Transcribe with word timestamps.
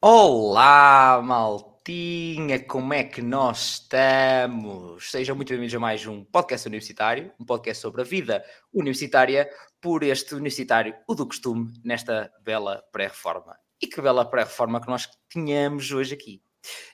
Olá, 0.00 1.22
maltinha, 1.24 2.62
como 2.62 2.92
é 2.92 3.02
que 3.02 3.22
nós 3.22 3.80
estamos? 3.80 5.10
Sejam 5.10 5.34
muito 5.34 5.48
bem-vindos 5.48 5.74
a 5.74 5.80
mais 5.80 6.06
um 6.06 6.22
podcast 6.22 6.68
universitário, 6.68 7.32
um 7.40 7.46
podcast 7.46 7.80
sobre 7.80 8.02
a 8.02 8.04
vida 8.04 8.44
universitária, 8.74 9.48
por 9.80 10.02
este 10.02 10.34
universitário, 10.34 10.94
o 11.08 11.14
do 11.14 11.26
costume, 11.26 11.72
nesta 11.82 12.30
bela 12.42 12.84
pré-reforma. 12.92 13.58
E 13.80 13.86
que 13.86 14.02
bela 14.02 14.24
pré-reforma 14.24 14.82
que 14.82 14.88
nós 14.88 15.08
tínhamos 15.30 15.90
hoje 15.90 16.12
aqui. 16.12 16.42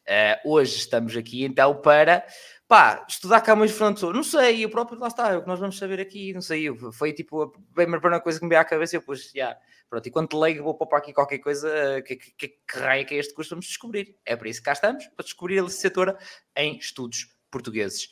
Uh, 0.06 0.50
hoje 0.52 0.76
estamos 0.76 1.16
aqui 1.16 1.44
então 1.44 1.74
para 1.74 2.24
pá, 2.72 3.04
estudar 3.06 3.42
Camões 3.42 3.70
Fernando 3.70 3.96
Pessoa, 3.96 4.14
não 4.14 4.22
sei, 4.22 4.64
o 4.64 4.70
próprio, 4.70 4.98
lá 4.98 5.08
está, 5.08 5.28
é 5.28 5.36
o 5.36 5.42
que 5.42 5.46
nós 5.46 5.60
vamos 5.60 5.76
saber 5.76 6.00
aqui, 6.00 6.32
não 6.32 6.40
sei, 6.40 6.74
foi 6.90 7.12
tipo 7.12 7.42
a 7.42 7.50
primeira 7.74 8.18
coisa 8.18 8.38
que 8.38 8.46
me 8.46 8.48
veio 8.48 8.62
à 8.62 8.64
cabeça, 8.64 8.96
eu 8.96 9.02
pus, 9.02 9.26
já, 9.26 9.30
yeah, 9.36 9.60
pronto, 9.90 10.06
e 10.06 10.10
quando 10.10 10.40
leio 10.40 10.64
vou 10.64 10.74
poupar 10.74 11.00
aqui 11.00 11.12
qualquer 11.12 11.36
coisa, 11.36 12.02
que, 12.06 12.16
que, 12.16 12.32
que, 12.32 12.48
que 12.48 12.78
raio 12.78 13.04
que 13.04 13.14
é 13.14 13.18
este 13.18 13.34
curso, 13.34 13.50
vamos 13.50 13.66
descobrir, 13.66 14.16
é 14.24 14.34
para 14.34 14.48
isso 14.48 14.60
que 14.60 14.64
cá 14.64 14.72
estamos, 14.72 15.06
para 15.08 15.22
descobrir 15.22 15.58
a 15.58 15.64
licenciatura 15.64 16.16
em 16.56 16.78
Estudos 16.78 17.36
Portugueses. 17.50 18.08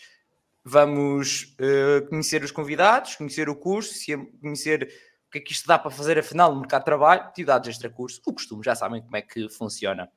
Vamos 0.62 1.56
uh, 1.58 2.06
conhecer 2.10 2.44
os 2.44 2.50
convidados, 2.50 3.16
conhecer 3.16 3.48
o 3.48 3.56
curso, 3.56 3.94
conhecer 4.42 4.82
o 5.26 5.30
que 5.30 5.38
é 5.38 5.40
que 5.40 5.52
isto 5.52 5.66
dá 5.66 5.78
para 5.78 5.90
fazer 5.90 6.18
afinal 6.18 6.52
no 6.52 6.60
mercado 6.60 6.82
de 6.82 6.84
trabalho, 6.84 7.22
atividades 7.22 7.70
extra-curso, 7.70 8.20
o 8.26 8.34
costume, 8.34 8.62
já 8.62 8.74
sabem 8.74 9.00
como 9.00 9.16
é 9.16 9.22
que 9.22 9.48
funciona. 9.48 10.12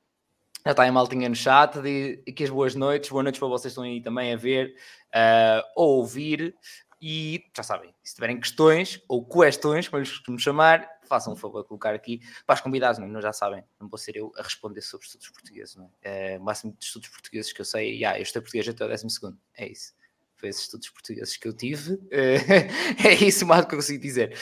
Já 0.66 0.72
está 0.72 0.88
em 0.88 0.92
maltinha 0.92 1.28
no 1.28 1.36
chat, 1.36 1.82
de, 1.82 2.24
aqui 2.28 2.46
as 2.46 2.50
boas 2.50 2.74
noites, 2.74 3.10
boas 3.10 3.24
noites 3.24 3.40
para 3.40 3.50
vocês 3.50 3.74
que 3.74 3.80
estão 3.80 3.84
aí 3.84 4.02
também 4.02 4.34
a 4.34 4.38
ver 4.38 4.74
uh, 5.14 5.62
ou 5.76 5.98
ouvir. 5.98 6.56
E 7.02 7.44
já 7.56 7.64
sabem, 7.64 7.94
se 8.02 8.16
tiverem 8.16 8.40
questões 8.40 9.04
ou 9.10 9.28
questões, 9.28 9.90
como 9.90 10.02
lhes 10.02 10.42
chamar, 10.42 10.90
façam 11.04 11.34
um 11.34 11.36
favor 11.36 11.64
de 11.64 11.68
colocar 11.68 11.94
aqui 11.94 12.22
para 12.46 12.56
os 12.56 12.62
convidados, 12.62 12.98
não, 12.98 13.08
é? 13.08 13.10
não 13.10 13.22
já 13.22 13.34
sabem, 13.34 13.62
não 13.78 13.90
vou 13.90 13.98
ser 13.98 14.16
eu 14.16 14.32
a 14.38 14.42
responder 14.42 14.82
sobre 14.82 15.06
estudos 15.06 15.30
portugueses. 15.30 15.76
Não 15.76 15.92
é? 16.02 16.36
é 16.36 16.40
o 16.40 16.42
máximo 16.42 16.72
de 16.80 16.86
estudos 16.86 17.10
portugueses 17.10 17.52
que 17.52 17.60
eu 17.60 17.66
sei, 17.66 17.96
yeah, 17.96 18.18
eu 18.18 18.24
estou 18.24 18.42
português 18.42 18.70
até 18.70 18.86
o 18.86 18.88
12 18.88 19.10
segundo, 19.10 19.38
é 19.58 19.68
isso. 19.68 19.94
Foi 20.38 20.48
esses 20.48 20.62
estudos 20.62 20.90
portugueses 20.90 21.36
que 21.36 21.46
eu 21.46 21.54
tive, 21.54 22.00
é 22.10 23.14
isso 23.22 23.46
mais 23.46 23.66
que 23.66 23.74
eu 23.74 23.80
consigo 23.80 24.02
dizer. 24.02 24.38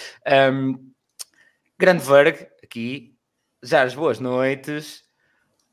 Um, 0.54 0.92
Grande 1.80 2.04
Verg, 2.04 2.48
aqui, 2.64 3.18
já 3.64 3.82
as 3.82 3.96
boas 3.96 4.20
noites 4.20 5.04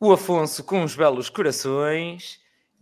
o 0.00 0.12
Afonso 0.12 0.62
com 0.62 0.84
os 0.84 0.94
belos 0.94 1.28
corações 1.28 2.38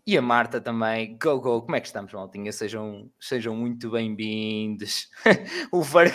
e 0.06 0.16
a 0.18 0.22
Marta 0.22 0.60
também. 0.60 1.16
Go, 1.18 1.40
go! 1.40 1.62
Como 1.62 1.74
é 1.74 1.80
que 1.80 1.86
estamos, 1.86 2.12
maltinha? 2.12 2.52
Sejam, 2.52 3.10
sejam 3.18 3.56
muito 3.56 3.90
bem-vindos. 3.90 5.08
o 5.72 5.82
Varg, 5.82 6.14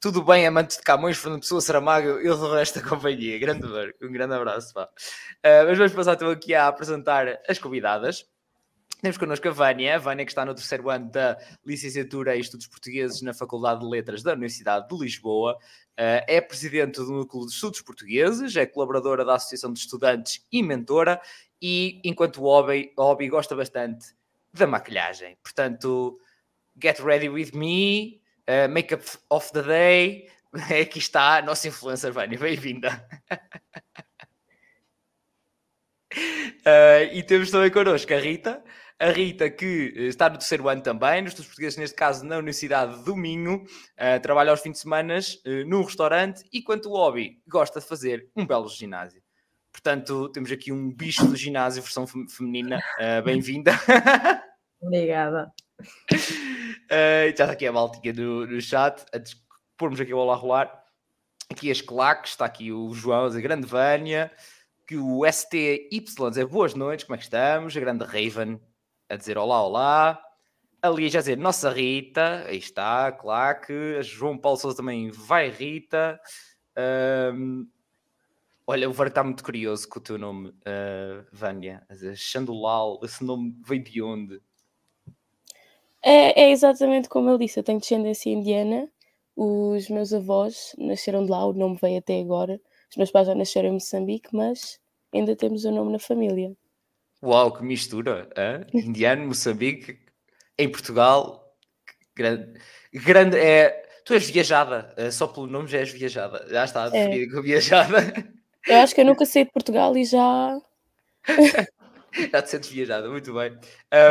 tudo 0.00 0.22
bem, 0.22 0.46
amantes 0.46 0.76
de 0.76 0.84
Camões, 0.84 1.18
Fernando 1.18 1.40
Pessoa, 1.40 1.60
Saramago 1.60 2.20
e 2.20 2.28
o 2.28 2.52
resto 2.54 2.80
da 2.80 2.88
companhia. 2.88 3.38
Grande 3.38 3.66
Varg, 3.66 3.94
um 4.00 4.12
grande 4.12 4.34
abraço. 4.34 4.72
Pá. 4.72 4.84
Uh, 4.84 5.66
mas 5.66 5.78
vamos 5.78 5.92
passar 5.92 6.14
então 6.14 6.30
aqui 6.30 6.54
a 6.54 6.68
apresentar 6.68 7.40
as 7.48 7.58
convidadas. 7.58 8.24
Temos 9.04 9.18
connosco 9.18 9.46
a 9.46 9.50
Vânia, 9.50 9.96
a 9.96 9.98
Vânia 9.98 10.24
que 10.24 10.30
está 10.32 10.46
no 10.46 10.54
terceiro 10.54 10.88
ano 10.88 11.10
da 11.10 11.38
licenciatura 11.62 12.34
em 12.34 12.40
Estudos 12.40 12.66
Portugueses 12.66 13.20
na 13.20 13.34
Faculdade 13.34 13.80
de 13.80 13.86
Letras 13.86 14.22
da 14.22 14.32
Universidade 14.32 14.88
de 14.88 14.96
Lisboa. 14.96 15.58
Uh, 15.92 16.24
é 16.26 16.40
presidente 16.40 17.00
do 17.00 17.12
Núcleo 17.12 17.44
de 17.44 17.52
Estudos 17.52 17.82
Portugueses, 17.82 18.56
é 18.56 18.64
colaboradora 18.64 19.22
da 19.22 19.34
Associação 19.34 19.74
de 19.74 19.80
Estudantes 19.80 20.42
e 20.50 20.62
mentora, 20.62 21.20
e 21.60 22.00
enquanto 22.02 22.40
hobby, 22.40 22.94
hobby 22.96 23.28
gosta 23.28 23.54
bastante 23.54 24.06
da 24.54 24.66
maquilhagem. 24.66 25.36
Portanto, 25.42 26.18
get 26.82 26.98
ready 27.00 27.28
with 27.28 27.50
me, 27.52 28.22
uh, 28.48 28.72
makeup 28.72 29.04
of 29.28 29.52
the 29.52 29.60
day. 29.60 30.30
Aqui 30.80 30.98
está 30.98 31.36
a 31.36 31.42
nossa 31.42 31.68
influencer, 31.68 32.10
Vânia, 32.10 32.38
bem-vinda. 32.38 33.06
uh, 36.10 37.04
e 37.12 37.22
temos 37.22 37.50
também 37.50 37.70
connosco 37.70 38.14
a 38.14 38.18
Rita. 38.18 38.64
A 38.98 39.10
Rita, 39.10 39.50
que 39.50 39.92
eh, 39.96 40.02
está 40.04 40.30
no 40.30 40.38
terceiro 40.38 40.68
ano 40.68 40.80
também, 40.80 41.20
nos 41.20 41.32
estudos 41.32 41.48
portugueses, 41.48 41.78
neste 41.78 41.96
caso 41.96 42.24
na 42.24 42.36
Universidade 42.36 43.02
de 43.02 43.12
Minho, 43.12 43.64
uh, 43.64 44.20
trabalha 44.22 44.50
aos 44.50 44.60
fins 44.60 44.72
de 44.72 44.78
semana 44.78 45.18
uh, 45.18 45.68
num 45.68 45.82
restaurante 45.82 46.44
e, 46.52 46.62
quanto 46.62 46.88
ao 46.88 46.94
hobby, 46.94 47.42
gosta 47.48 47.80
de 47.80 47.86
fazer 47.86 48.30
um 48.36 48.46
belo 48.46 48.68
ginásio. 48.68 49.20
Portanto, 49.72 50.28
temos 50.28 50.52
aqui 50.52 50.70
um 50.70 50.94
bicho 50.94 51.26
do 51.26 51.34
ginásio, 51.34 51.82
versão 51.82 52.06
feminina. 52.06 52.78
Uh, 52.98 53.22
Bem-vinda. 53.24 53.72
Obrigada. 54.80 55.52
Uh, 55.82 57.26
já 57.26 57.30
está 57.30 57.50
aqui 57.50 57.66
a 57.66 57.72
maltinha 57.72 58.12
no, 58.12 58.46
no 58.46 58.60
chat, 58.60 59.04
antes 59.12 59.34
de 59.34 59.40
pormos 59.76 60.00
aqui 60.00 60.14
o 60.14 60.18
olá 60.18 60.36
rolar. 60.36 60.84
Aqui 61.50 61.68
as 61.70 61.80
claques, 61.80 62.30
está 62.30 62.44
aqui 62.44 62.70
o 62.70 62.94
João, 62.94 63.26
a 63.26 63.40
grande 63.40 63.66
Vânia, 63.66 64.30
que 64.86 64.96
o 64.96 65.26
STY 65.30 65.88
é 66.36 66.44
boas 66.44 66.74
noites, 66.74 67.04
como 67.04 67.16
é 67.16 67.18
que 67.18 67.24
estamos? 67.24 67.76
A 67.76 67.80
grande 67.80 68.04
Raven, 68.04 68.60
a 69.14 69.16
dizer 69.16 69.38
olá, 69.38 69.62
olá. 69.62 70.20
Ali 70.82 71.08
já 71.08 71.20
dizer 71.20 71.38
nossa 71.38 71.70
Rita, 71.70 72.44
aí 72.46 72.58
está, 72.58 73.10
claro 73.10 73.60
que 73.62 74.02
João 74.02 74.36
Paulo 74.36 74.58
Souza 74.58 74.76
também 74.76 75.10
vai 75.10 75.48
Rita. 75.48 76.20
Um, 77.32 77.66
olha, 78.66 78.90
o 78.90 78.92
Var 78.92 79.06
está 79.06 79.24
muito 79.24 79.42
curioso 79.42 79.88
com 79.88 79.98
o 79.98 80.02
teu 80.02 80.18
nome, 80.18 80.48
uh, 80.48 81.24
Vânia. 81.32 81.86
Xandulal, 82.14 83.00
esse 83.02 83.24
nome 83.24 83.56
veio 83.66 83.82
de 83.82 84.02
onde? 84.02 84.42
É, 86.02 86.42
é, 86.42 86.50
exatamente 86.50 87.08
como 87.08 87.30
ele 87.30 87.38
disse, 87.38 87.58
eu 87.58 87.64
tenho 87.64 87.80
descendência 87.80 88.30
indiana. 88.30 88.90
Os 89.36 89.88
meus 89.88 90.12
avós 90.12 90.74
nasceram 90.76 91.24
de 91.24 91.30
lá, 91.30 91.46
o 91.46 91.52
nome 91.54 91.78
veio 91.80 91.98
até 91.98 92.20
agora. 92.20 92.60
Os 92.90 92.96
meus 92.96 93.10
pais 93.10 93.26
já 93.26 93.34
nasceram 93.34 93.70
em 93.70 93.72
Moçambique, 93.72 94.28
mas 94.34 94.78
ainda 95.14 95.34
temos 95.34 95.64
o 95.64 95.70
nome 95.70 95.92
na 95.92 95.98
família. 95.98 96.54
Uau, 97.24 97.52
que 97.52 97.64
mistura! 97.64 98.28
Hein? 98.36 98.66
Indiano, 98.86 99.26
Moçambique, 99.26 99.98
em 100.58 100.68
Portugal, 100.68 101.56
grande, 102.14 102.60
grande 102.92 103.38
é. 103.38 103.82
Tu 104.04 104.12
és 104.12 104.28
viajada, 104.28 104.94
só 105.10 105.26
pelo 105.26 105.46
nome 105.46 105.66
já 105.66 105.78
és 105.78 105.90
viajada. 105.90 106.46
Já 106.50 106.64
está 106.64 106.90
definida 106.90 107.24
é. 107.24 107.28
como 107.30 107.42
viajada. 107.42 107.98
Eu 108.66 108.76
acho 108.76 108.94
que 108.94 109.00
eu 109.00 109.06
nunca 109.06 109.24
saí 109.24 109.44
de 109.44 109.50
Portugal 109.50 109.96
e 109.96 110.04
já. 110.04 110.60
já 112.30 112.42
te 112.42 112.50
sentes 112.50 112.68
viajada, 112.68 113.08
muito 113.08 113.32
bem. 113.32 113.58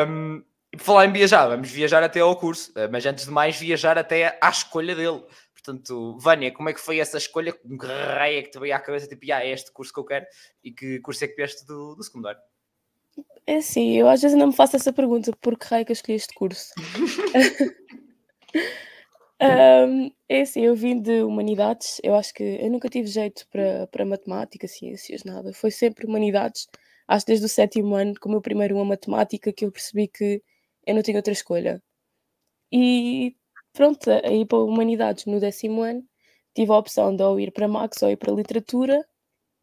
Um, 0.10 0.44
por 0.72 0.80
falar 0.80 1.06
em 1.06 1.14
viajar, 1.14 1.48
vamos 1.48 1.70
viajar 1.70 2.02
até 2.02 2.22
ao 2.22 2.36
curso, 2.36 2.74
mas 2.92 3.06
antes 3.06 3.26
de 3.26 3.32
mais, 3.32 3.56
viajar 3.56 3.96
até 4.00 4.36
à 4.42 4.50
escolha 4.50 4.96
dele. 4.96 5.24
Portanto, 5.54 6.18
Vânia, 6.18 6.52
como 6.52 6.70
é 6.70 6.74
que 6.74 6.80
foi 6.80 6.98
essa 6.98 7.20
escolha? 7.20 7.54
Com 7.54 7.78
que 7.78 7.86
raio 7.86 8.40
é 8.40 8.42
que 8.42 8.50
te 8.50 8.58
veio 8.58 8.76
à 8.76 8.80
cabeça? 8.80 9.08
Tipo, 9.08 9.32
ah, 9.32 9.46
é 9.46 9.52
este 9.52 9.72
curso 9.72 9.94
que 9.94 10.00
eu 10.00 10.06
quero 10.06 10.26
e 10.64 10.72
que 10.72 11.00
curso 11.02 11.24
é 11.24 11.28
que 11.28 11.36
vieste 11.36 11.68
do, 11.68 11.94
do 11.94 12.04
secundário? 12.04 12.42
É 13.46 13.58
assim, 13.58 13.92
eu 13.98 14.08
às 14.08 14.22
vezes 14.22 14.34
ainda 14.34 14.48
me 14.48 14.54
faço 14.54 14.76
essa 14.76 14.94
pergunta, 14.94 15.32
por 15.42 15.58
que 15.58 15.68
raio 15.68 15.86
que 15.86 15.92
eu 15.92 15.94
escolhi 15.94 16.16
este 16.16 16.34
curso? 16.34 16.74
um, 19.42 20.12
é 20.30 20.42
assim, 20.42 20.62
eu 20.62 20.76
vim 20.76 21.02
de 21.02 21.22
humanidades, 21.24 22.00
eu 22.04 22.16
acho 22.16 22.34
que 22.34 22.44
eu 22.44 22.70
nunca 22.72 22.88
tive 22.90 23.08
jeito 23.08 23.46
para, 23.52 23.88
para 23.88 24.06
matemática, 24.06 24.68
ciências, 24.68 25.24
nada. 25.24 25.54
Foi 25.54 25.72
sempre 25.72 26.06
humanidades. 26.06 26.68
Acho 27.08 27.26
desde 27.26 27.46
o 27.46 27.50
sétimo 27.50 27.96
ano, 27.96 28.14
como 28.20 28.38
o 28.38 28.42
primeiro 28.42 28.76
uma 28.76 28.86
matemática, 28.86 29.52
que 29.52 29.66
eu 29.66 29.72
percebi 29.72 30.08
que 30.08 30.42
eu 30.88 30.96
não 30.96 31.02
tinha 31.04 31.18
outra 31.18 31.34
escolha. 31.34 31.84
E 32.72 33.36
pronto, 33.74 34.10
aí 34.12 34.46
para 34.46 34.60
humanidades 34.60 35.26
no 35.26 35.40
décimo 35.40 35.82
ano, 35.84 36.04
tive 36.56 36.72
a 36.72 36.78
opção 36.78 37.16
de 37.16 37.24
ou 37.24 37.40
ir 37.40 37.52
para 37.52 37.68
Max 37.68 38.02
ou 38.04 38.10
ir 38.12 38.18
para 38.18 38.34
literatura 38.34 39.06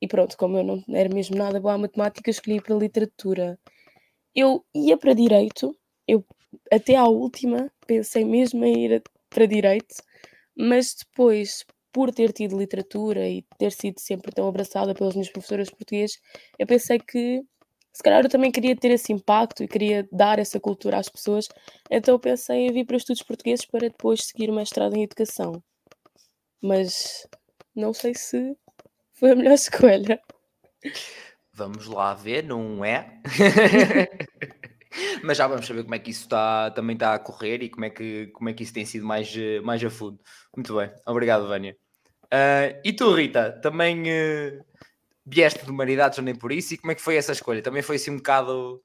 e 0.00 0.08
pronto, 0.08 0.36
como 0.36 0.58
eu 0.58 0.64
não 0.64 0.84
era 0.88 1.12
mesmo 1.14 1.36
nada 1.36 1.60
boa 1.60 1.74
à 1.74 1.78
matemática, 1.78 2.30
escolhi 2.30 2.60
para 2.60 2.74
literatura. 2.74 3.58
Eu 4.34 4.64
ia 4.74 4.97
para 4.97 5.14
direito, 5.14 5.76
eu 6.06 6.24
até 6.72 6.97
à 6.97 7.04
última 7.06 7.70
pensei 7.86 8.24
mesmo 8.24 8.64
em 8.64 8.86
ir 8.86 9.02
para 9.28 9.47
direito, 9.47 9.94
mas 10.56 10.94
depois, 10.94 11.64
por 11.92 12.12
ter 12.12 12.32
tido 12.32 12.58
literatura 12.58 13.28
e 13.28 13.44
ter 13.58 13.72
sido 13.72 14.00
sempre 14.00 14.32
tão 14.32 14.48
abraçada 14.48 14.94
pelos 14.94 15.14
meus 15.14 15.30
professores 15.30 15.70
portugueses, 15.70 16.18
eu 16.58 16.66
pensei 16.66 16.98
que 16.98 17.42
se 17.92 18.03
calhar 18.03 18.24
eu 18.24 18.30
também 18.30 18.53
queria 18.53 18.76
ter 18.76 18.92
esse 18.92 19.12
impacto 19.12 19.64
e 19.64 19.68
queria 19.68 20.08
dar 20.12 20.38
essa 20.38 20.60
cultura 20.60 20.98
às 20.98 21.08
pessoas, 21.08 21.48
então 21.91 22.18
pensei 22.18 22.68
em 22.68 22.72
vir 22.72 22.86
para 22.86 22.96
estudos 22.96 23.22
portugueses 23.22 23.66
para 23.66 23.88
depois 23.88 24.24
seguir 24.24 24.48
uma 24.48 24.62
estrada 24.62 24.96
em 24.96 25.03
educação. 25.03 25.62
Mas 26.62 27.26
não 27.74 27.92
sei 27.92 28.14
se 28.14 28.56
foi 29.20 29.32
a 29.32 29.36
melhor 29.36 29.52
escolha. 29.52 30.18
Vamos 31.52 31.86
lá 31.86 32.14
ver, 32.14 32.42
não 32.42 32.82
é? 32.82 33.20
Mas 35.22 35.36
já 35.36 35.46
vamos 35.46 35.66
saber 35.66 35.82
como 35.82 35.94
é 35.94 35.98
que 35.98 36.10
isso 36.10 36.22
está, 36.22 36.70
também 36.70 36.94
está 36.94 37.14
a 37.14 37.18
correr 37.18 37.62
e 37.62 37.68
como 37.68 37.84
é 37.84 37.90
que, 37.90 38.28
como 38.28 38.48
é 38.48 38.54
que 38.54 38.62
isso 38.62 38.72
tem 38.72 38.84
sido 38.84 39.06
mais, 39.06 39.32
mais 39.62 39.84
a 39.84 39.90
fundo. 39.90 40.18
Muito 40.56 40.74
bem, 40.74 40.90
obrigado, 41.06 41.46
Vânia. 41.46 41.76
Uh, 42.24 42.80
e 42.82 42.92
tu, 42.92 43.12
Rita, 43.12 43.52
também 43.60 44.02
uh, 44.02 44.64
vieste 45.26 45.64
de 45.64 45.70
humanidades 45.70 46.18
ou 46.18 46.24
nem 46.24 46.34
por 46.34 46.50
isso? 46.50 46.74
E 46.74 46.78
como 46.78 46.92
é 46.92 46.94
que 46.94 47.02
foi 47.02 47.16
essa 47.16 47.32
escolha? 47.32 47.62
Também 47.62 47.82
foi 47.82 47.96
assim 47.96 48.12
um 48.12 48.16
bocado. 48.16 48.82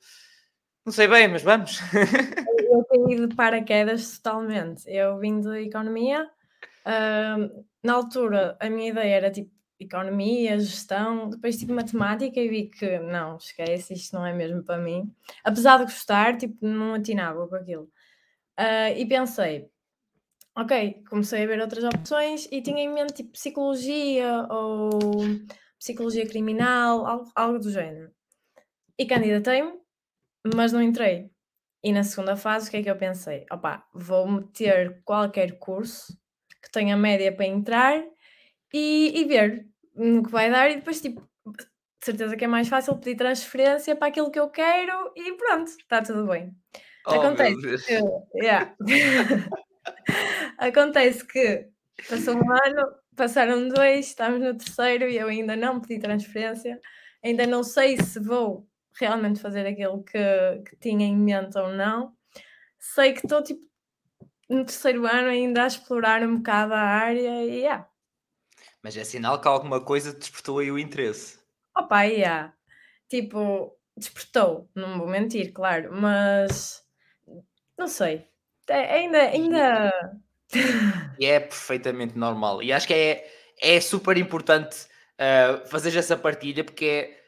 Não 0.85 0.91
sei 0.91 1.07
bem, 1.07 1.27
mas 1.27 1.41
vamos. 1.41 1.79
eu 2.59 2.83
tenho 2.91 3.09
ido 3.09 3.27
de 3.27 3.35
paraquedas 3.35 4.17
totalmente. 4.19 4.83
Eu 4.87 5.17
vim 5.17 5.39
de 5.39 5.65
economia. 5.65 6.29
Uh, 6.85 7.65
na 7.83 7.93
altura, 7.93 8.57
a 8.59 8.69
minha 8.69 8.89
ideia 8.89 9.15
era 9.15 9.31
tipo 9.31 9.54
economia, 9.85 10.59
gestão, 10.59 11.29
depois 11.29 11.57
tipo 11.57 11.73
matemática 11.73 12.39
e 12.39 12.49
vi 12.49 12.69
que 12.69 12.99
não, 12.99 13.37
esquece, 13.37 13.93
isto 13.93 14.15
não 14.15 14.25
é 14.25 14.33
mesmo 14.33 14.63
para 14.63 14.77
mim. 14.77 15.13
Apesar 15.43 15.77
de 15.77 15.85
gostar, 15.85 16.37
tipo, 16.37 16.65
não 16.65 16.95
atinava 16.95 17.47
com 17.47 17.55
aquilo. 17.55 17.89
Uh, 18.59 18.97
e 18.97 19.05
pensei, 19.05 19.69
ok, 20.55 21.03
comecei 21.09 21.43
a 21.43 21.47
ver 21.47 21.59
outras 21.59 21.83
opções 21.83 22.47
e 22.51 22.61
tinha 22.61 22.81
em 22.81 22.89
mente 22.93 23.15
tipo 23.15 23.31
psicologia 23.31 24.47
ou 24.49 24.89
psicologia 25.77 26.27
criminal, 26.27 27.05
algo, 27.05 27.31
algo 27.35 27.59
do 27.59 27.71
género. 27.71 28.11
E 28.97 29.05
candidatei-me, 29.05 29.73
mas 30.55 30.71
não 30.71 30.81
entrei. 30.81 31.29
E 31.83 31.91
na 31.91 32.03
segunda 32.03 32.35
fase, 32.35 32.67
o 32.67 32.71
que 32.71 32.77
é 32.77 32.83
que 32.83 32.89
eu 32.89 32.97
pensei? 32.97 33.45
Opa, 33.51 33.85
vou 33.93 34.27
meter 34.27 35.01
qualquer 35.03 35.59
curso 35.59 36.17
que 36.63 36.71
tenha 36.71 36.97
média 36.97 37.31
para 37.31 37.45
entrar 37.45 38.03
e, 38.73 39.13
e 39.15 39.25
ver 39.25 39.67
no 39.95 40.23
que 40.23 40.31
vai 40.31 40.49
dar 40.51 40.69
e 40.69 40.75
depois, 40.75 41.01
tipo, 41.01 41.21
de 41.45 41.65
certeza 42.03 42.35
que 42.35 42.45
é 42.45 42.47
mais 42.47 42.67
fácil 42.67 42.95
pedir 42.97 43.15
transferência 43.15 43.95
para 43.95 44.07
aquilo 44.07 44.31
que 44.31 44.39
eu 44.39 44.49
quero 44.49 45.11
e 45.15 45.33
pronto, 45.33 45.67
está 45.67 46.01
tudo 46.01 46.27
bem. 46.27 46.55
Oh, 47.07 47.13
Acontece 47.13 47.85
que, 47.85 48.43
yeah. 48.43 48.75
Acontece 50.57 51.25
que 51.25 51.67
passou 52.09 52.35
um 52.35 52.51
ano, 52.51 52.95
passaram 53.15 53.67
dois, 53.67 54.07
estamos 54.07 54.41
no 54.41 54.57
terceiro 54.57 55.07
e 55.07 55.17
eu 55.17 55.27
ainda 55.27 55.55
não 55.55 55.79
pedi 55.79 55.99
transferência, 55.99 56.79
ainda 57.23 57.45
não 57.45 57.63
sei 57.63 57.97
se 57.97 58.19
vou 58.19 58.67
realmente 58.99 59.39
fazer 59.39 59.65
aquilo 59.67 60.03
que, 60.03 60.17
que 60.67 60.75
tinha 60.77 61.05
em 61.05 61.15
mente 61.15 61.57
ou 61.57 61.69
não. 61.69 62.13
Sei 62.79 63.13
que 63.13 63.25
estou 63.25 63.43
tipo 63.43 63.65
no 64.49 64.63
terceiro 64.63 65.05
ano 65.05 65.29
ainda 65.29 65.63
a 65.63 65.67
explorar 65.67 66.21
um 66.23 66.37
bocado 66.37 66.73
a 66.73 66.79
área 66.79 67.43
e 67.45 67.61
yeah, 67.61 67.87
mas 68.85 68.95
é 68.95 69.03
sinal 69.03 69.41
que 69.41 69.47
alguma 69.47 69.81
coisa 69.81 70.13
despertou 70.13 70.59
aí 70.59 70.69
o 70.69 70.77
interesse. 70.77 71.39
Opa, 71.75 72.03
yeah. 72.03 72.53
Tipo, 73.09 73.75
despertou, 73.97 74.69
não 74.75 74.99
vou 74.99 75.07
mentir, 75.07 75.51
claro, 75.51 75.89
mas 75.91 76.83
não 77.75 77.87
sei. 77.87 78.27
É, 78.69 78.93
ainda, 78.93 79.17
ainda. 79.17 79.91
E 81.19 81.25
é 81.25 81.39
perfeitamente 81.39 82.15
normal. 82.15 82.61
E 82.61 82.71
acho 82.71 82.85
que 82.85 82.93
é, 82.93 83.27
é 83.59 83.81
super 83.81 84.17
importante 84.17 84.85
uh, 85.15 85.67
fazer 85.67 85.97
essa 85.97 86.15
partilha 86.15 86.63
porque 86.63 86.85
é 86.85 87.23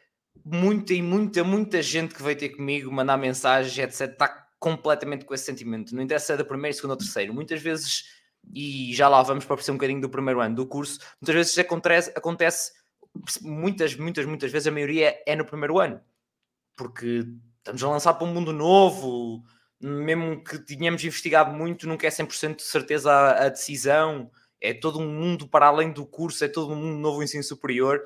muita 0.45 0.93
e 0.93 1.01
muita, 1.01 1.43
muita 1.43 1.81
gente 1.81 2.13
que 2.13 2.21
veio 2.21 2.37
ter 2.37 2.49
comigo, 2.49 2.91
mandar 2.91 3.17
mensagens, 3.17 3.75
etc., 3.79 4.11
está 4.11 4.47
completamente 4.59 5.25
com 5.25 5.33
esse 5.33 5.45
sentimento. 5.45 5.95
Não 5.95 6.03
interessa 6.03 6.27
se 6.27 6.33
é 6.33 6.37
da 6.37 6.45
primeira, 6.45 6.75
segunda 6.75 6.93
ou 6.93 6.99
terceiro. 6.99 7.33
Muitas 7.33 7.63
vezes 7.63 8.16
e 8.53 8.93
já 8.93 9.07
lá 9.07 9.21
vamos 9.21 9.45
para 9.45 9.55
perceber 9.55 9.73
um 9.73 9.77
bocadinho 9.77 10.01
do 10.01 10.09
primeiro 10.09 10.41
ano 10.41 10.55
do 10.55 10.65
curso, 10.65 10.99
muitas 11.21 11.35
vezes 11.35 11.57
acontece, 11.57 12.11
acontece 12.15 12.71
muitas, 13.41 13.95
muitas, 13.95 14.25
muitas 14.25 14.51
vezes 14.51 14.67
a 14.67 14.71
maioria 14.71 15.17
é 15.25 15.35
no 15.35 15.45
primeiro 15.45 15.79
ano, 15.79 16.01
porque 16.75 17.25
estamos 17.57 17.83
a 17.83 17.89
lançar 17.89 18.13
para 18.13 18.27
um 18.27 18.33
mundo 18.33 18.53
novo, 18.53 19.43
mesmo 19.79 20.43
que 20.43 20.59
tenhamos 20.59 21.03
investigado 21.03 21.53
muito, 21.53 21.87
nunca 21.87 22.07
é 22.07 22.09
100% 22.09 22.57
de 22.57 22.63
certeza 22.63 23.11
a, 23.11 23.45
a, 23.45 23.49
decisão, 23.49 24.31
é 24.61 24.73
todo 24.73 24.99
um 24.99 25.07
mundo 25.07 25.47
para 25.47 25.67
além 25.67 25.91
do 25.91 26.05
curso, 26.05 26.43
é 26.43 26.47
todo 26.47 26.73
um 26.73 26.75
mundo 26.75 26.99
novo 26.99 27.23
ensino 27.23 27.43
superior, 27.43 28.01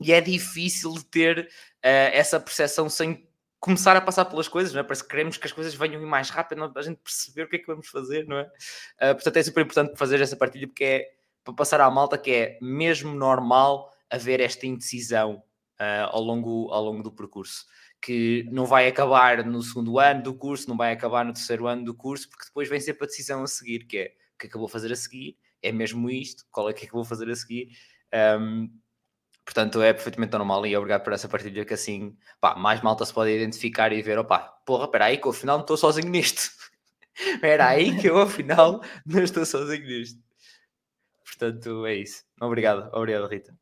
e 0.00 0.12
é 0.12 0.20
difícil 0.20 0.94
ter 1.10 1.40
uh, 1.40 2.10
essa 2.12 2.40
percepção 2.40 2.88
sem 2.88 3.29
começar 3.60 3.94
a 3.94 4.00
passar 4.00 4.24
pelas 4.24 4.48
coisas, 4.48 4.72
não 4.72 4.80
é? 4.80 4.82
Parece 4.82 5.02
que 5.02 5.10
queremos 5.10 5.36
que 5.36 5.46
as 5.46 5.52
coisas 5.52 5.74
venham 5.74 6.02
mais 6.06 6.30
rápido, 6.30 6.72
a 6.74 6.82
gente 6.82 6.96
perceber 6.96 7.42
o 7.42 7.48
que 7.48 7.56
é 7.56 7.58
que 7.58 7.66
vamos 7.66 7.88
fazer, 7.88 8.26
não 8.26 8.38
é? 8.38 8.44
Uh, 8.44 9.14
portanto, 9.14 9.36
é 9.36 9.42
super 9.42 9.64
importante 9.64 9.98
fazer 9.98 10.20
essa 10.20 10.36
partilha 10.36 10.66
porque 10.66 10.84
é 10.84 11.10
para 11.44 11.54
passar 11.54 11.80
à 11.80 11.90
malta 11.90 12.16
que 12.16 12.30
é 12.30 12.58
mesmo 12.60 13.14
normal 13.14 13.92
haver 14.08 14.40
esta 14.40 14.66
indecisão 14.66 15.42
uh, 15.78 16.08
ao, 16.10 16.22
longo, 16.22 16.70
ao 16.72 16.82
longo 16.82 17.02
do 17.02 17.12
percurso. 17.12 17.66
Que 18.00 18.48
não 18.50 18.64
vai 18.64 18.88
acabar 18.88 19.44
no 19.44 19.62
segundo 19.62 19.98
ano 19.98 20.22
do 20.22 20.34
curso, 20.34 20.66
não 20.68 20.76
vai 20.76 20.92
acabar 20.92 21.22
no 21.22 21.34
terceiro 21.34 21.66
ano 21.66 21.84
do 21.84 21.94
curso, 21.94 22.30
porque 22.30 22.46
depois 22.46 22.66
vem 22.66 22.80
sempre 22.80 23.04
a 23.04 23.06
decisão 23.06 23.42
a 23.42 23.46
seguir, 23.46 23.84
que 23.84 23.98
é 23.98 24.14
o 24.34 24.38
que 24.40 24.46
é 24.46 24.50
que 24.50 24.56
eu 24.56 24.60
vou 24.60 24.68
fazer 24.68 24.90
a 24.90 24.96
seguir? 24.96 25.36
É 25.62 25.70
mesmo 25.70 26.08
isto? 26.08 26.46
Qual 26.50 26.70
é 26.70 26.72
que 26.72 26.86
é 26.86 26.88
que 26.88 26.94
eu 26.94 26.98
vou 26.98 27.04
fazer 27.04 27.28
a 27.28 27.36
seguir? 27.36 27.68
Um, 28.40 28.70
Portanto, 29.50 29.82
é 29.82 29.92
perfeitamente 29.92 30.32
normal 30.32 30.64
e 30.64 30.76
obrigado 30.76 31.02
por 31.02 31.12
essa 31.12 31.28
partilha 31.28 31.64
que 31.64 31.74
assim, 31.74 32.16
pá, 32.40 32.54
mais 32.54 32.80
malta 32.82 33.04
se 33.04 33.12
pode 33.12 33.32
identificar 33.32 33.92
e 33.92 34.00
ver, 34.00 34.16
opá, 34.16 34.38
porra, 34.64 34.84
espera 34.84 35.06
aí 35.06 35.18
que 35.18 35.26
eu 35.26 35.32
afinal 35.32 35.56
não 35.56 35.64
estou 35.64 35.76
sozinho 35.76 36.08
nisto. 36.08 36.52
Espera 37.18 37.66
aí 37.66 37.98
que 37.98 38.08
eu 38.08 38.16
afinal 38.20 38.80
não 39.04 39.20
estou 39.20 39.44
sozinho 39.44 39.84
nisto. 39.84 40.22
Portanto, 41.24 41.84
é 41.84 41.96
isso. 41.96 42.22
Obrigado, 42.40 42.88
obrigado, 42.94 43.26
Rita. 43.26 43.52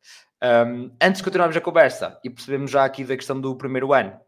Um, 0.44 0.94
antes 1.02 1.20
de 1.20 1.24
continuarmos 1.24 1.56
a 1.56 1.60
conversa 1.60 2.20
e 2.22 2.28
percebemos 2.28 2.70
já 2.70 2.84
aqui 2.84 3.02
da 3.02 3.16
questão 3.16 3.40
do 3.40 3.56
primeiro 3.56 3.94
ano, 3.94 4.20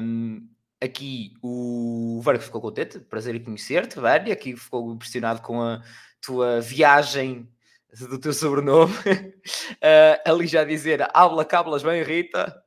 um, 0.00 0.48
aqui 0.80 1.34
o 1.42 2.22
Vânia 2.22 2.40
ficou 2.40 2.62
contente, 2.62 3.00
prazer 3.00 3.34
em 3.34 3.44
conhecer-te, 3.44 4.00
Vânia, 4.00 4.32
aqui 4.32 4.56
ficou 4.56 4.94
impressionado 4.94 5.42
com 5.42 5.60
a 5.60 5.82
tua 6.22 6.62
viagem 6.62 7.46
do 7.98 8.18
teu 8.18 8.32
sobrenome. 8.32 8.92
Uh, 8.92 10.20
ali 10.24 10.46
já 10.46 10.64
dizer, 10.64 11.06
habla 11.12 11.44
cablas 11.44 11.82
bem, 11.82 12.02
Rita. 12.02 12.62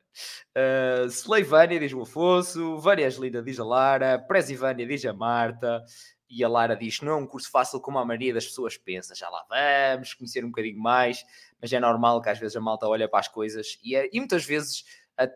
Uh, 0.55 1.07
Sleivânia 1.07 1.79
diz 1.79 1.91
o 1.93 2.01
Afonso, 2.01 2.77
Vânia 2.77 3.07
Angelina 3.07 3.41
diz 3.41 3.59
a 3.59 3.65
Lara, 3.65 4.19
Presivânia 4.19 4.85
diz 4.85 5.03
a 5.05 5.13
Marta, 5.13 5.83
e 6.29 6.43
a 6.43 6.49
Lara 6.49 6.75
diz: 6.75 7.01
não 7.01 7.13
é 7.13 7.15
um 7.15 7.27
curso 7.27 7.49
fácil 7.49 7.79
como 7.79 7.99
a 7.99 8.05
maioria 8.05 8.33
das 8.33 8.45
pessoas 8.45 8.77
pensa. 8.77 9.15
Já 9.15 9.29
lá 9.29 9.43
vamos, 9.49 10.13
conhecer 10.13 10.43
um 10.43 10.49
bocadinho 10.49 10.79
mais, 10.79 11.23
mas 11.61 11.71
é 11.71 11.79
normal 11.79 12.21
que 12.21 12.29
às 12.29 12.39
vezes 12.39 12.55
a 12.55 12.61
malta 12.61 12.87
olha 12.87 13.07
para 13.07 13.19
as 13.19 13.27
coisas 13.27 13.79
e, 13.83 13.95
é, 13.95 14.09
e 14.11 14.19
muitas 14.19 14.45
vezes. 14.45 14.83
A, 15.17 15.27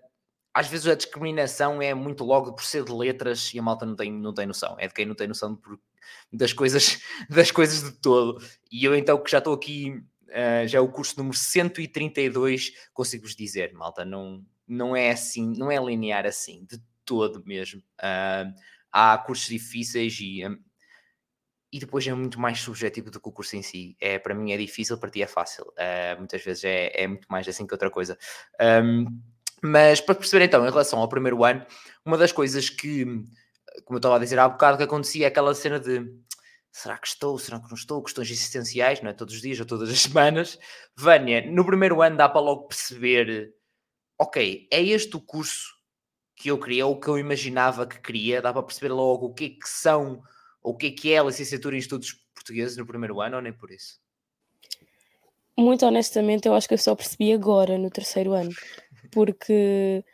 às 0.54 0.68
vezes 0.68 0.88
a 0.88 0.96
discriminação 0.96 1.80
é 1.84 1.94
muito 1.94 2.24
logo 2.24 2.52
por 2.52 2.64
ser 2.64 2.84
de 2.84 2.92
letras 2.92 3.54
e 3.54 3.60
a 3.60 3.62
malta 3.62 3.86
não 3.86 3.96
tem, 3.96 4.12
não 4.12 4.34
tem 4.34 4.48
noção. 4.48 4.76
É 4.80 4.88
de 4.88 4.94
quem 4.94 5.06
não 5.06 5.14
tem 5.14 5.28
noção 5.28 5.54
de, 5.54 5.62
das 6.32 6.54
coisas, 6.54 7.00
das 7.30 7.52
coisas 7.52 7.84
de 7.84 7.92
todo. 8.00 8.42
E 8.72 8.86
eu 8.86 8.96
então 8.96 9.22
que 9.22 9.32
já 9.32 9.38
estou 9.40 9.54
aqui, 9.54 9.92
uh, 10.30 10.68
já 10.68 10.78
é 10.78 10.82
o 10.82 10.88
curso 10.88 11.18
número 11.18 11.38
132, 11.38 12.72
consigo-vos 12.94 13.36
dizer, 13.36 13.74
malta, 13.74 14.04
não, 14.04 14.44
não 14.68 14.96
é 14.96 15.12
assim, 15.12 15.54
não 15.58 15.72
é 15.72 15.78
linear 15.78 16.26
assim, 16.26 16.66
de 16.66 16.80
todo 17.06 17.44
mesmo. 17.46 17.82
Uh, 18.00 18.54
há 18.92 19.18
cursos 19.18 19.48
difíceis 19.48 20.18
e, 20.20 20.46
um, 20.46 20.58
e 21.72 21.80
depois 21.80 22.06
é 22.08 22.14
muito 22.14 22.40
mais 22.40 22.60
subjetivo 22.60 23.12
do 23.12 23.20
que 23.20 23.30
o 23.30 23.32
curso 23.32 23.56
em 23.56 23.62
si. 23.62 23.96
É, 24.00 24.20
para 24.20 24.34
mim 24.34 24.52
é 24.52 24.58
difícil, 24.58 24.98
para 24.98 25.10
ti 25.10 25.22
é 25.22 25.28
fácil. 25.28 25.66
Uh, 25.66 26.18
muitas 26.18 26.44
vezes 26.44 26.64
é, 26.64 26.92
é 26.94 27.08
muito 27.08 27.28
mais 27.30 27.48
assim 27.48 27.66
que 27.66 27.74
outra 27.74 27.90
coisa. 27.90 28.18
Um, 28.84 29.22
mas 29.62 30.00
para 30.00 30.16
perceber 30.16 30.46
então, 30.46 30.66
em 30.66 30.70
relação 30.70 31.00
ao 31.00 31.10
primeiro 31.10 31.44
ano, 31.44 31.66
uma 32.06 32.18
das 32.18 32.32
coisas 32.32 32.70
que 32.70 33.06
como 33.86 33.98
eu 33.98 34.00
estava 34.00 34.16
a 34.16 34.20
dizer 34.20 34.40
há 34.40 34.48
bocado, 34.48 34.78
que 34.78 34.84
acontecia 34.84 35.26
é 35.26 35.28
aquela 35.28 35.54
cena 35.54 35.80
de 35.80 36.06
será 36.72 36.98
que 36.98 37.08
estou, 37.08 37.38
será 37.40 37.60
que 37.60 37.68
não 37.70 37.76
estou, 37.76 38.04
questões 38.04 38.30
existenciais, 38.30 39.02
não 39.02 39.10
é? 39.10 39.14
Todos 39.14 39.36
os 39.36 39.42
dias 39.42 39.60
ou 39.60 39.66
todas 39.66 39.90
as 39.90 40.00
semanas. 40.02 40.60
Vânia, 40.96 41.46
no 41.50 41.66
primeiro 41.66 42.02
ano 42.02 42.18
dá 42.18 42.30
para 42.30 42.42
logo 42.42 42.68
perceber, 42.68 43.54
ok, 44.20 44.68
é 44.72 44.82
este 44.82 45.16
o 45.16 45.22
curso 45.22 45.76
que 46.36 46.52
eu 46.52 46.60
queria, 46.60 46.86
ou 46.86 46.94
o 46.94 47.00
que 47.00 47.08
eu 47.08 47.18
imaginava 47.18 47.88
que 47.88 48.00
queria, 48.00 48.42
dá 48.42 48.54
para 48.54 48.62
perceber 48.62 48.94
logo 48.94 49.28
o 49.28 49.34
que 49.34 49.46
é 49.46 49.50
que 49.50 49.68
são, 49.68 50.22
ou 50.62 50.74
o 50.74 50.78
que 50.78 50.88
é 50.88 50.92
que 50.92 51.14
é 51.14 51.18
a 51.18 51.24
licenciatura 51.24 51.76
em 51.76 51.80
estudos 51.80 52.14
portugueses 52.36 52.78
no 52.78 52.86
primeiro 52.86 53.20
ano, 53.20 53.38
ou 53.38 53.42
nem 53.42 53.52
por 53.52 53.72
isso? 53.72 54.00
Muito 55.58 55.84
honestamente, 55.84 56.48
eu 56.48 56.54
acho 56.54 56.68
que 56.68 56.76
eu 56.76 56.78
só 56.78 56.96
percebi 56.96 57.34
agora, 57.34 57.80
no 57.80 57.90
terceiro 57.90 58.34
ano, 58.34 58.52
porque 59.12 60.06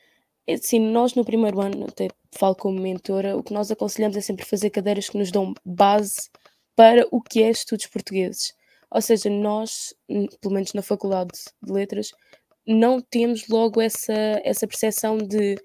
assim, 0.48 0.80
nós 0.80 1.14
no 1.14 1.26
primeiro 1.26 1.60
ano, 1.60 1.88
até 1.90 2.08
falo 2.34 2.56
como 2.56 2.80
mentora, 2.80 3.38
o 3.38 3.44
que 3.44 3.54
nós 3.54 3.72
aconselhamos 3.72 4.18
é 4.18 4.22
sempre 4.22 4.46
fazer 4.46 4.70
cadeiras 4.70 5.10
que 5.10 5.18
nos 5.18 5.32
dão 5.32 5.54
base 5.66 6.30
para 6.76 7.06
o 7.12 7.22
que 7.22 7.44
é 7.44 7.50
estudos 7.50 7.88
portugueses. 7.88 8.54
Ou 8.92 9.02
seja, 9.02 9.30
nós, 9.30 9.94
pelo 10.42 10.54
menos 10.54 10.74
na 10.74 10.82
Faculdade 10.82 11.32
de 11.62 11.72
Letras, 11.72 12.12
não 12.66 13.02
temos 13.02 13.48
logo 13.48 13.82
essa, 13.82 14.14
essa 14.44 14.68
percepção 14.68 15.18
de 15.18 15.56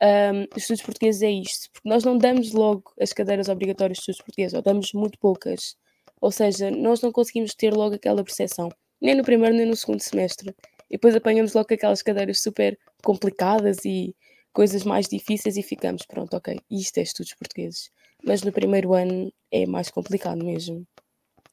um, 0.00 0.46
estudos 0.56 0.82
portugueses 0.82 1.22
é 1.22 1.30
isto, 1.30 1.70
porque 1.72 1.88
nós 1.88 2.04
não 2.04 2.16
damos 2.16 2.52
logo 2.52 2.92
as 3.00 3.12
cadeiras 3.12 3.48
obrigatórias 3.48 3.96
de 3.96 4.02
estudos 4.02 4.22
portugueses, 4.22 4.54
ou 4.54 4.62
damos 4.62 4.92
muito 4.92 5.18
poucas. 5.18 5.76
Ou 6.20 6.30
seja, 6.30 6.70
nós 6.70 7.00
não 7.00 7.12
conseguimos 7.12 7.54
ter 7.54 7.72
logo 7.74 7.94
aquela 7.96 8.24
percepção, 8.24 8.68
nem 9.00 9.14
no 9.14 9.24
primeiro 9.24 9.56
nem 9.56 9.66
no 9.66 9.76
segundo 9.76 10.00
semestre. 10.00 10.54
E 10.90 10.94
depois 10.94 11.14
apanhamos 11.14 11.52
logo 11.54 11.72
aquelas 11.72 12.02
cadeiras 12.02 12.40
super 12.40 12.78
complicadas 13.04 13.84
e 13.84 14.14
coisas 14.52 14.84
mais 14.84 15.06
difíceis 15.08 15.56
e 15.56 15.62
ficamos, 15.62 16.04
pronto, 16.06 16.36
ok, 16.36 16.58
isto 16.70 16.98
é 16.98 17.02
estudos 17.02 17.34
portugueses. 17.34 17.90
Mas 18.24 18.42
no 18.42 18.52
primeiro 18.52 18.94
ano 18.94 19.32
é 19.50 19.66
mais 19.66 19.90
complicado 19.90 20.44
mesmo. 20.44 20.86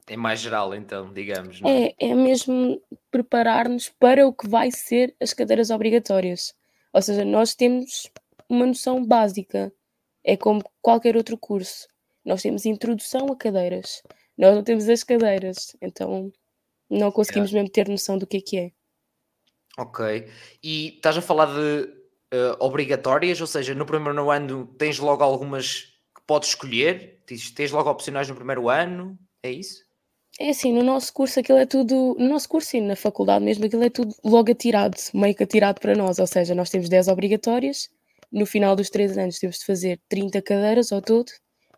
É 0.07 0.15
mais 0.15 0.39
geral, 0.39 0.73
então, 0.75 1.11
digamos. 1.13 1.61
Não 1.61 1.69
é? 1.69 1.87
é, 1.87 1.95
é 1.99 2.15
mesmo 2.15 2.81
preparar-nos 3.09 3.89
para 3.89 4.27
o 4.27 4.33
que 4.33 4.47
vai 4.47 4.71
ser 4.71 5.15
as 5.19 5.33
cadeiras 5.33 5.69
obrigatórias. 5.69 6.53
Ou 6.93 7.01
seja, 7.01 7.25
nós 7.25 7.55
temos 7.55 8.09
uma 8.47 8.65
noção 8.65 9.05
básica. 9.05 9.73
É 10.23 10.37
como 10.37 10.63
qualquer 10.81 11.15
outro 11.15 11.37
curso. 11.37 11.87
Nós 12.23 12.41
temos 12.41 12.65
introdução 12.65 13.27
a 13.31 13.35
cadeiras. 13.35 14.01
Nós 14.37 14.55
não 14.55 14.63
temos 14.63 14.87
as 14.89 15.03
cadeiras. 15.03 15.75
Então 15.81 16.31
Não 16.89 17.11
conseguimos 17.11 17.51
mesmo 17.51 17.69
ter 17.69 17.89
noção 17.89 18.17
do 18.17 18.27
que 18.27 18.37
é 18.37 18.41
que 18.41 18.57
é. 18.57 18.71
Ok. 19.77 20.27
E 20.63 20.95
estás 20.95 21.17
a 21.17 21.21
falar 21.21 21.47
de 21.47 22.04
uh, 22.35 22.55
obrigatórias, 22.59 23.39
ou 23.41 23.47
seja, 23.47 23.73
no 23.73 23.85
primeiro 23.85 24.29
ano 24.29 24.67
tens 24.77 24.99
logo 24.99 25.23
algumas 25.23 25.95
que 26.15 26.21
podes 26.27 26.49
escolher? 26.49 27.21
Tens, 27.25 27.51
tens 27.51 27.71
logo 27.71 27.89
opcionais 27.89 28.27
no 28.27 28.35
primeiro 28.35 28.69
ano? 28.69 29.17
É 29.41 29.51
isso? 29.51 29.85
É 30.39 30.49
assim, 30.49 30.73
no 30.73 30.83
nosso 30.83 31.13
curso 31.13 31.39
aquilo 31.39 31.57
é 31.57 31.65
tudo, 31.65 32.15
no 32.19 32.27
nosso 32.27 32.49
curso 32.49 32.75
e 32.75 32.81
na 32.81 32.95
faculdade 32.95 33.43
mesmo, 33.43 33.65
aquilo 33.65 33.83
é 33.83 33.89
tudo 33.89 34.13
logo 34.23 34.51
atirado, 34.51 34.97
meio 35.13 35.33
que 35.33 35.43
atirado 35.43 35.79
para 35.79 35.95
nós, 35.95 36.19
ou 36.19 36.27
seja, 36.27 36.53
nós 36.53 36.69
temos 36.69 36.89
10 36.89 37.07
obrigatórias, 37.07 37.89
no 38.29 38.45
final 38.45 38.75
dos 38.75 38.89
3 38.89 39.17
anos 39.17 39.39
temos 39.39 39.59
de 39.59 39.65
fazer 39.65 40.01
30 40.09 40.41
cadeiras 40.41 40.91
ao 40.91 41.01
todo, 41.01 41.31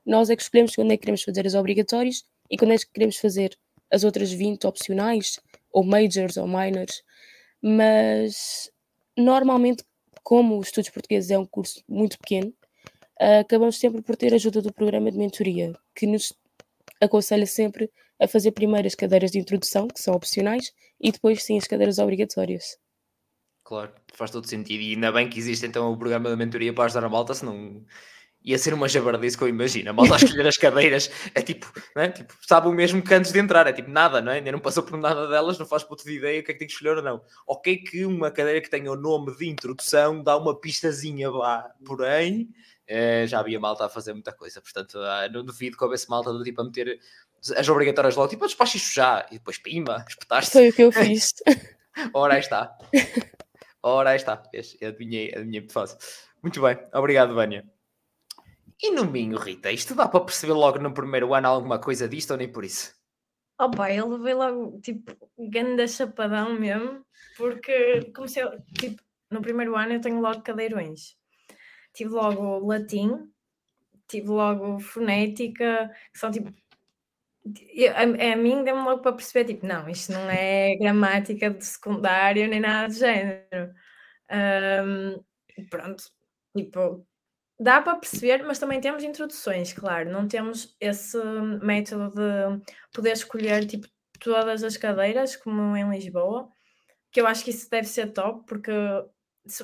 nós 0.03 0.31
é 0.31 0.35
que 0.35 0.41
escolhemos 0.41 0.73
quando 0.73 0.91
é 0.91 0.97
que 0.97 1.01
queremos 1.01 1.21
fazer 1.21 1.45
as 1.45 1.53
obrigatórias 1.53 2.23
e 2.49 2.57
quando 2.57 2.71
é 2.71 2.77
que 2.77 2.87
queremos 2.91 3.17
fazer 3.17 3.55
as 3.91 4.03
outras 4.03 4.31
20 4.31 4.65
opcionais, 4.65 5.39
ou 5.71 5.83
majors 5.83 6.37
ou 6.37 6.47
minors, 6.47 7.03
mas 7.61 8.71
normalmente, 9.15 9.83
como 10.27 10.59
os 10.59 10.67
estudos 10.67 10.89
portugueses 10.89 11.31
é 11.31 11.39
um 11.39 11.45
curso 11.45 11.81
muito 11.87 12.19
pequeno, 12.19 12.53
acabamos 13.39 13.79
sempre 13.79 14.01
por 14.01 14.17
ter 14.17 14.33
ajuda 14.33 14.61
do 14.61 14.73
programa 14.73 15.09
de 15.09 15.17
mentoria, 15.17 15.73
que 15.95 16.05
nos 16.05 16.33
aconselha 16.99 17.45
sempre 17.45 17.89
a 18.19 18.27
fazer 18.27 18.51
primeiro 18.51 18.85
as 18.85 18.93
cadeiras 18.93 19.31
de 19.31 19.39
introdução, 19.39 19.87
que 19.87 20.01
são 20.01 20.13
opcionais, 20.13 20.73
e 20.99 21.13
depois 21.13 21.41
sim 21.45 21.57
as 21.57 21.65
cadeiras 21.65 21.97
obrigatórias. 21.97 22.77
Claro, 23.63 23.93
faz 24.13 24.29
todo 24.29 24.49
sentido. 24.49 24.81
E 24.81 24.95
ainda 24.95 25.13
bem 25.13 25.29
que 25.29 25.39
existe 25.39 25.65
então 25.65 25.93
o 25.93 25.97
programa 25.97 26.29
da 26.29 26.35
mentoria 26.35 26.73
para 26.73 26.83
ajudar 26.83 27.05
a 27.05 27.09
malta, 27.09 27.33
senão 27.33 27.85
ia 28.47 28.57
ser 28.57 28.73
uma 28.73 28.87
jabardice 28.87 29.37
que 29.37 29.43
eu 29.43 29.49
imagino. 29.49 29.89
A 29.89 29.93
malta 29.93 30.13
a 30.13 30.17
escolher 30.17 30.47
as 30.47 30.57
cadeiras 30.57 31.11
é 31.35 31.41
tipo, 31.41 31.69
não 31.93 32.03
é? 32.03 32.09
tipo, 32.09 32.33
sabe 32.47 32.69
o 32.69 32.71
mesmo 32.71 33.01
que 33.01 33.13
antes 33.13 33.33
de 33.33 33.39
entrar, 33.39 33.67
é 33.67 33.73
tipo 33.73 33.91
nada, 33.91 34.21
não 34.21 34.31
é? 34.31 34.35
Ainda 34.35 34.53
não 34.53 34.59
passou 34.59 34.83
por 34.83 34.97
nada 34.97 35.27
delas, 35.27 35.59
não 35.59 35.65
faz 35.65 35.83
puta 35.83 36.05
de 36.05 36.15
ideia 36.15 36.39
o 36.39 36.43
que 36.43 36.51
é 36.51 36.53
que 36.53 36.59
tem 36.59 36.67
que 36.67 36.73
escolher 36.73 36.95
ou 36.95 37.03
não. 37.03 37.21
Ok, 37.45 37.75
que 37.77 38.05
uma 38.05 38.31
cadeira 38.31 38.61
que 38.61 38.69
tenha 38.69 38.89
o 38.89 38.95
nome 38.95 39.35
de 39.35 39.49
introdução 39.49 40.23
dá 40.23 40.37
uma 40.37 40.57
pistazinha 40.57 41.29
lá, 41.29 41.69
porém. 41.85 42.49
Eh, 42.89 43.27
já 43.27 43.41
havia 43.41 43.59
malta 43.59 43.85
a 43.85 43.89
fazer 43.89 44.13
muita 44.13 44.31
coisa, 44.31 44.61
portanto, 44.61 44.97
ah, 44.99 45.27
não 45.29 45.43
duvido 45.43 45.75
que 45.75 45.83
houvesse 45.83 46.09
malta 46.09 46.31
do 46.31 46.41
tipo 46.41 46.61
a 46.61 46.63
meter 46.63 46.97
as 47.57 47.67
obrigatórias 47.67 48.15
logo, 48.15 48.29
tipo, 48.29 48.45
despacha 48.45 48.77
isto 48.77 48.93
já, 48.93 49.25
e 49.29 49.33
depois 49.33 49.57
pima, 49.57 50.05
espetaste. 50.07 50.53
Foi 50.53 50.69
o 50.69 50.73
que 50.73 50.83
eu 50.83 50.91
fiz. 50.93 51.33
Ora, 52.13 52.35
aí 52.35 52.39
está. 52.39 52.77
Ora, 53.83 54.11
aí 54.11 54.15
está. 54.15 54.41
Eu 54.53 54.87
adivinhei, 54.87 55.33
adivinhei 55.33 55.59
muito 55.59 55.73
fácil. 55.73 55.97
Muito 56.41 56.61
bem, 56.61 56.77
obrigado, 56.93 57.33
Vânia. 57.33 57.65
E 58.81 58.91
no 58.91 59.05
Minho, 59.05 59.37
Rita, 59.37 59.71
isto 59.71 59.95
dá 59.95 60.07
para 60.07 60.23
perceber 60.23 60.53
logo 60.53 60.79
no 60.79 60.93
primeiro 60.93 61.33
ano 61.33 61.47
alguma 61.47 61.79
coisa 61.79 62.07
disto 62.07 62.31
ou 62.31 62.37
nem 62.37 62.51
por 62.51 62.63
isso? 62.63 62.95
Opa, 63.59 63.91
eu 63.91 64.07
levei 64.07 64.35
logo, 64.35 64.79
tipo, 64.81 65.15
ganda 65.49 65.87
chapadão 65.87 66.53
mesmo, 66.59 67.03
porque 67.35 68.11
comecei, 68.15 68.43
tipo, 68.77 69.01
no 69.31 69.41
primeiro 69.41 69.75
ano 69.75 69.93
eu 69.93 70.01
tenho 70.01 70.21
logo 70.21 70.41
cadeirões. 70.41 71.17
Tive 71.91 72.11
logo 72.11 72.59
latim, 72.67 73.31
tive 74.07 74.27
logo 74.27 74.79
fonética, 74.79 75.91
que 76.13 76.19
são 76.19 76.29
tipo 76.29 76.53
a, 77.95 78.33
a 78.33 78.35
mim 78.35 78.63
deu-me 78.63 78.83
logo 78.83 79.01
para 79.01 79.13
perceber, 79.13 79.45
tipo, 79.45 79.65
não, 79.65 79.87
isto 79.89 80.11
não 80.11 80.29
é 80.29 80.75
gramática 80.75 81.49
de 81.49 81.65
secundário 81.65 82.47
nem 82.47 82.59
nada 82.59 82.87
do 82.87 82.93
género. 82.93 83.73
Um, 84.31 85.23
pronto, 85.69 86.03
tipo, 86.55 87.05
dá 87.59 87.81
para 87.81 87.97
perceber, 87.97 88.43
mas 88.43 88.59
também 88.59 88.79
temos 88.79 89.03
introduções, 89.03 89.73
claro, 89.73 90.11
não 90.11 90.27
temos 90.27 90.75
esse 90.79 91.17
método 91.61 92.13
de 92.13 92.63
poder 92.93 93.13
escolher, 93.13 93.65
tipo, 93.65 93.87
todas 94.19 94.63
as 94.63 94.77
cadeiras, 94.77 95.35
como 95.35 95.75
em 95.75 95.89
Lisboa, 95.89 96.49
que 97.11 97.21
eu 97.21 97.27
acho 97.27 97.43
que 97.43 97.49
isso 97.51 97.69
deve 97.69 97.87
ser 97.87 98.13
top, 98.13 98.45
porque 98.47 98.71
se, 99.47 99.63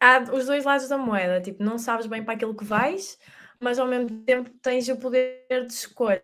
há 0.00 0.20
os 0.32 0.46
dois 0.46 0.64
lados 0.64 0.88
da 0.88 0.98
moeda, 0.98 1.40
tipo, 1.40 1.62
não 1.62 1.78
sabes 1.78 2.06
bem 2.06 2.22
para 2.24 2.34
aquilo 2.34 2.56
que 2.56 2.64
vais, 2.64 3.18
mas 3.60 3.78
ao 3.78 3.86
mesmo 3.86 4.24
tempo 4.24 4.50
tens 4.62 4.88
o 4.88 4.96
poder 4.98 5.46
de 5.66 5.72
escolha, 5.72 6.22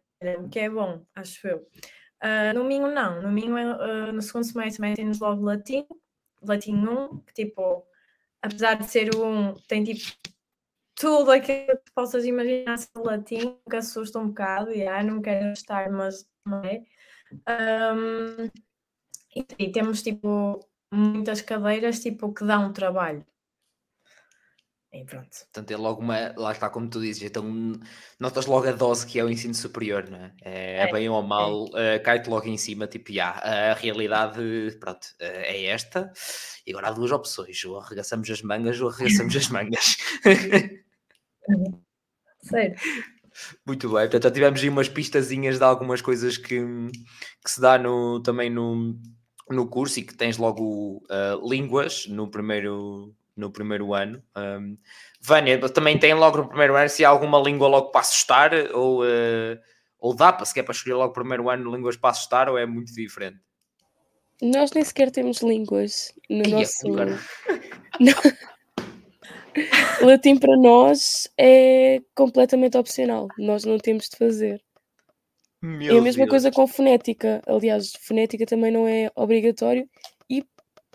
que 0.50 0.58
é 0.58 0.68
bom, 0.68 1.04
acho 1.14 1.46
eu. 1.46 1.66
Uh, 2.22 2.54
no 2.54 2.64
Minho 2.64 2.88
não, 2.88 3.20
no 3.20 3.32
Minho 3.32 3.56
uh, 3.56 4.12
no 4.12 4.22
segundo 4.22 4.44
semestre 4.44 4.80
metem-nos 4.80 5.18
logo 5.18 5.42
latim, 5.42 5.86
latim 6.42 6.74
1, 6.76 7.18
que 7.20 7.32
tipo, 7.34 7.84
apesar 8.42 8.74
de 8.74 8.90
ser 8.90 9.14
um, 9.16 9.54
tem 9.68 9.84
tipo 9.84 10.12
tudo 10.94 11.30
aquilo 11.30 11.78
que 11.78 11.92
possas 11.94 12.24
imaginar 12.24 12.78
ser 12.78 12.90
latim, 12.96 13.58
que 13.68 13.76
assusta 13.76 14.18
um 14.18 14.28
bocado, 14.28 14.72
e 14.72 14.86
ah, 14.86 15.02
não 15.02 15.22
quero 15.22 15.52
estar, 15.52 15.90
mas 15.90 16.26
não 16.46 16.62
é. 16.64 16.82
Um, 17.94 18.44
e, 19.34 19.46
e, 19.58 19.72
temos 19.72 20.02
tipo 20.02 20.60
muitas 20.92 21.40
cadeiras 21.40 22.00
tipo 22.00 22.32
que 22.32 22.44
dão 22.44 22.72
trabalho. 22.72 23.24
E 24.92 25.04
pronto. 25.06 25.30
Portanto, 25.30 25.70
é 25.70 25.76
logo 25.76 26.02
uma. 26.02 26.34
Lá 26.36 26.52
está, 26.52 26.68
como 26.68 26.86
tu 26.86 27.00
dizes, 27.00 27.22
então 27.22 27.72
notas 28.20 28.44
logo 28.44 28.68
a 28.68 28.72
dose 28.72 29.06
que 29.06 29.18
é 29.18 29.24
o 29.24 29.30
ensino 29.30 29.54
superior, 29.54 30.10
não 30.10 30.18
é? 30.18 30.34
É, 30.42 30.82
é 30.82 30.92
bem 30.92 31.08
ou 31.08 31.22
mal, 31.22 31.66
é. 31.74 31.96
uh, 31.96 32.02
cai-te 32.02 32.28
logo 32.28 32.46
em 32.46 32.58
cima, 32.58 32.86
tipo, 32.86 33.10
já, 33.10 33.30
a 33.30 33.72
realidade, 33.72 34.76
pronto, 34.78 35.04
uh, 35.04 35.24
é 35.24 35.64
esta. 35.64 36.12
E 36.66 36.72
agora 36.72 36.88
há 36.88 36.92
duas 36.92 37.10
opções: 37.10 37.64
ou 37.64 37.80
arregaçamos 37.80 38.28
as 38.28 38.42
mangas 38.42 38.78
ou 38.82 38.90
arregaçamos 38.90 39.34
as 39.34 39.48
mangas. 39.48 39.96
Sério. 42.42 42.76
Muito 43.66 43.88
bem, 43.88 44.02
portanto, 44.02 44.24
já 44.24 44.30
tivemos 44.30 44.60
aí 44.60 44.68
umas 44.68 44.90
pistazinhas 44.90 45.56
de 45.56 45.64
algumas 45.64 46.02
coisas 46.02 46.36
que, 46.36 46.60
que 47.42 47.50
se 47.50 47.62
dá 47.62 47.78
no, 47.78 48.20
também 48.22 48.50
no, 48.50 48.94
no 49.48 49.66
curso 49.68 50.00
e 50.00 50.02
que 50.02 50.14
tens 50.14 50.36
logo 50.36 50.98
uh, 51.08 51.48
línguas 51.48 52.06
no 52.08 52.30
primeiro 52.30 53.14
no 53.36 53.50
primeiro 53.50 53.94
ano. 53.94 54.22
Um, 54.36 54.76
Vânia, 55.20 55.58
também 55.70 55.98
tem 55.98 56.14
logo 56.14 56.38
no 56.38 56.48
primeiro 56.48 56.76
ano 56.76 56.88
se 56.88 57.04
há 57.04 57.08
alguma 57.08 57.38
língua 57.38 57.68
logo 57.68 57.90
para 57.90 58.00
assustar 58.00 58.52
ou, 58.72 59.02
uh, 59.02 59.58
ou 59.98 60.14
dá 60.14 60.32
para 60.32 60.44
se 60.44 60.54
quer 60.54 60.62
para 60.62 60.72
escolher 60.72 60.94
logo 60.94 61.08
no 61.08 61.14
primeiro 61.14 61.50
ano 61.50 61.74
línguas 61.74 61.96
para 61.96 62.10
assustar 62.10 62.48
ou 62.48 62.58
é 62.58 62.66
muito 62.66 62.92
diferente? 62.92 63.38
Nós 64.40 64.72
nem 64.72 64.84
sequer 64.84 65.10
temos 65.10 65.40
línguas 65.40 66.12
no 66.28 66.44
Ia, 66.44 66.50
nosso. 66.50 66.88
Latim 70.02 70.38
para 70.38 70.56
nós 70.56 71.28
é 71.38 72.00
completamente 72.14 72.76
opcional, 72.76 73.28
nós 73.38 73.64
não 73.64 73.78
temos 73.78 74.08
de 74.08 74.16
fazer. 74.16 74.60
Meu 75.62 75.94
é 75.94 75.98
a 75.98 76.02
mesma 76.02 76.24
Deus. 76.24 76.30
coisa 76.30 76.50
com 76.50 76.66
fonética. 76.66 77.40
Aliás, 77.46 77.92
fonética 78.00 78.44
também 78.44 78.72
não 78.72 78.88
é 78.88 79.12
obrigatório 79.14 79.88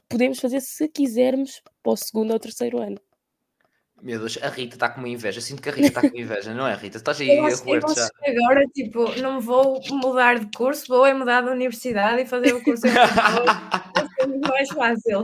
podemos 0.09 0.39
fazer 0.39 0.61
se 0.61 0.87
quisermos 0.87 1.61
para 1.83 1.91
o 1.91 1.97
segundo 1.97 2.31
ou 2.31 2.39
terceiro 2.39 2.79
ano. 2.79 2.99
Meu 4.01 4.19
Deus, 4.19 4.37
a 4.41 4.49
Rita 4.49 4.75
está 4.75 4.89
com 4.89 4.99
uma 4.99 5.09
inveja. 5.09 5.41
Sinto 5.41 5.61
que 5.61 5.69
a 5.69 5.71
Rita 5.71 5.87
está 5.87 6.01
com 6.01 6.15
inveja, 6.15 6.53
não 6.53 6.67
é, 6.67 6.75
Rita? 6.75 6.97
Estás 6.97 7.19
aí 7.19 7.39
a 7.39 7.55
roer 7.55 7.81
já. 7.95 8.09
Agora, 8.27 8.63
tipo, 8.67 9.19
não 9.19 9.41
vou 9.41 9.81
mudar 9.89 10.37
de 10.37 10.55
curso, 10.55 10.87
vou 10.87 11.05
é 11.05 11.13
mudar 11.13 11.41
de 11.41 11.49
universidade 11.49 12.21
e 12.21 12.25
fazer 12.25 12.53
o 12.53 12.63
curso 12.63 12.85
em 12.85 12.91
Vai 12.93 14.07
ser 14.19 14.27
muito 14.27 14.47
mais 14.47 14.69
fácil. 14.69 15.23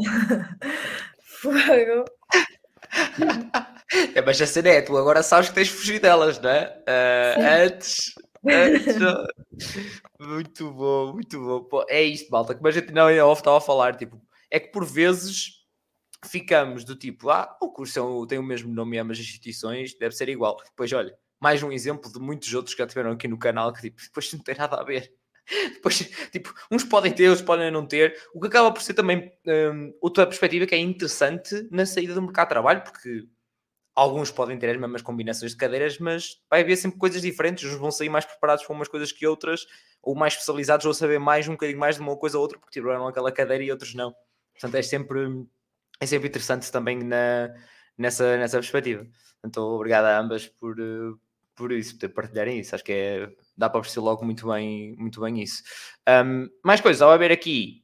Fogo. 1.24 2.06
É, 4.16 4.22
mas 4.22 4.42
a 4.42 4.48
cena 4.48 4.70
é, 4.70 4.82
tu 4.82 4.98
agora 4.98 5.22
sabes 5.22 5.50
que 5.50 5.56
tens 5.56 5.68
de 5.68 5.74
fugir 5.74 6.00
delas, 6.00 6.40
não 6.40 6.50
é? 6.50 6.76
Uh, 6.88 7.66
antes, 7.66 8.16
antes. 8.48 8.96
muito 10.20 10.72
bom, 10.72 11.14
muito 11.14 11.40
bom. 11.40 11.64
Pô, 11.66 11.86
é 11.88 12.02
isto, 12.02 12.32
malta. 12.32 12.56
Como 12.56 12.68
a 12.68 12.72
gente 12.72 12.92
não 12.92 13.08
off 13.28 13.42
estava 13.42 13.58
a 13.58 13.62
falar, 13.62 13.96
tipo, 13.96 14.20
é 14.54 14.60
que 14.60 14.72
por 14.72 14.86
vezes 14.86 15.66
ficamos 16.24 16.84
do 16.86 16.96
tipo, 16.96 17.32
ah, 17.32 17.58
o 17.60 17.72
curso 17.72 18.00
é 18.00 18.28
tem 18.28 18.38
o 18.38 18.44
mesmo 18.44 18.72
nome 18.72 18.96
em 18.96 19.00
ambas 19.00 19.18
as 19.18 19.26
instituições, 19.26 19.96
deve 19.96 20.16
ser 20.16 20.30
igual. 20.30 20.58
Depois, 20.64 20.94
olha, 20.94 21.18
mais 21.42 21.64
um 21.64 21.72
exemplo 21.72 22.12
de 22.12 22.20
muitos 22.20 22.54
outros 22.54 22.76
que 22.76 22.82
já 22.82 22.88
tiveram 22.88 23.12
aqui 23.12 23.28
no 23.28 23.38
canal 23.38 23.74
que 23.74 23.82
tipo, 23.82 24.00
depois 24.00 24.32
não 24.32 24.40
tem 24.42 24.56
nada 24.56 24.80
a 24.80 24.84
ver. 24.84 25.12
Depois, 25.74 25.98
tipo, 26.32 26.54
uns 26.72 26.86
podem 26.86 27.12
ter, 27.12 27.28
outros 27.28 27.46
podem 27.46 27.70
não 27.70 27.86
ter. 27.86 28.16
O 28.34 28.40
que 28.40 28.48
acaba 28.48 28.72
por 28.72 28.82
ser 28.82 28.94
também 28.94 29.30
um, 29.46 29.94
outra 30.00 30.26
perspectiva 30.26 30.66
que 30.66 30.74
é 30.74 30.78
interessante 30.78 31.68
na 31.70 31.86
saída 31.86 32.14
do 32.14 32.22
mercado 32.22 32.46
de 32.46 32.54
trabalho, 32.54 32.82
porque 32.82 33.28
alguns 33.94 34.32
podem 34.32 34.58
ter 34.58 34.70
as 34.70 34.78
mesmas 34.78 35.02
combinações 35.02 35.52
de 35.52 35.58
cadeiras, 35.58 36.00
mas 36.00 36.38
vai 36.50 36.62
haver 36.62 36.78
sempre 36.78 36.98
coisas 36.98 37.22
diferentes. 37.22 37.66
Uns 37.66 37.78
vão 37.78 37.92
sair 37.92 38.08
mais 38.08 38.24
preparados 38.24 38.64
para 38.66 38.74
umas 38.74 38.88
coisas 38.88 39.12
que 39.12 39.28
outras, 39.28 39.66
ou 40.02 40.16
mais 40.16 40.34
especializados, 40.34 40.86
ou 40.86 40.94
saber 40.94 41.20
mais, 41.20 41.46
um 41.50 41.54
bocadinho 41.54 41.80
mais 41.80 41.98
de 41.98 42.02
uma 42.02 42.16
coisa 42.16 42.38
ou 42.38 42.44
outra, 42.44 42.58
porque 42.58 42.80
tiveram 42.80 43.06
aquela 43.06 43.32
cadeira 43.32 43.64
e 43.64 43.72
outros 43.72 43.94
não. 43.94 44.16
Portanto, 44.54 44.76
é 44.76 44.82
sempre, 44.82 45.46
é 46.00 46.06
sempre 46.06 46.28
interessante 46.28 46.72
também 46.72 47.04
na, 47.04 47.54
nessa, 47.98 48.38
nessa 48.38 48.58
perspectiva. 48.58 49.06
Então, 49.44 49.64
obrigado 49.64 50.06
a 50.06 50.18
ambas 50.18 50.48
por, 50.48 50.76
por 51.56 51.72
isso, 51.72 51.98
por 51.98 52.10
partilharem 52.10 52.60
isso. 52.60 52.76
Acho 52.76 52.84
que 52.84 52.92
é, 52.92 53.30
dá 53.58 53.70
para 53.70 53.82
perceber 53.82 54.06
logo 54.06 54.26
muito 54.26 54.48
bem, 54.48 54.96
muito 54.98 55.22
bem 55.22 55.42
isso. 55.42 55.64
Um, 56.08 56.50
mais 56.64 56.82
coisas, 56.82 57.02
ao 57.02 57.18
ver 57.18 57.32
aqui 57.32 57.84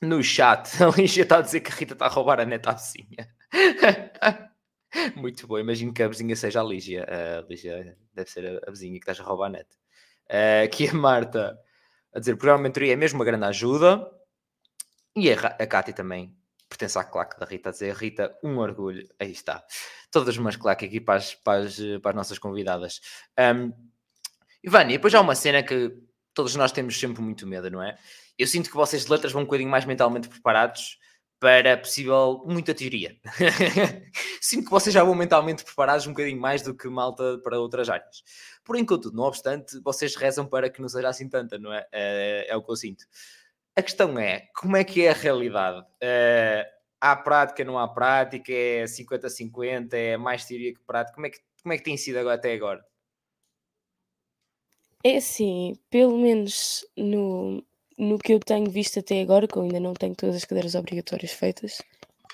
no 0.00 0.22
chat, 0.22 0.70
a 0.82 0.88
Lígia 0.88 1.22
está 1.22 1.38
a 1.38 1.42
dizer 1.42 1.60
que 1.60 1.70
a 1.70 1.74
Rita 1.74 1.92
está 1.94 2.06
a 2.06 2.08
roubar 2.08 2.40
a 2.40 2.44
neta 2.44 2.70
à 2.70 2.74
vizinha. 2.74 3.28
muito 5.16 5.46
bom, 5.46 5.58
imagino 5.58 5.92
que 5.92 6.02
a 6.02 6.08
vizinha 6.08 6.36
seja 6.36 6.60
a 6.60 6.64
Lígia. 6.64 7.06
A 7.08 7.46
Lígia 7.48 7.96
deve 8.14 8.30
ser 8.30 8.62
a, 8.66 8.70
vizinha 8.70 8.98
que 8.98 8.98
estás 9.04 9.20
a 9.20 9.24
roubar 9.24 9.46
a 9.46 9.50
neta. 9.50 9.76
Uh, 10.28 10.64
aqui 10.64 10.88
a 10.88 10.94
Marta 10.94 11.58
a 12.12 12.18
dizer: 12.18 12.36
programa 12.36 12.64
mentoria 12.64 12.92
é 12.94 12.96
mesmo 12.96 13.18
uma 13.18 13.24
grande 13.24 13.44
ajuda. 13.44 14.10
E 15.16 15.32
a, 15.32 15.34
a 15.34 15.66
Cátia 15.66 15.94
também 15.94 16.36
pertence 16.68 16.98
à 16.98 17.04
claque 17.04 17.40
da 17.40 17.46
Rita, 17.46 17.70
a 17.70 17.72
dizer: 17.72 17.94
Rita, 17.94 18.36
um 18.42 18.58
orgulho. 18.58 19.08
Aí 19.18 19.32
está. 19.32 19.64
Todas 20.10 20.36
umas 20.36 20.56
claques 20.56 20.86
aqui 20.86 21.00
para 21.00 21.14
as, 21.14 21.34
para 21.34 21.64
as, 21.64 21.78
para 22.02 22.10
as 22.10 22.16
nossas 22.16 22.38
convidadas. 22.38 23.00
Um, 23.38 23.72
Ivani, 24.62 24.94
depois 24.94 25.14
há 25.14 25.20
uma 25.20 25.34
cena 25.34 25.62
que 25.62 25.96
todos 26.34 26.54
nós 26.54 26.72
temos 26.72 26.98
sempre 26.98 27.22
muito 27.22 27.46
medo, 27.46 27.70
não 27.70 27.82
é? 27.82 27.96
Eu 28.38 28.46
sinto 28.46 28.68
que 28.68 28.76
vocês 28.76 29.04
de 29.04 29.10
letras 29.10 29.32
vão 29.32 29.42
um 29.42 29.44
bocadinho 29.46 29.70
mais 29.70 29.84
mentalmente 29.86 30.28
preparados 30.28 30.98
para 31.38 31.76
possível 31.76 32.42
muita 32.46 32.74
teoria. 32.74 33.16
Sinto 34.40 34.64
que 34.64 34.70
vocês 34.70 34.92
já 34.92 35.04
vão 35.04 35.14
mentalmente 35.14 35.64
preparados 35.64 36.06
um 36.06 36.10
bocadinho 36.10 36.40
mais 36.40 36.62
do 36.62 36.74
que 36.74 36.88
malta 36.88 37.38
para 37.42 37.58
outras 37.58 37.88
áreas. 37.88 38.22
Porém, 38.64 38.84
contudo, 38.84 39.16
não 39.16 39.24
obstante, 39.24 39.78
vocês 39.80 40.16
rezam 40.16 40.46
para 40.46 40.70
que 40.70 40.80
não 40.80 40.88
seja 40.88 41.08
assim 41.08 41.28
tanta, 41.28 41.58
não 41.58 41.72
é? 41.72 41.86
É, 41.92 42.46
é 42.48 42.56
o 42.56 42.62
que 42.62 42.70
eu 42.70 42.76
sinto. 42.76 43.04
A 43.78 43.82
questão 43.82 44.18
é, 44.18 44.48
como 44.56 44.74
é 44.74 44.82
que 44.82 45.04
é 45.04 45.10
a 45.10 45.14
realidade? 45.14 45.80
Uh, 45.80 46.64
há 46.98 47.14
prática, 47.14 47.62
não 47.62 47.78
há 47.78 47.86
prática? 47.86 48.50
É 48.50 48.84
50-50? 48.84 49.92
É 49.92 50.16
mais 50.16 50.46
teoria 50.46 50.72
que 50.72 50.80
prática? 50.80 51.14
Como 51.14 51.26
é 51.26 51.30
que, 51.30 51.38
como 51.62 51.72
é 51.74 51.76
que 51.76 51.84
tem 51.84 51.96
sido 51.96 52.26
até 52.30 52.54
agora? 52.54 52.82
É 55.04 55.18
assim, 55.18 55.74
pelo 55.90 56.16
menos 56.16 56.86
no, 56.96 57.62
no 57.98 58.18
que 58.18 58.32
eu 58.32 58.40
tenho 58.40 58.70
visto 58.70 58.98
até 58.98 59.20
agora, 59.20 59.46
que 59.46 59.56
eu 59.56 59.62
ainda 59.62 59.78
não 59.78 59.92
tenho 59.92 60.16
todas 60.16 60.36
as 60.36 60.44
cadeiras 60.46 60.74
obrigatórias 60.74 61.32
feitas, 61.32 61.82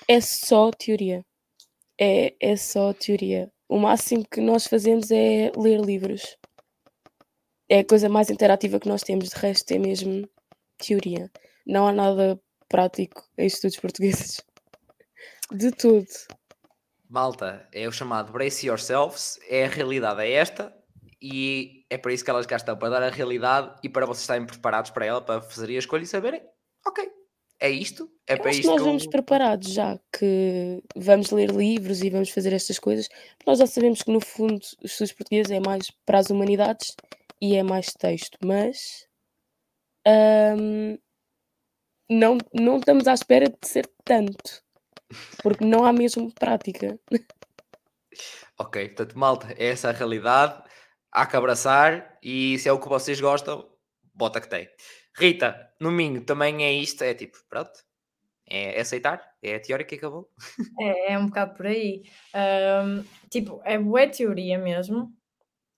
é 0.07 0.21
só 0.21 0.71
teoria. 0.71 1.25
É, 1.99 2.33
é 2.39 2.55
só 2.55 2.93
teoria. 2.93 3.51
O 3.67 3.77
máximo 3.77 4.25
que 4.29 4.41
nós 4.41 4.65
fazemos 4.65 5.11
é 5.11 5.51
ler 5.57 5.79
livros. 5.81 6.37
É 7.69 7.79
a 7.79 7.85
coisa 7.85 8.07
mais 8.07 8.29
interativa 8.29 8.79
que 8.79 8.87
nós 8.87 9.03
temos, 9.03 9.29
de 9.29 9.35
resto 9.35 9.71
é 9.71 9.77
mesmo 9.77 10.27
teoria. 10.87 11.31
Não 11.65 11.87
há 11.87 11.91
nada 11.91 12.39
prático 12.67 13.23
em 13.37 13.45
estudos 13.45 13.77
portugueses. 13.77 14.41
De 15.51 15.71
tudo. 15.71 16.07
Malta, 17.09 17.67
é 17.71 17.87
o 17.87 17.91
chamado 17.91 18.31
Brace 18.31 18.65
Yourselves, 18.65 19.39
é 19.47 19.65
a 19.65 19.67
realidade 19.67 20.21
é 20.21 20.31
esta, 20.31 20.75
e 21.21 21.85
é 21.89 21.97
para 21.97 22.11
isso 22.11 22.23
que 22.23 22.29
elas 22.31 22.47
cá 22.47 22.55
estão, 22.55 22.75
para 22.75 22.89
dar 22.89 23.03
a 23.03 23.09
realidade 23.09 23.79
e 23.83 23.89
para 23.89 24.05
vocês 24.05 24.23
estarem 24.23 24.47
preparados 24.47 24.89
para 24.89 25.05
ela, 25.05 25.21
para 25.21 25.41
fazer 25.41 25.69
a 25.69 25.77
escolha 25.77 26.01
e 26.01 26.07
saberem, 26.07 26.41
ok, 26.85 27.07
é 27.59 27.69
isto, 27.69 28.09
é 28.27 28.33
eu 28.33 28.39
para 28.39 28.51
isto. 28.51 28.61
Que 28.61 28.67
nós 28.67 28.75
que 28.75 28.81
eu... 28.81 28.85
vamos 28.85 29.07
preparados 29.07 29.71
já, 29.71 29.99
que 30.11 30.83
vamos 30.95 31.29
ler 31.29 31.51
livros 31.51 32.01
e 32.01 32.09
vamos 32.09 32.31
fazer 32.31 32.51
estas 32.51 32.79
coisas, 32.79 33.07
nós 33.45 33.59
já 33.59 33.67
sabemos 33.67 34.01
que 34.01 34.11
no 34.11 34.19
fundo 34.19 34.59
os 34.83 34.91
estudos 34.91 35.13
portugueses 35.13 35.51
é 35.51 35.59
mais 35.59 35.91
para 36.05 36.17
as 36.17 36.31
humanidades 36.31 36.95
e 37.39 37.55
é 37.55 37.61
mais 37.61 37.93
texto, 37.93 38.39
mas 38.43 39.07
hum, 40.07 40.97
não, 42.09 42.37
não 42.53 42.77
estamos 42.77 43.07
à 43.07 43.13
espera 43.13 43.49
de 43.49 43.67
ser 43.67 43.89
tanto, 44.03 44.63
porque 45.41 45.65
não 45.65 45.85
há 45.85 45.93
mesmo 45.93 46.33
prática. 46.33 46.99
Ok, 48.59 48.89
portanto, 48.89 49.17
malta, 49.17 49.53
é 49.57 49.67
essa 49.67 49.89
a 49.89 49.93
realidade 49.93 50.63
há 51.11 51.25
que 51.25 51.35
abraçar 51.35 52.17
e 52.21 52.57
se 52.59 52.67
é 52.67 52.71
o 52.71 52.79
que 52.79 52.89
vocês 52.89 53.21
gostam, 53.21 53.69
bota 54.13 54.41
que 54.41 54.49
tem. 54.49 54.67
Rita, 55.15 55.71
no 55.79 55.91
Minho 55.91 56.25
também 56.25 56.63
é 56.63 56.73
isto, 56.73 57.03
é 57.03 57.13
tipo, 57.13 57.37
pronto, 57.47 57.71
é 58.47 58.79
aceitar, 58.79 59.21
é 59.41 59.55
a 59.55 59.59
teórica 59.59 59.93
e 59.93 59.97
acabou. 59.97 60.29
É, 60.79 61.13
é 61.13 61.19
um 61.19 61.27
bocado 61.27 61.53
por 61.55 61.67
aí. 61.67 62.03
Um, 62.35 63.03
tipo, 63.29 63.61
é 63.63 63.77
boa 63.77 64.07
teoria 64.07 64.57
mesmo, 64.57 65.13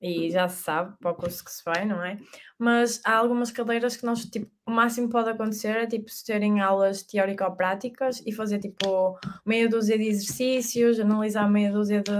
e 0.02 0.30
já 0.30 0.48
se 0.48 0.62
sabe 0.64 0.96
para 1.00 1.12
o 1.12 1.16
curso 1.16 1.44
que 1.44 1.52
se 1.52 1.64
vai, 1.64 1.86
não 1.86 2.04
é? 2.04 2.18
Mas 2.58 3.02
há 3.04 3.16
algumas 3.16 3.52
cadeiras 3.52 3.96
que 3.96 4.06
nós, 4.06 4.26
tipo, 4.26 4.50
o 4.66 4.72
máximo 4.72 5.10
pode 5.10 5.30
acontecer 5.30 5.76
é, 5.76 5.88
tipo, 5.88 6.06
terem 6.26 6.62
aulas 6.62 7.04
teórico-práticas 7.04 8.22
e 8.26 8.32
fazer, 8.32 8.60
tipo, 8.60 9.18
meia 9.46 9.70
dúzia 9.70 9.98
de 9.98 10.06
exercícios, 10.06 11.00
analisar 11.00 11.50
meia 11.50 11.72
dúzia 11.72 12.02
de, 12.02 12.12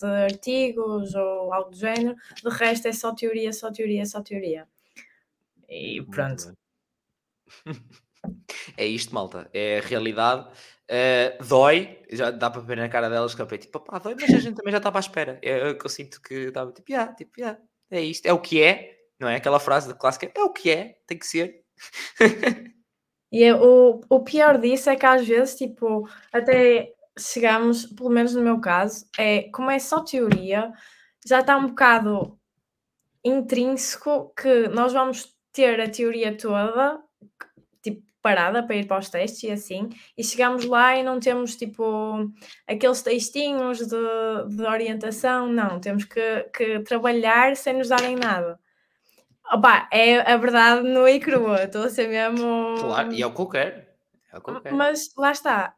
de 0.00 0.06
artigos 0.06 1.14
ou 1.14 1.52
algo 1.52 1.70
do 1.70 1.76
género. 1.76 2.16
De 2.42 2.50
resto 2.50 2.88
é 2.88 2.92
só 2.92 3.14
teoria, 3.14 3.52
só 3.52 3.70
teoria, 3.70 4.04
só 4.06 4.22
teoria. 4.22 4.66
E 5.68 6.02
pronto. 6.10 6.52
É 8.76 8.86
isto, 8.86 9.14
malta. 9.14 9.48
É 9.52 9.78
a 9.78 9.80
realidade. 9.80 10.48
Uh, 10.90 11.44
dói, 11.44 12.02
já 12.10 12.30
dá 12.30 12.50
para 12.50 12.62
ver 12.62 12.78
na 12.78 12.88
cara 12.88 13.10
delas 13.10 13.34
que 13.34 13.42
eu 13.42 13.46
tipo, 13.58 13.78
pá, 13.78 13.98
dói, 13.98 14.14
mas 14.18 14.32
a 14.32 14.38
gente 14.40 14.56
também 14.56 14.72
já 14.72 14.78
estava 14.78 14.98
à 14.98 15.00
espera. 15.00 15.38
É, 15.42 15.70
é 15.70 15.74
que 15.74 15.84
eu 15.84 15.90
sinto 15.90 16.20
que 16.22 16.34
estava 16.34 16.72
tipo, 16.72 16.90
yeah, 16.90 17.12
tipo, 17.12 17.38
yeah, 17.38 17.60
é 17.90 18.00
isto, 18.00 18.24
é 18.24 18.32
o 18.32 18.40
que 18.40 18.62
é, 18.62 18.96
não 19.20 19.28
é? 19.28 19.36
Aquela 19.36 19.60
frase 19.60 19.86
da 19.86 19.94
clássica, 19.94 20.30
é 20.34 20.42
o 20.42 20.50
que 20.50 20.70
é, 20.70 20.98
tem 21.06 21.18
que 21.18 21.26
ser. 21.26 21.62
e 23.30 23.44
é, 23.44 23.54
o, 23.54 24.00
o 24.08 24.24
pior 24.24 24.56
disso 24.58 24.88
é 24.88 24.96
que 24.96 25.04
às 25.04 25.26
vezes, 25.26 25.56
tipo, 25.56 26.08
até 26.32 26.90
chegamos, 27.18 27.84
pelo 27.84 28.10
menos 28.10 28.34
no 28.34 28.42
meu 28.42 28.58
caso, 28.58 29.06
é 29.18 29.50
como 29.50 29.70
é 29.70 29.78
só 29.78 30.02
teoria, 30.02 30.72
já 31.26 31.40
está 31.40 31.56
um 31.58 31.68
bocado 31.68 32.38
intrínseco 33.22 34.32
que 34.34 34.68
nós 34.68 34.94
vamos 34.94 35.36
ter 35.52 35.80
a 35.80 35.90
teoria 35.90 36.34
toda 36.34 37.02
parada 38.28 38.62
para 38.62 38.76
ir 38.76 38.86
para 38.86 38.98
os 38.98 39.08
testes 39.08 39.42
e 39.42 39.50
assim, 39.50 39.88
e 40.16 40.22
chegamos 40.22 40.66
lá 40.66 40.94
e 40.94 41.02
não 41.02 41.18
temos 41.18 41.56
tipo 41.56 42.30
aqueles 42.66 43.00
textinhos 43.00 43.78
de, 43.78 44.54
de 44.54 44.62
orientação, 44.64 45.46
não, 45.50 45.80
temos 45.80 46.04
que, 46.04 46.42
que 46.54 46.80
trabalhar 46.80 47.56
sem 47.56 47.72
nos 47.72 47.88
darem 47.88 48.16
nada. 48.16 48.60
Opa, 49.50 49.88
é 49.90 50.20
a 50.30 50.36
verdade 50.36 50.86
no 50.86 51.08
e 51.08 51.18
crua, 51.18 51.64
estou 51.64 51.84
a 51.84 51.88
ser 51.88 52.06
mesmo. 52.08 52.74
Claro, 52.78 53.14
e 53.14 53.22
é 53.22 53.26
o 53.26 53.34
que 53.34 53.40
eu 53.40 53.48
quero. 53.48 53.82
É 54.30 54.36
o 54.36 54.40
que 54.42 54.50
eu 54.50 54.60
quero. 54.60 54.76
Mas 54.76 55.10
lá 55.16 55.32
está, 55.32 55.74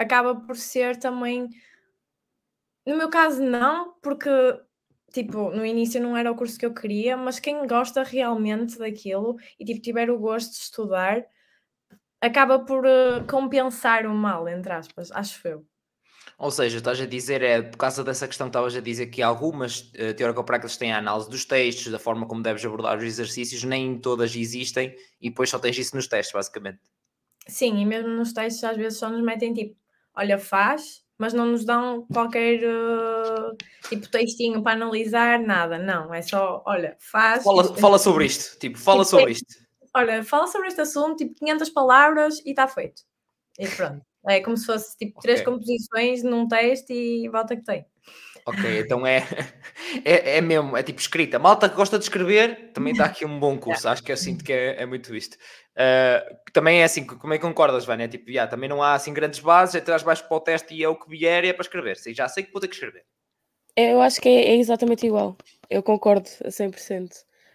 acaba 0.00 0.34
por 0.34 0.56
ser 0.56 0.96
também. 0.96 1.48
No 2.84 2.96
meu 2.96 3.08
caso, 3.08 3.40
não, 3.40 3.94
porque 4.02 4.28
tipo, 5.12 5.50
no 5.50 5.64
início 5.64 6.02
não 6.02 6.16
era 6.16 6.32
o 6.32 6.34
curso 6.34 6.58
que 6.58 6.66
eu 6.66 6.74
queria, 6.74 7.16
mas 7.16 7.38
quem 7.38 7.68
gosta 7.68 8.02
realmente 8.02 8.76
daquilo 8.78 9.36
e 9.60 9.64
tipo, 9.64 9.80
tiver 9.80 10.10
o 10.10 10.18
gosto 10.18 10.50
de 10.50 10.58
estudar, 10.58 11.24
acaba 12.20 12.58
por 12.58 12.84
uh, 12.84 13.24
compensar 13.28 14.06
o 14.06 14.14
mal, 14.14 14.48
entre 14.48 14.72
aspas, 14.72 15.10
acho 15.12 15.46
eu. 15.46 15.66
Ou 16.38 16.50
seja, 16.50 16.78
estás 16.78 17.00
a 17.00 17.06
dizer, 17.06 17.42
é 17.42 17.62
por 17.62 17.76
causa 17.76 18.04
dessa 18.04 18.28
questão 18.28 18.46
que 18.46 18.50
estavas 18.50 18.76
a 18.76 18.80
dizer 18.80 19.06
que 19.06 19.22
algumas 19.22 19.80
uh, 19.80 20.14
teórico-práticas 20.16 20.76
têm 20.76 20.92
a 20.92 20.98
análise 20.98 21.28
dos 21.28 21.44
textos, 21.44 21.90
da 21.90 21.98
forma 21.98 22.26
como 22.26 22.42
deves 22.42 22.64
abordar 22.64 22.98
os 22.98 23.04
exercícios, 23.04 23.64
nem 23.64 23.98
todas 23.98 24.34
existem 24.36 24.94
e 25.20 25.30
depois 25.30 25.50
só 25.50 25.58
tens 25.58 25.78
isso 25.78 25.96
nos 25.96 26.06
testes, 26.06 26.32
basicamente. 26.32 26.80
Sim, 27.46 27.80
e 27.80 27.86
mesmo 27.86 28.10
nos 28.10 28.32
testes 28.32 28.62
às 28.62 28.76
vezes 28.76 28.98
só 28.98 29.08
nos 29.08 29.22
metem 29.22 29.54
tipo, 29.54 29.74
olha, 30.14 30.38
faz, 30.38 31.02
mas 31.16 31.32
não 31.32 31.46
nos 31.46 31.64
dão 31.64 32.06
qualquer 32.12 32.60
uh, 32.62 33.56
tipo 33.88 34.08
textinho 34.08 34.62
para 34.62 34.72
analisar, 34.72 35.40
nada, 35.40 35.78
não, 35.78 36.12
é 36.14 36.22
só, 36.22 36.62
olha, 36.66 36.96
faz. 37.00 37.42
Fala, 37.42 37.74
fala 37.74 37.98
sobre 37.98 38.26
isto, 38.26 38.58
tipo, 38.58 38.78
fala 38.78 39.02
tipo, 39.02 39.10
sobre 39.16 39.32
isto 39.32 39.67
olha, 39.94 40.24
fala 40.24 40.46
sobre 40.46 40.68
este 40.68 40.80
assunto, 40.80 41.16
tipo 41.16 41.34
500 41.34 41.70
palavras 41.70 42.42
e 42.44 42.50
está 42.50 42.66
feito. 42.68 43.02
E 43.58 43.66
pronto. 43.68 44.02
É 44.26 44.40
como 44.40 44.56
se 44.56 44.66
fosse 44.66 44.96
tipo 44.96 45.18
okay. 45.18 45.22
três 45.22 45.44
composições 45.44 46.22
num 46.22 46.46
teste 46.46 46.92
e 46.92 47.28
volta 47.28 47.56
que 47.56 47.64
tem. 47.64 47.86
Ok, 48.44 48.80
então 48.80 49.06
é, 49.06 49.26
é, 50.04 50.38
é 50.38 50.40
mesmo, 50.40 50.76
é 50.76 50.82
tipo 50.82 51.00
escrita. 51.00 51.38
Malta 51.38 51.68
que 51.68 51.76
gosta 51.76 51.98
de 51.98 52.04
escrever, 52.04 52.72
também 52.72 52.94
dá 52.94 53.04
aqui 53.04 53.24
um 53.24 53.38
bom 53.38 53.56
curso. 53.60 53.88
Acho 53.88 54.02
que 54.02 54.10
eu 54.10 54.16
sinto 54.16 54.42
que 54.42 54.52
é, 54.52 54.82
é 54.82 54.86
muito 54.86 55.14
isto. 55.14 55.34
Uh, 55.74 56.36
também 56.52 56.80
é 56.80 56.84
assim, 56.84 57.06
como 57.06 57.34
é 57.34 57.38
que 57.38 57.42
concordas, 57.42 57.84
Vânia? 57.84 58.04
É 58.04 58.08
tipo, 58.08 58.30
yeah, 58.30 58.50
também 58.50 58.68
não 58.68 58.82
há 58.82 58.94
assim 58.94 59.12
grandes 59.12 59.40
bases, 59.40 59.74
é 59.74 59.80
traz 59.80 60.02
baixo 60.02 60.26
para 60.26 60.36
o 60.36 60.40
teste 60.40 60.74
e 60.74 60.82
é 60.82 60.88
o 60.88 60.96
que 60.96 61.10
vier 61.10 61.44
e 61.44 61.48
é 61.48 61.52
para 61.52 61.62
escrever. 61.62 61.96
Sei, 61.96 62.14
já 62.14 62.26
sei 62.26 62.42
que 62.42 62.52
vou 62.52 62.60
ter 62.60 62.68
que 62.68 62.74
escrever. 62.74 63.04
Eu 63.76 64.00
acho 64.00 64.20
que 64.20 64.28
é, 64.28 64.48
é 64.48 64.56
exatamente 64.56 65.06
igual. 65.06 65.36
Eu 65.70 65.82
concordo 65.82 66.28
a 66.44 66.48
100%. 66.48 67.10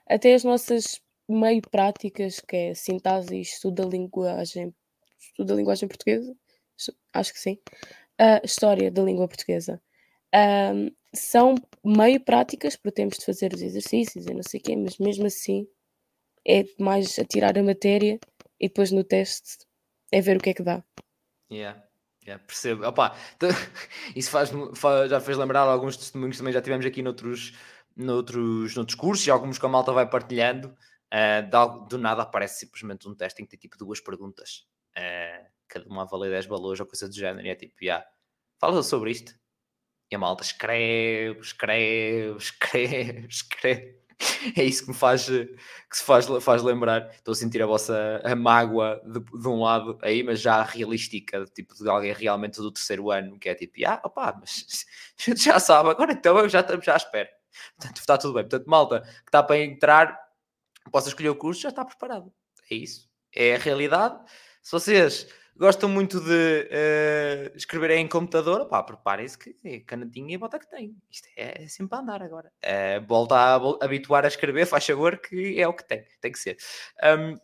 Até 0.08 0.34
as 0.36 0.44
nossas 0.44 1.02
meio 1.28 1.62
práticas, 1.62 2.40
que 2.40 2.56
é 2.56 2.74
sintaxe 2.74 3.36
e 3.36 3.42
estudo 3.42 3.84
da 3.84 3.90
linguagem, 3.90 4.74
estudo 5.20 5.48
da 5.48 5.56
linguagem 5.56 5.88
portuguesa, 5.88 6.36
acho 7.14 7.34
que 7.34 7.40
sim, 7.40 7.58
uh, 8.20 8.46
história 8.46 8.92
da 8.92 9.02
língua 9.02 9.28
portuguesa. 9.28 9.82
São 11.14 11.56
meio 11.86 12.20
práticas, 12.20 12.76
porque 12.76 12.96
temos 12.96 13.18
de 13.20 13.26
fazer 13.26 13.54
os 13.54 13.62
exercícios 13.62 14.26
e 14.26 14.34
não 14.34 14.42
sei 14.42 14.60
o 14.60 14.64
quê, 14.64 14.76
mas 14.76 14.98
mesmo 14.98 15.28
assim 15.28 15.68
é 16.48 16.64
mais 16.80 17.18
a 17.20 17.24
tirar 17.24 17.58
a 17.58 17.64
matéria 17.64 18.20
e 18.60 18.68
depois 18.68 18.92
no 18.92 19.04
teste 19.04 19.60
é 20.12 20.22
ver 20.22 20.38
o 20.38 20.40
que 20.40 20.50
é 20.50 20.54
que 20.54 20.64
dá. 20.64 20.84
Yeah. 21.52 21.82
Yeah, 22.26 22.42
percebo. 22.46 22.86
Opa, 22.86 23.16
isso 24.16 24.32
faz, 24.32 24.50
faz, 24.76 25.10
já 25.10 25.20
fez 25.20 25.38
lembrar 25.38 25.62
alguns 25.62 25.98
testemunhos 25.98 26.38
também 26.38 26.54
já 26.54 26.62
tivemos 26.62 26.86
aqui 26.86 27.02
noutros, 27.02 27.54
noutros, 27.96 28.76
noutros 28.76 28.96
cursos 28.96 29.28
e 29.28 29.32
alguns 29.32 29.58
que 29.58 29.66
a 29.66 29.70
malta 29.70 29.92
vai 29.92 30.10
partilhando. 30.10 30.76
Uh, 31.14 31.86
do 31.88 31.98
nada 32.00 32.24
aparece 32.24 32.62
simplesmente 32.62 33.08
um 33.08 33.14
teste 33.14 33.40
em 33.40 33.46
que 33.46 33.52
tem 33.52 33.60
tipo 33.60 33.78
duas 33.78 34.00
perguntas, 34.00 34.66
uh, 34.98 35.48
cada 35.68 35.88
uma 35.88 36.02
a 36.02 36.06
valer 36.06 36.32
10 36.32 36.48
valores 36.48 36.80
ou 36.80 36.88
coisa 36.88 37.08
do 37.08 37.14
género, 37.14 37.46
e 37.46 37.52
é 37.52 37.56
tipo, 37.56 37.76
yeah, 37.84 38.04
fala 38.60 38.82
sobre 38.82 39.12
isto. 39.12 39.32
E 40.10 40.16
a 40.16 40.20
malta 40.20 40.44
escreve, 40.44 41.40
escreve, 41.40 42.38
escreve, 42.38 43.28
escreve. 43.28 44.04
é 44.58 44.64
isso 44.64 44.84
que 44.86 44.90
me 44.90 44.96
faz, 44.96 45.28
que 45.28 45.98
se 45.98 46.04
faz, 46.04 46.26
faz 46.42 46.64
lembrar. 46.64 47.08
Estou 47.14 47.34
a 47.34 47.36
sentir 47.36 47.62
a 47.62 47.68
vossa 47.68 48.20
a 48.24 48.36
mágoa 48.36 49.00
de, 49.06 49.20
de 49.20 49.48
um 49.48 49.62
lado 49.62 50.00
aí, 50.02 50.24
mas 50.24 50.42
já 50.42 50.64
realística, 50.64 51.46
tipo 51.54 51.76
de 51.76 51.90
alguém 51.90 52.14
realmente 52.14 52.58
do 52.58 52.72
terceiro 52.72 53.12
ano, 53.12 53.38
que 53.38 53.50
é 53.50 53.56
tipo, 53.56 53.74
ah, 53.86 54.02
opá, 54.04 54.36
mas 54.40 54.86
já 55.38 55.60
sabe, 55.60 55.90
agora 55.90 56.14
então 56.14 56.50
já 56.50 56.62
estamos 56.62 56.86
já 56.86 56.94
à 56.94 56.98
espera. 56.98 57.30
Portanto, 57.78 57.98
está 57.98 58.18
tudo 58.18 58.34
bem. 58.34 58.44
Portanto, 58.44 58.68
malta 58.68 59.02
que 59.02 59.28
está 59.28 59.44
para 59.44 59.60
entrar, 59.60 60.23
possa 60.92 61.10
escolher 61.10 61.30
o 61.30 61.36
curso, 61.36 61.62
já 61.62 61.70
está 61.70 61.84
preparado. 61.84 62.32
É 62.70 62.76
isso. 62.76 63.10
É 63.36 63.56
a 63.56 63.58
realidade. 63.58 64.20
Se 64.62 64.72
vocês 64.72 65.28
gostam 65.56 65.90
muito 65.90 66.20
de 66.20 66.70
uh, 66.70 67.56
escrever 67.56 67.92
em 67.92 68.08
computador, 68.08 68.68
pá, 68.68 68.82
preparem-se 68.82 69.38
que 69.38 69.56
é 69.64 69.80
canadinha 69.80 70.36
e 70.36 70.38
bota 70.38 70.60
que 70.60 70.70
tem. 70.70 70.96
Isto 71.10 71.28
é, 71.38 71.64
é 71.64 71.68
sempre 71.68 71.98
a 71.98 72.02
andar 72.02 72.22
agora. 72.22 72.52
Uh, 72.64 73.06
volta 73.06 73.36
a, 73.36 73.56
a 73.56 73.86
habituar 73.86 74.26
a 74.26 74.28
escrever, 74.28 74.66
faz 74.66 74.86
favor, 74.86 75.18
que 75.18 75.60
é 75.60 75.68
o 75.68 75.74
que 75.74 75.88
tem, 75.88 76.06
tem 76.22 76.32
que 76.32 76.40
ser. 76.40 76.58
Um, 77.04 77.38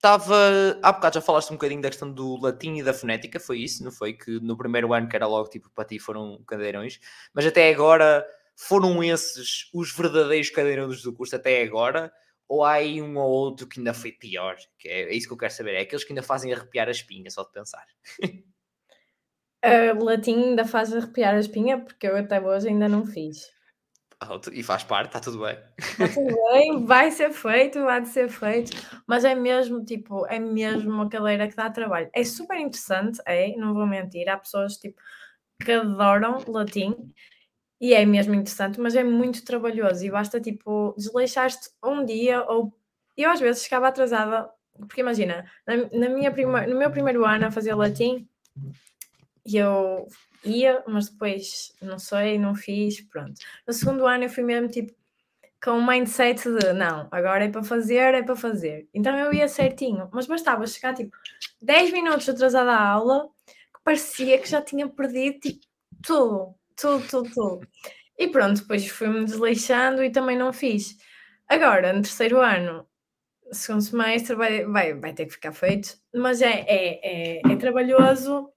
Estava. 0.00 0.34
Há 0.82 0.92
bocado 0.92 1.16
já 1.16 1.20
falaste 1.20 1.50
um 1.50 1.56
bocadinho 1.56 1.82
da 1.82 1.90
questão 1.90 2.10
do 2.10 2.40
latim 2.40 2.76
e 2.76 2.82
da 2.82 2.94
fonética, 2.94 3.38
foi 3.38 3.58
isso, 3.58 3.84
não 3.84 3.92
foi? 3.92 4.14
Que 4.14 4.40
no 4.40 4.56
primeiro 4.56 4.94
ano, 4.94 5.06
que 5.06 5.14
era 5.14 5.26
logo 5.26 5.50
tipo 5.50 5.68
para 5.74 5.84
ti, 5.84 5.98
foram 5.98 6.42
cadeirões, 6.46 6.98
mas 7.34 7.44
até 7.44 7.70
agora 7.70 8.26
foram 8.56 9.04
esses 9.04 9.68
os 9.74 9.94
verdadeiros 9.94 10.48
cadeirões 10.48 11.02
do 11.02 11.12
curso 11.12 11.36
até 11.36 11.62
agora? 11.62 12.10
Ou 12.50 12.64
há 12.64 12.72
aí 12.72 13.00
um 13.00 13.16
ou 13.16 13.30
outro 13.30 13.68
que 13.68 13.78
ainda 13.78 13.94
foi 13.94 14.10
pior? 14.10 14.56
Que 14.76 14.88
é, 14.88 15.02
é 15.02 15.14
isso 15.14 15.28
que 15.28 15.32
eu 15.32 15.38
quero 15.38 15.52
saber, 15.52 15.74
é 15.74 15.82
aqueles 15.82 16.02
que 16.02 16.12
ainda 16.12 16.22
fazem 16.22 16.52
arrepiar 16.52 16.88
a 16.88 16.90
espinha, 16.90 17.30
só 17.30 17.44
de 17.44 17.52
pensar. 17.52 17.86
Uh, 19.64 20.04
latim 20.04 20.34
ainda 20.34 20.64
faz 20.64 20.92
arrepiar 20.92 21.34
a 21.34 21.38
espinha, 21.38 21.78
porque 21.78 22.08
eu 22.08 22.16
até 22.16 22.40
hoje 22.40 22.66
ainda 22.68 22.88
não 22.88 23.06
fiz. 23.06 23.48
E 24.52 24.64
faz 24.64 24.82
parte, 24.82 25.06
está 25.06 25.20
tudo 25.20 25.44
bem. 25.44 25.56
Está 25.78 26.08
tudo 26.08 26.36
bem, 26.50 26.84
vai 26.84 27.12
ser 27.12 27.30
feito, 27.30 27.84
vai 27.84 28.04
ser 28.04 28.28
feito, 28.28 28.72
mas 29.06 29.24
é 29.24 29.34
mesmo 29.34 29.84
tipo, 29.84 30.26
é 30.26 30.40
mesmo 30.40 30.90
uma 30.90 31.08
cadeira 31.08 31.46
que 31.46 31.54
dá 31.54 31.70
trabalho. 31.70 32.10
É 32.12 32.24
super 32.24 32.58
interessante, 32.58 33.22
é, 33.24 33.54
não 33.56 33.72
vou 33.72 33.86
mentir, 33.86 34.28
há 34.28 34.36
pessoas 34.36 34.76
tipo 34.76 35.00
que 35.64 35.70
adoram 35.70 36.42
latim 36.48 37.12
e 37.80 37.94
é 37.94 38.04
mesmo 38.04 38.34
interessante, 38.34 38.78
mas 38.78 38.94
é 38.94 39.02
muito 39.02 39.44
trabalhoso 39.44 40.04
e 40.04 40.10
basta 40.10 40.40
tipo 40.40 40.94
desleixar-te 40.98 41.70
um 41.82 42.04
dia 42.04 42.44
ou 42.44 42.72
eu 43.16 43.30
às 43.30 43.40
vezes 43.40 43.64
ficava 43.64 43.88
atrasada, 43.88 44.50
porque 44.78 45.00
imagina, 45.00 45.44
na, 45.66 45.76
na 45.76 46.08
minha 46.08 46.30
prima, 46.30 46.66
no 46.66 46.76
meu 46.78 46.90
primeiro 46.90 47.24
ano 47.24 47.46
a 47.46 47.50
fazer 47.50 47.74
latim, 47.74 48.28
eu 49.44 50.06
ia, 50.44 50.82
mas 50.86 51.08
depois 51.08 51.74
não 51.80 51.98
sei, 51.98 52.38
não 52.38 52.54
fiz, 52.54 53.00
pronto. 53.00 53.34
No 53.66 53.72
segundo 53.72 54.06
ano 54.06 54.24
eu 54.24 54.30
fui 54.30 54.44
mesmo 54.44 54.68
tipo 54.68 54.92
com 55.62 55.72
um 55.72 55.86
mindset 55.86 56.48
de 56.48 56.72
não, 56.72 57.06
agora 57.10 57.44
é 57.44 57.48
para 57.48 57.62
fazer, 57.62 58.14
é 58.14 58.22
para 58.22 58.36
fazer. 58.36 58.88
Então 58.94 59.16
eu 59.18 59.32
ia 59.32 59.48
certinho, 59.48 60.08
mas 60.12 60.26
bastava 60.26 60.66
chegar 60.66 60.94
tipo 60.94 61.14
10 61.60 61.92
minutos 61.92 62.28
atrasada 62.28 62.72
à 62.72 62.88
aula, 62.88 63.28
que 63.46 63.80
parecia 63.84 64.38
que 64.38 64.48
já 64.48 64.62
tinha 64.62 64.88
perdido 64.88 65.40
tipo 65.40 65.60
tudo 66.02 66.54
tudo, 66.80 67.06
tudo, 67.08 67.30
tudo. 67.30 67.68
E 68.18 68.28
pronto, 68.28 68.60
depois 68.60 68.86
fui-me 68.88 69.24
desleixando 69.24 70.02
e 70.04 70.10
também 70.10 70.36
não 70.36 70.52
fiz. 70.52 70.96
Agora, 71.48 71.92
no 71.92 72.02
terceiro 72.02 72.40
ano, 72.40 72.86
segundo 73.52 73.82
semestre, 73.82 74.34
vai, 74.36 74.64
vai, 74.66 74.94
vai 74.94 75.12
ter 75.12 75.26
que 75.26 75.32
ficar 75.32 75.52
feito, 75.52 75.96
mas 76.14 76.42
é, 76.42 76.60
é, 76.68 77.40
é, 77.40 77.52
é 77.52 77.56
trabalhoso. 77.56 78.50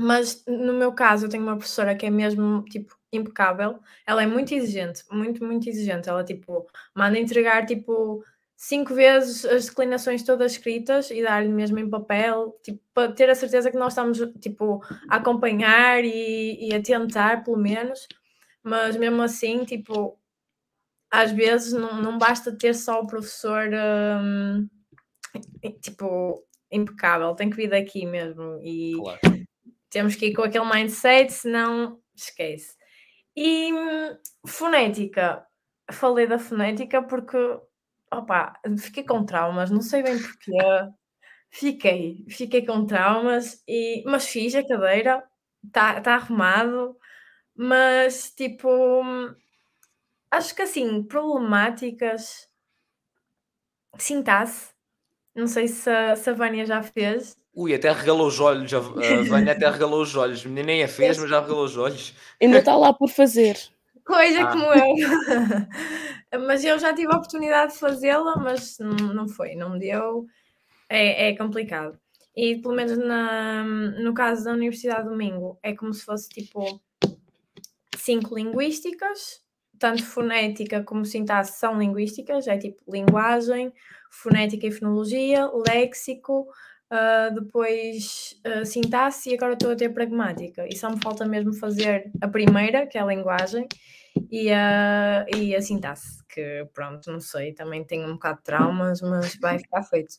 Mas 0.00 0.44
no 0.46 0.72
meu 0.72 0.92
caso, 0.94 1.26
eu 1.26 1.30
tenho 1.30 1.42
uma 1.42 1.56
professora 1.56 1.94
que 1.94 2.06
é 2.06 2.10
mesmo 2.10 2.64
tipo 2.64 2.96
impecável. 3.12 3.78
Ela 4.06 4.22
é 4.22 4.26
muito 4.26 4.54
exigente, 4.54 5.04
muito, 5.10 5.44
muito 5.44 5.68
exigente. 5.68 6.08
Ela 6.08 6.24
tipo 6.24 6.66
manda 6.94 7.18
entregar 7.18 7.66
tipo 7.66 8.24
cinco 8.62 8.94
vezes 8.94 9.44
as 9.44 9.66
declinações 9.66 10.22
todas 10.22 10.52
escritas 10.52 11.10
e 11.10 11.20
dar-lhe 11.20 11.48
mesmo 11.48 11.80
em 11.80 11.90
papel, 11.90 12.56
tipo, 12.62 12.80
para 12.94 13.12
ter 13.12 13.28
a 13.28 13.34
certeza 13.34 13.72
que 13.72 13.76
nós 13.76 13.92
estamos 13.92 14.18
tipo, 14.40 14.80
a 15.10 15.16
acompanhar 15.16 16.04
e, 16.04 16.68
e 16.68 16.72
a 16.72 16.80
tentar, 16.80 17.42
pelo 17.42 17.56
menos, 17.56 18.06
mas 18.62 18.96
mesmo 18.96 19.20
assim, 19.20 19.64
tipo, 19.64 20.16
às 21.10 21.32
vezes 21.32 21.72
não, 21.72 22.00
não 22.00 22.16
basta 22.16 22.56
ter 22.56 22.72
só 22.72 23.00
o 23.00 23.06
professor 23.08 23.68
um, 24.22 24.68
tipo 25.80 26.46
impecável, 26.70 27.34
tem 27.34 27.50
que 27.50 27.56
vir 27.56 27.68
daqui 27.68 28.06
mesmo 28.06 28.60
e 28.62 28.92
claro. 28.94 29.20
temos 29.90 30.14
que 30.14 30.26
ir 30.26 30.34
com 30.34 30.42
aquele 30.42 30.72
mindset, 30.72 31.32
senão 31.32 32.00
esquece. 32.14 32.76
E 33.34 33.72
hum, 33.72 34.16
fonética, 34.46 35.44
falei 35.90 36.28
da 36.28 36.38
fonética 36.38 37.02
porque 37.02 37.60
Opa, 38.12 38.60
fiquei 38.78 39.04
com 39.04 39.24
traumas, 39.24 39.70
não 39.70 39.80
sei 39.80 40.02
bem 40.02 40.20
porquê. 40.20 40.52
Fiquei, 41.50 42.24
fiquei 42.28 42.64
com 42.64 42.86
traumas, 42.86 43.62
e, 43.66 44.02
mas 44.06 44.26
fiz 44.28 44.54
a 44.54 44.66
cadeira, 44.66 45.22
está 45.66 46.00
tá 46.00 46.14
arrumado, 46.14 46.96
mas 47.54 48.30
tipo, 48.30 49.02
acho 50.30 50.54
que 50.54 50.62
assim, 50.62 51.02
problemáticas, 51.02 52.48
sintaxe, 53.98 54.70
não 55.34 55.46
sei 55.46 55.68
se 55.68 55.88
a, 55.88 56.14
se 56.16 56.28
a 56.30 56.34
Vânia 56.34 56.66
já 56.66 56.82
fez. 56.82 57.36
Ui, 57.54 57.74
até 57.74 57.92
regalou 57.92 58.26
os 58.26 58.40
olhos, 58.40 58.72
a 58.72 58.80
Vânia 58.80 59.52
até 59.52 59.68
regalou 59.70 60.02
os 60.02 60.14
olhos, 60.16 60.44
nem 60.44 60.82
a 60.82 60.88
fez, 60.88 61.18
mas 61.18 61.30
já 61.30 61.40
regalou 61.40 61.64
os 61.64 61.76
olhos. 61.76 62.14
Ainda 62.40 62.58
está 62.58 62.76
lá 62.76 62.92
por 62.92 63.08
fazer. 63.08 63.58
Coisa 64.04 64.42
ah. 64.42 64.52
como 64.52 64.64
eu. 64.64 64.94
Mas 66.38 66.64
eu 66.64 66.78
já 66.78 66.94
tive 66.94 67.12
a 67.12 67.16
oportunidade 67.16 67.72
de 67.72 67.78
fazê-la, 67.78 68.36
mas 68.36 68.78
não, 68.78 69.28
foi, 69.28 69.54
não 69.54 69.78
deu. 69.78 70.26
É, 70.88 71.28
é 71.30 71.36
complicado. 71.36 71.98
E 72.34 72.56
pelo 72.56 72.74
menos 72.74 72.96
na, 72.96 73.64
no 73.64 74.14
caso 74.14 74.44
da 74.44 74.52
Universidade 74.52 75.08
do 75.08 75.16
Mingo, 75.16 75.58
é 75.62 75.74
como 75.74 75.92
se 75.92 76.04
fosse 76.04 76.28
tipo 76.28 76.80
cinco 77.96 78.34
linguísticas, 78.34 79.42
tanto 79.78 80.04
fonética 80.04 80.82
como 80.82 81.04
sintaxe 81.04 81.58
são 81.58 81.78
linguísticas, 81.78 82.46
é 82.46 82.56
tipo 82.56 82.82
linguagem, 82.90 83.72
fonética 84.10 84.66
e 84.66 84.72
fonologia, 84.72 85.50
léxico, 85.66 86.46
uh, 86.90 87.34
depois 87.34 88.40
uh, 88.46 88.64
sintaxe 88.64 89.30
e 89.30 89.34
agora 89.34 89.54
estou 89.54 89.72
a 89.72 89.76
ter 89.76 89.88
pragmática. 89.90 90.66
E 90.68 90.76
só 90.76 90.90
me 90.90 91.00
falta 91.02 91.26
mesmo 91.26 91.52
fazer 91.54 92.10
a 92.20 92.28
primeira, 92.28 92.86
que 92.86 92.96
é 92.96 93.00
a 93.00 93.06
linguagem, 93.06 93.66
e 94.30 94.50
a, 94.50 95.26
e 95.34 95.54
a 95.54 95.62
sintaxe, 95.62 96.22
que 96.28 96.66
pronto, 96.72 97.10
não 97.10 97.20
sei, 97.20 97.52
também 97.52 97.84
tenho 97.84 98.08
um 98.08 98.14
bocado 98.14 98.38
de 98.38 98.44
traumas, 98.44 99.00
mas 99.00 99.36
vai 99.36 99.58
ficar 99.58 99.82
feito. 99.82 100.16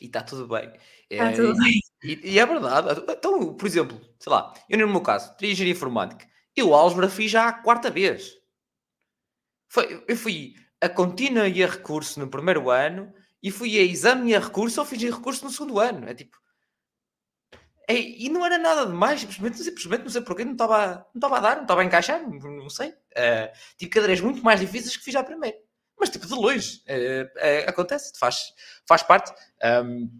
E 0.00 0.06
está 0.06 0.22
tudo 0.22 0.46
bem. 0.48 0.72
Está 1.08 1.30
é, 1.30 1.32
tudo 1.32 1.56
bem. 1.56 1.80
E, 2.02 2.32
e, 2.32 2.38
é 2.38 2.46
verdade. 2.46 3.02
Então, 3.08 3.54
por 3.54 3.66
exemplo, 3.66 4.00
sei 4.18 4.32
lá, 4.32 4.52
eu 4.68 4.78
no 4.78 4.88
meu 4.88 5.00
caso, 5.00 5.36
teria 5.36 5.52
engenharia 5.52 5.74
informática. 5.74 6.28
Eu 6.56 6.74
álgebra 6.74 7.08
fiz 7.08 7.30
já 7.30 7.48
a 7.48 7.52
quarta 7.52 7.90
vez. 7.90 8.38
Foi, 9.68 10.04
eu 10.08 10.16
fui 10.16 10.54
a 10.80 10.88
contínua 10.88 11.48
e 11.48 11.62
a 11.62 11.68
recurso 11.68 12.18
no 12.18 12.28
primeiro 12.28 12.70
ano 12.70 13.12
e 13.42 13.50
fui 13.50 13.78
a 13.78 13.82
exame 13.82 14.30
e 14.30 14.34
a 14.34 14.40
recurso 14.40 14.80
ou 14.80 14.86
fiz 14.86 15.02
a 15.04 15.14
recurso 15.14 15.44
no 15.44 15.50
segundo 15.50 15.78
ano. 15.78 16.08
É 16.08 16.14
tipo, 16.14 16.39
e 17.94 18.28
não 18.28 18.44
era 18.44 18.58
nada 18.58 18.86
demais, 18.86 19.20
simplesmente, 19.20 19.58
simplesmente 19.58 20.02
não 20.02 20.10
sei 20.10 20.20
porquê, 20.20 20.44
não 20.44 20.52
estava, 20.52 21.06
não 21.14 21.18
estava 21.18 21.36
a 21.36 21.40
dar, 21.40 21.56
não 21.56 21.62
estava 21.62 21.80
a 21.80 21.84
encaixar, 21.84 22.20
não, 22.20 22.38
não 22.38 22.70
sei. 22.70 22.90
Uh, 22.90 23.50
tive 23.76 23.90
cadeiras 23.90 24.20
muito 24.20 24.42
mais 24.42 24.60
difíceis 24.60 24.96
que 24.96 25.04
fiz 25.04 25.14
à 25.14 25.22
primeira. 25.22 25.56
Mas 25.98 26.10
tipo, 26.10 26.26
de 26.26 26.34
longe, 26.34 26.82
uh, 26.88 27.24
uh, 27.24 27.68
acontece, 27.68 28.12
faz, 28.18 28.52
faz 28.86 29.02
parte. 29.02 29.32
Um, 29.84 30.10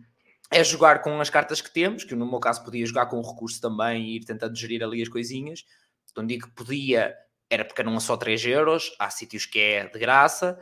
é 0.51 0.65
jogar 0.65 1.01
com 1.01 1.21
as 1.21 1.31
cartas 1.31 1.61
que 1.61 1.71
temos, 1.71 2.03
que 2.03 2.15
no 2.15 2.29
meu 2.29 2.41
caso 2.41 2.65
podia 2.65 2.85
jogar 2.85 3.07
com 3.07 3.19
o 3.19 3.29
recurso 3.29 3.61
também 3.61 4.05
e 4.05 4.17
ir 4.17 4.25
tentando 4.25 4.57
gerir 4.57 4.83
ali 4.83 5.01
as 5.01 5.09
coisinhas. 5.09 5.65
Então 6.11 6.27
digo 6.27 6.49
que 6.49 6.55
podia, 6.55 7.15
era 7.49 7.65
porque 7.65 7.81
eram 7.81 7.99
só 8.01 8.17
3 8.17 8.45
euros, 8.47 8.93
há 8.99 9.09
sítios 9.11 9.47
que 9.47 9.61
é 9.61 9.87
de 9.87 9.99
graça, 9.99 10.59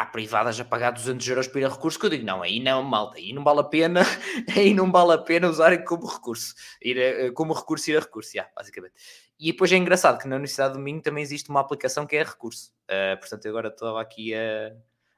há 0.00 0.06
privadas 0.06 0.58
a 0.60 0.64
pagar 0.64 0.92
200 0.92 1.26
euros 1.28 1.48
para 1.48 1.60
ir 1.60 1.64
a 1.64 1.68
recurso, 1.68 1.98
que 1.98 2.06
eu 2.06 2.10
digo, 2.10 2.24
não, 2.24 2.42
aí 2.42 2.60
não, 2.60 2.82
malta, 2.82 3.18
aí 3.18 3.32
não 3.32 3.42
vale 3.42 3.60
a 3.60 3.64
pena, 3.64 4.02
aí 4.56 4.72
não 4.72 4.90
vale 4.90 5.12
a 5.12 5.18
pena 5.18 5.48
usarem 5.48 5.84
como 5.84 6.06
recurso, 6.06 6.54
ir 6.80 6.98
a, 7.00 7.32
como 7.32 7.52
recurso 7.52 7.90
ir 7.90 7.96
a 7.96 8.00
recurso, 8.00 8.36
yeah, 8.36 8.50
basicamente. 8.54 8.94
E 9.38 9.52
depois 9.52 9.72
é 9.72 9.76
engraçado 9.76 10.18
que 10.18 10.28
na 10.28 10.36
Universidade 10.36 10.74
do 10.74 10.80
Minho 10.80 11.02
também 11.02 11.22
existe 11.22 11.50
uma 11.50 11.60
aplicação 11.60 12.06
que 12.06 12.16
é 12.16 12.22
recurso, 12.22 12.72
uh, 12.84 13.18
portanto 13.18 13.44
eu 13.46 13.50
agora 13.50 13.68
estava 13.68 14.00
aqui 14.00 14.34
a... 14.34 14.72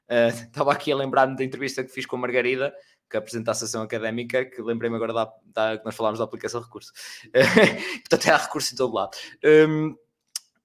Uh, 0.09 0.27
estava 0.49 0.71
aqui 0.71 0.91
a 0.91 0.95
lembrar-me 0.95 1.35
da 1.35 1.43
entrevista 1.43 1.83
que 1.83 1.91
fiz 1.91 2.05
com 2.05 2.15
a 2.15 2.19
Margarida, 2.19 2.73
que 3.09 3.17
apresenta 3.17 3.51
a 3.51 3.53
sessão 3.53 3.83
académica, 3.83 4.45
que 4.45 4.61
lembrei-me 4.61 4.95
agora 4.95 5.13
da, 5.13 5.31
da, 5.45 5.77
que 5.77 5.85
nós 5.85 5.95
falámos 5.95 6.19
da 6.19 6.25
aplicação 6.25 6.61
recurso. 6.61 6.91
portanto, 8.01 8.27
é 8.27 8.31
há 8.31 8.37
recurso 8.37 8.73
em 8.73 8.77
todo 8.77 8.93
lado. 8.93 9.11
Um, 9.43 9.95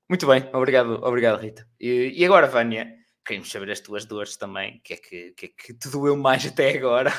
muito 0.09 0.27
bem, 0.27 0.49
obrigado, 0.53 1.05
obrigado 1.05 1.41
Rita. 1.41 1.69
E, 1.81 2.13
e 2.17 2.25
agora, 2.25 2.47
Vânia, 2.47 2.97
queremos 3.27 3.51
saber 3.51 3.71
as 3.71 3.81
tuas 3.81 4.05
dores 4.05 4.37
também. 4.37 4.77
O 4.77 4.81
que 4.81 4.95
é 4.95 4.97
que, 4.97 5.31
que, 5.33 5.47
é 5.47 5.49
que 5.49 5.75
te 5.75 5.91
doeu 5.91 6.17
mais 6.17 6.47
até 6.47 6.77
agora? 6.77 7.13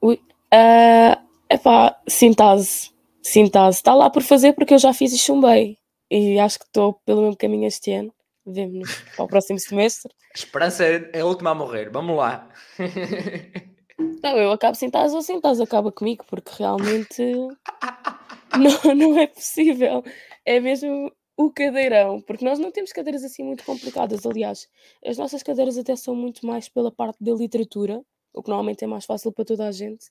Ui, 0.00 0.16
uh, 0.16 1.28
epá, 1.48 2.00
sintase. 2.08 2.90
Sintase. 3.22 3.78
Está 3.78 3.94
lá 3.94 4.10
por 4.10 4.22
fazer 4.22 4.54
porque 4.54 4.74
eu 4.74 4.78
já 4.78 4.92
fiz 4.92 5.12
e 5.12 5.18
chumbei. 5.18 5.78
e 6.10 6.38
acho 6.38 6.58
que 6.58 6.64
estou 6.64 6.94
pelo 7.04 7.22
mesmo 7.22 7.36
caminho 7.36 7.66
este 7.66 7.92
ano. 7.92 8.12
Vemo-nos 8.46 8.94
para 9.16 9.24
o 9.24 9.28
próximo 9.28 9.58
semestre. 9.58 10.12
A 10.34 10.38
esperança 10.38 10.84
é 10.84 11.20
a 11.20 11.24
última 11.24 11.50
a 11.50 11.54
morrer. 11.54 11.90
Vamos 11.90 12.16
lá. 12.16 12.48
Não, 14.22 14.36
eu 14.36 14.50
acabo 14.50 14.76
estás 14.80 15.12
ou 15.12 15.20
estás, 15.20 15.60
acaba 15.60 15.92
comigo, 15.92 16.24
porque 16.28 16.50
realmente 16.58 17.22
não, 18.58 18.94
não 18.94 19.18
é 19.20 19.26
possível. 19.28 20.02
É 20.44 20.58
mesmo 20.58 21.12
o 21.36 21.50
cadeirão, 21.50 22.20
porque 22.20 22.44
nós 22.44 22.58
não 22.58 22.70
temos 22.70 22.92
cadeiras 22.92 23.24
assim 23.24 23.42
muito 23.42 23.64
complicadas. 23.64 24.24
Aliás, 24.26 24.68
as 25.04 25.18
nossas 25.18 25.42
cadeiras 25.42 25.76
até 25.78 25.96
são 25.96 26.14
muito 26.14 26.46
mais 26.46 26.68
pela 26.68 26.92
parte 26.92 27.22
da 27.22 27.32
literatura, 27.32 28.04
o 28.32 28.42
que 28.42 28.48
normalmente 28.48 28.84
é 28.84 28.86
mais 28.86 29.04
fácil 29.04 29.32
para 29.32 29.44
toda 29.44 29.66
a 29.66 29.72
gente, 29.72 30.10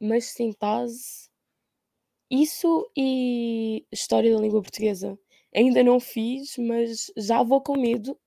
mas 0.00 0.26
sintase, 0.26 1.28
isso 2.30 2.90
e 2.96 3.86
história 3.92 4.34
da 4.34 4.40
língua 4.40 4.62
portuguesa. 4.62 5.18
Ainda 5.54 5.82
não 5.84 6.00
fiz, 6.00 6.56
mas 6.58 7.12
já 7.16 7.42
vou 7.42 7.60
com 7.62 7.78
medo, 7.78 8.18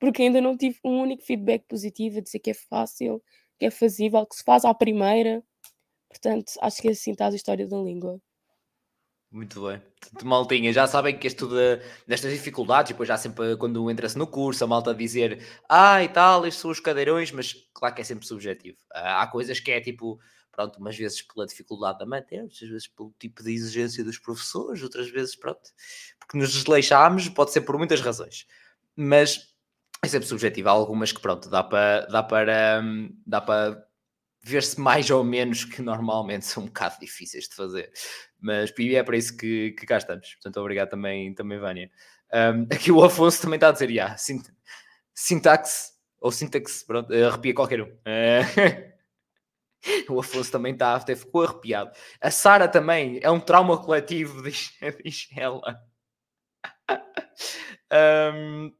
porque 0.00 0.22
ainda 0.22 0.40
não 0.40 0.56
tive 0.56 0.78
um 0.84 1.00
único 1.02 1.24
feedback 1.24 1.64
positivo 1.68 2.18
a 2.18 2.22
dizer 2.22 2.40
que 2.40 2.50
é 2.50 2.54
fácil, 2.54 3.22
que 3.58 3.66
é 3.66 3.70
fazível, 3.70 4.26
que 4.26 4.36
se 4.36 4.44
faz 4.44 4.64
à 4.64 4.74
primeira. 4.74 5.44
Portanto, 6.08 6.54
acho 6.60 6.82
que 6.82 6.88
é 6.88 6.92
assim 6.92 7.12
está 7.12 7.28
a 7.28 7.34
história 7.34 7.66
da 7.68 7.78
língua. 7.78 8.20
Muito 9.34 9.66
bem. 9.66 9.80
Portanto, 10.00 10.26
maltinha, 10.26 10.72
já 10.72 10.86
sabem 10.86 11.18
que 11.18 11.26
isto 11.26 11.48
de, 11.48 11.80
destas 12.06 12.32
dificuldades, 12.32 12.92
depois 12.92 13.08
já 13.08 13.16
sempre 13.16 13.56
quando 13.56 13.90
entra-se 13.90 14.16
no 14.16 14.28
curso, 14.28 14.62
a 14.62 14.66
malta 14.68 14.94
dizer 14.94 15.44
ah 15.68 16.00
e 16.04 16.08
tal, 16.08 16.46
estes 16.46 16.60
são 16.62 16.70
os 16.70 16.78
cadeirões, 16.78 17.32
mas 17.32 17.52
claro 17.74 17.92
que 17.96 18.00
é 18.00 18.04
sempre 18.04 18.28
subjetivo. 18.28 18.78
Uh, 18.94 19.18
há 19.18 19.26
coisas 19.26 19.58
que 19.58 19.72
é 19.72 19.80
tipo, 19.80 20.20
pronto, 20.52 20.78
umas 20.78 20.96
vezes 20.96 21.20
pela 21.20 21.46
dificuldade 21.46 21.98
da 21.98 22.06
matéria, 22.06 22.44
outras 22.44 22.60
vezes 22.60 22.86
pelo 22.86 23.12
tipo 23.18 23.42
de 23.42 23.52
exigência 23.52 24.04
dos 24.04 24.20
professores, 24.20 24.84
outras 24.84 25.10
vezes, 25.10 25.34
pronto, 25.34 25.68
porque 26.20 26.38
nos 26.38 26.52
desleixámos, 26.52 27.28
pode 27.28 27.50
ser 27.50 27.62
por 27.62 27.76
muitas 27.76 28.00
razões. 28.00 28.46
Mas 28.94 29.48
é 30.00 30.06
sempre 30.06 30.28
subjetivo. 30.28 30.68
Há 30.68 30.72
algumas 30.72 31.10
que, 31.10 31.20
pronto, 31.20 31.48
dá 31.50 31.64
para, 31.64 32.06
dá 32.06 32.22
para, 32.22 32.84
dá 33.26 33.40
para 33.40 33.84
ver-se 34.44 34.78
mais 34.78 35.10
ou 35.10 35.24
menos 35.24 35.64
que 35.64 35.80
normalmente 35.80 36.44
são 36.44 36.64
um 36.64 36.66
bocado 36.66 37.00
difíceis 37.00 37.48
de 37.48 37.54
fazer. 37.54 37.90
Mas 38.38 38.72
é 38.78 39.02
para 39.02 39.16
isso 39.16 39.36
que, 39.36 39.72
que 39.72 39.86
cá 39.86 39.96
estamos. 39.98 40.34
Portanto, 40.34 40.60
obrigado 40.60 40.90
também, 40.90 41.34
também 41.34 41.58
Vânia. 41.58 41.90
Um, 42.32 42.64
aqui 42.74 42.92
o 42.92 43.02
Afonso 43.02 43.40
também 43.40 43.56
está 43.56 43.68
a 43.68 43.72
dizer, 43.72 43.90
yeah, 43.90 44.16
sint 44.16 44.46
sintaxe 45.14 45.92
ou 46.20 46.32
sintaxe, 46.32 46.84
pronto, 46.84 47.12
arrepia 47.12 47.54
qualquer 47.54 47.80
um. 47.80 47.86
Uh, 47.86 48.92
o 50.12 50.20
Afonso 50.20 50.52
também 50.52 50.72
está, 50.72 50.94
até 50.94 51.14
ficou 51.16 51.42
arrepiado. 51.42 51.90
A 52.20 52.30
Sara 52.30 52.68
também 52.68 53.20
é 53.22 53.30
um 53.30 53.40
trauma 53.40 53.82
coletivo, 53.82 54.42
diz, 54.48 54.72
diz 55.02 55.28
ela. 55.36 55.80
Um, 57.92 58.72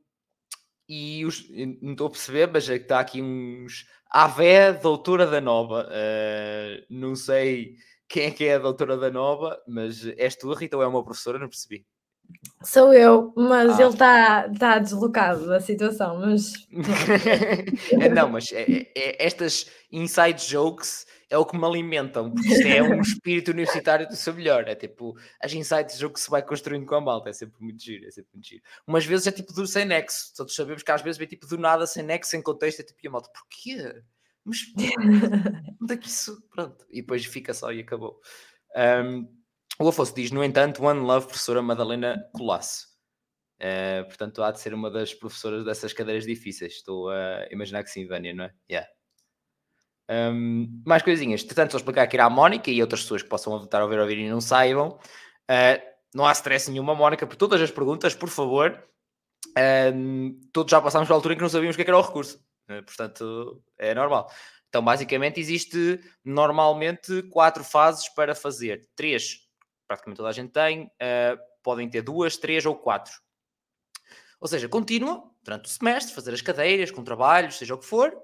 e 0.88 1.24
os, 1.24 1.48
não 1.81 1.92
estou 1.92 2.09
a 2.09 2.11
perceber, 2.11 2.50
mas 2.53 2.68
é 2.68 2.79
que 2.79 2.85
está 2.85 3.00
aqui 3.00 3.22
uns 3.22 3.87
Avé, 4.16 4.72
doutora 4.72 5.27
da 5.27 5.40
Nova. 5.40 5.88
Uh, 5.90 6.87
não 6.88 7.16
sei 7.16 7.74
quem 8.09 8.27
é 8.27 8.31
que 8.31 8.44
é 8.44 8.55
a 8.55 8.59
doutora 8.61 8.96
da 8.96 9.11
Nova, 9.11 9.61
mas 9.66 10.07
és 10.16 10.37
tu, 10.37 10.53
Rita, 10.55 10.77
ou 10.77 10.85
é 10.85 10.87
uma 10.87 11.03
professora? 11.05 11.37
Não 11.37 11.48
percebi. 11.48 11.85
Sou 12.62 12.94
eu, 12.94 13.33
mas 13.37 13.79
ah. 13.79 13.83
ele 13.83 13.92
está 13.92 14.49
tá 14.49 14.79
deslocado 14.79 15.47
da 15.47 15.61
situação, 15.61 16.18
mas... 16.18 16.53
não, 18.14 18.31
mas 18.31 18.51
é, 18.53 18.62
é, 18.62 18.92
é, 18.97 19.27
estas 19.27 19.70
inside 19.92 20.42
jokes 20.49 21.07
é 21.29 21.37
o 21.37 21.44
que 21.44 21.59
me 21.59 21.64
alimentam, 21.64 22.31
porque 22.31 22.49
isto 22.49 22.66
é 22.66 22.83
um 22.83 23.01
espírito 23.01 23.51
universitário 23.51 24.07
do 24.07 24.16
seu 24.16 24.33
melhor. 24.33 24.66
É 24.68 24.75
tipo, 24.75 25.14
as 25.42 25.53
insights 25.53 25.99
jogo 25.99 26.14
que 26.14 26.20
se 26.20 26.31
vai 26.31 26.42
construindo 26.42 26.87
com 26.87 26.94
a 26.94 27.01
malta, 27.01 27.31
é 27.31 27.33
sempre 27.33 27.57
muito 27.61 27.83
giro, 27.83 28.07
é 28.07 28.11
sempre 28.11 28.31
muito 28.33 28.47
giro. 28.47 28.62
Umas 28.87 29.05
vezes 29.05 29.27
é 29.27 29.33
tipo 29.33 29.53
do 29.53 29.66
sem 29.66 29.85
nexo, 29.85 30.33
todos 30.37 30.55
sabemos 30.55 30.83
que 30.83 30.90
às 30.90 31.03
vezes 31.03 31.18
vem 31.18 31.27
tipo 31.27 31.47
do 31.47 31.59
nada, 31.59 31.87
sem 31.87 32.03
nexo, 32.03 32.31
sem 32.31 32.40
contexto, 32.40 32.81
é 32.81 32.83
tipo, 32.85 33.01
e 33.03 33.09
a 33.09 33.11
malta, 33.11 33.31
porquê? 33.31 34.03
Mas 34.44 34.59
onde 35.83 35.94
é 35.94 35.97
que 35.97 36.07
isso. 36.07 36.40
Pronto, 36.51 36.85
e 36.90 37.01
depois 37.01 37.25
fica 37.25 37.53
só 37.53 37.73
e 37.73 37.81
acabou. 37.81 38.20
Um, 38.77 39.29
o 39.78 39.88
Afonso 39.88 40.14
diz, 40.14 40.30
no 40.30 40.44
entanto, 40.44 40.84
One 40.84 41.00
Love, 41.00 41.26
professora 41.26 41.62
Madalena 41.62 42.16
Colasso. 42.32 42.87
Uh, 43.60 44.04
portanto, 44.06 44.42
há 44.42 44.50
de 44.50 44.60
ser 44.60 44.74
uma 44.74 44.90
das 44.90 45.14
professoras 45.14 45.64
dessas 45.64 45.92
cadeiras 45.92 46.24
difíceis. 46.24 46.74
Estou 46.74 47.10
a 47.10 47.46
imaginar 47.50 47.82
que 47.82 47.90
sim, 47.90 48.06
Vânia, 48.06 48.34
não 48.34 48.44
é? 48.44 48.54
Yeah. 48.70 48.88
Um, 50.10 50.82
mais 50.87 51.02
coisinhas. 51.02 51.42
Portanto, 51.42 51.72
vou 51.72 51.78
explicar 51.78 52.02
aqui 52.02 52.18
à 52.18 52.28
Mónica 52.28 52.70
e 52.70 52.80
outras 52.80 53.02
pessoas 53.02 53.22
que 53.22 53.28
possam 53.28 53.62
estar 53.62 53.80
a 53.80 53.87
ver 53.87 53.96
ou 53.96 54.02
ouvir 54.02 54.18
e 54.18 54.28
não 54.28 54.40
saibam. 54.40 54.98
Uh, 55.50 55.94
não 56.14 56.26
há 56.26 56.32
stress 56.32 56.70
nenhuma, 56.70 56.94
Mónica, 56.94 57.26
por 57.26 57.37
todas 57.37 57.60
as 57.60 57.70
perguntas, 57.70 58.14
por 58.14 58.28
favor. 58.28 58.82
Um, 59.94 60.40
todos 60.52 60.70
já 60.70 60.80
passámos 60.80 61.08
pela 61.08 61.18
altura 61.18 61.34
em 61.34 61.37
que 61.37 61.42
não 61.42 61.48
sabíamos 61.48 61.74
o 61.74 61.78
que, 61.78 61.82
é 61.82 61.88
era 61.88 61.98
o 61.98 62.02
recurso. 62.02 62.38
Uh, 62.70 62.82
portanto, 62.84 63.62
é 63.78 63.94
normal. 63.94 64.30
Então, 64.68 64.82
basicamente, 64.82 65.40
existe 65.40 66.00
normalmente 66.24 67.22
quatro 67.24 67.62
fases 67.62 68.08
para 68.08 68.34
fazer. 68.34 68.88
Três, 68.96 69.43
praticamente 69.87 70.16
toda 70.16 70.29
a 70.29 70.33
gente 70.33 70.53
tem. 70.53 70.85
Uh, 70.85 71.38
podem 71.62 71.88
ter 71.88 72.03
duas, 72.03 72.37
três 72.37 72.64
ou 72.66 72.77
quatro. 72.77 73.12
Ou 74.40 74.47
seja, 74.47 74.68
contínua, 74.68 75.25
durante 75.42 75.66
o 75.66 75.68
semestre, 75.68 76.14
fazer 76.14 76.35
as 76.35 76.42
cadeiras, 76.42 76.90
com 76.90 77.03
trabalhos, 77.03 77.57
seja 77.57 77.75
o 77.75 77.79
que 77.79 77.87
for. 77.87 78.14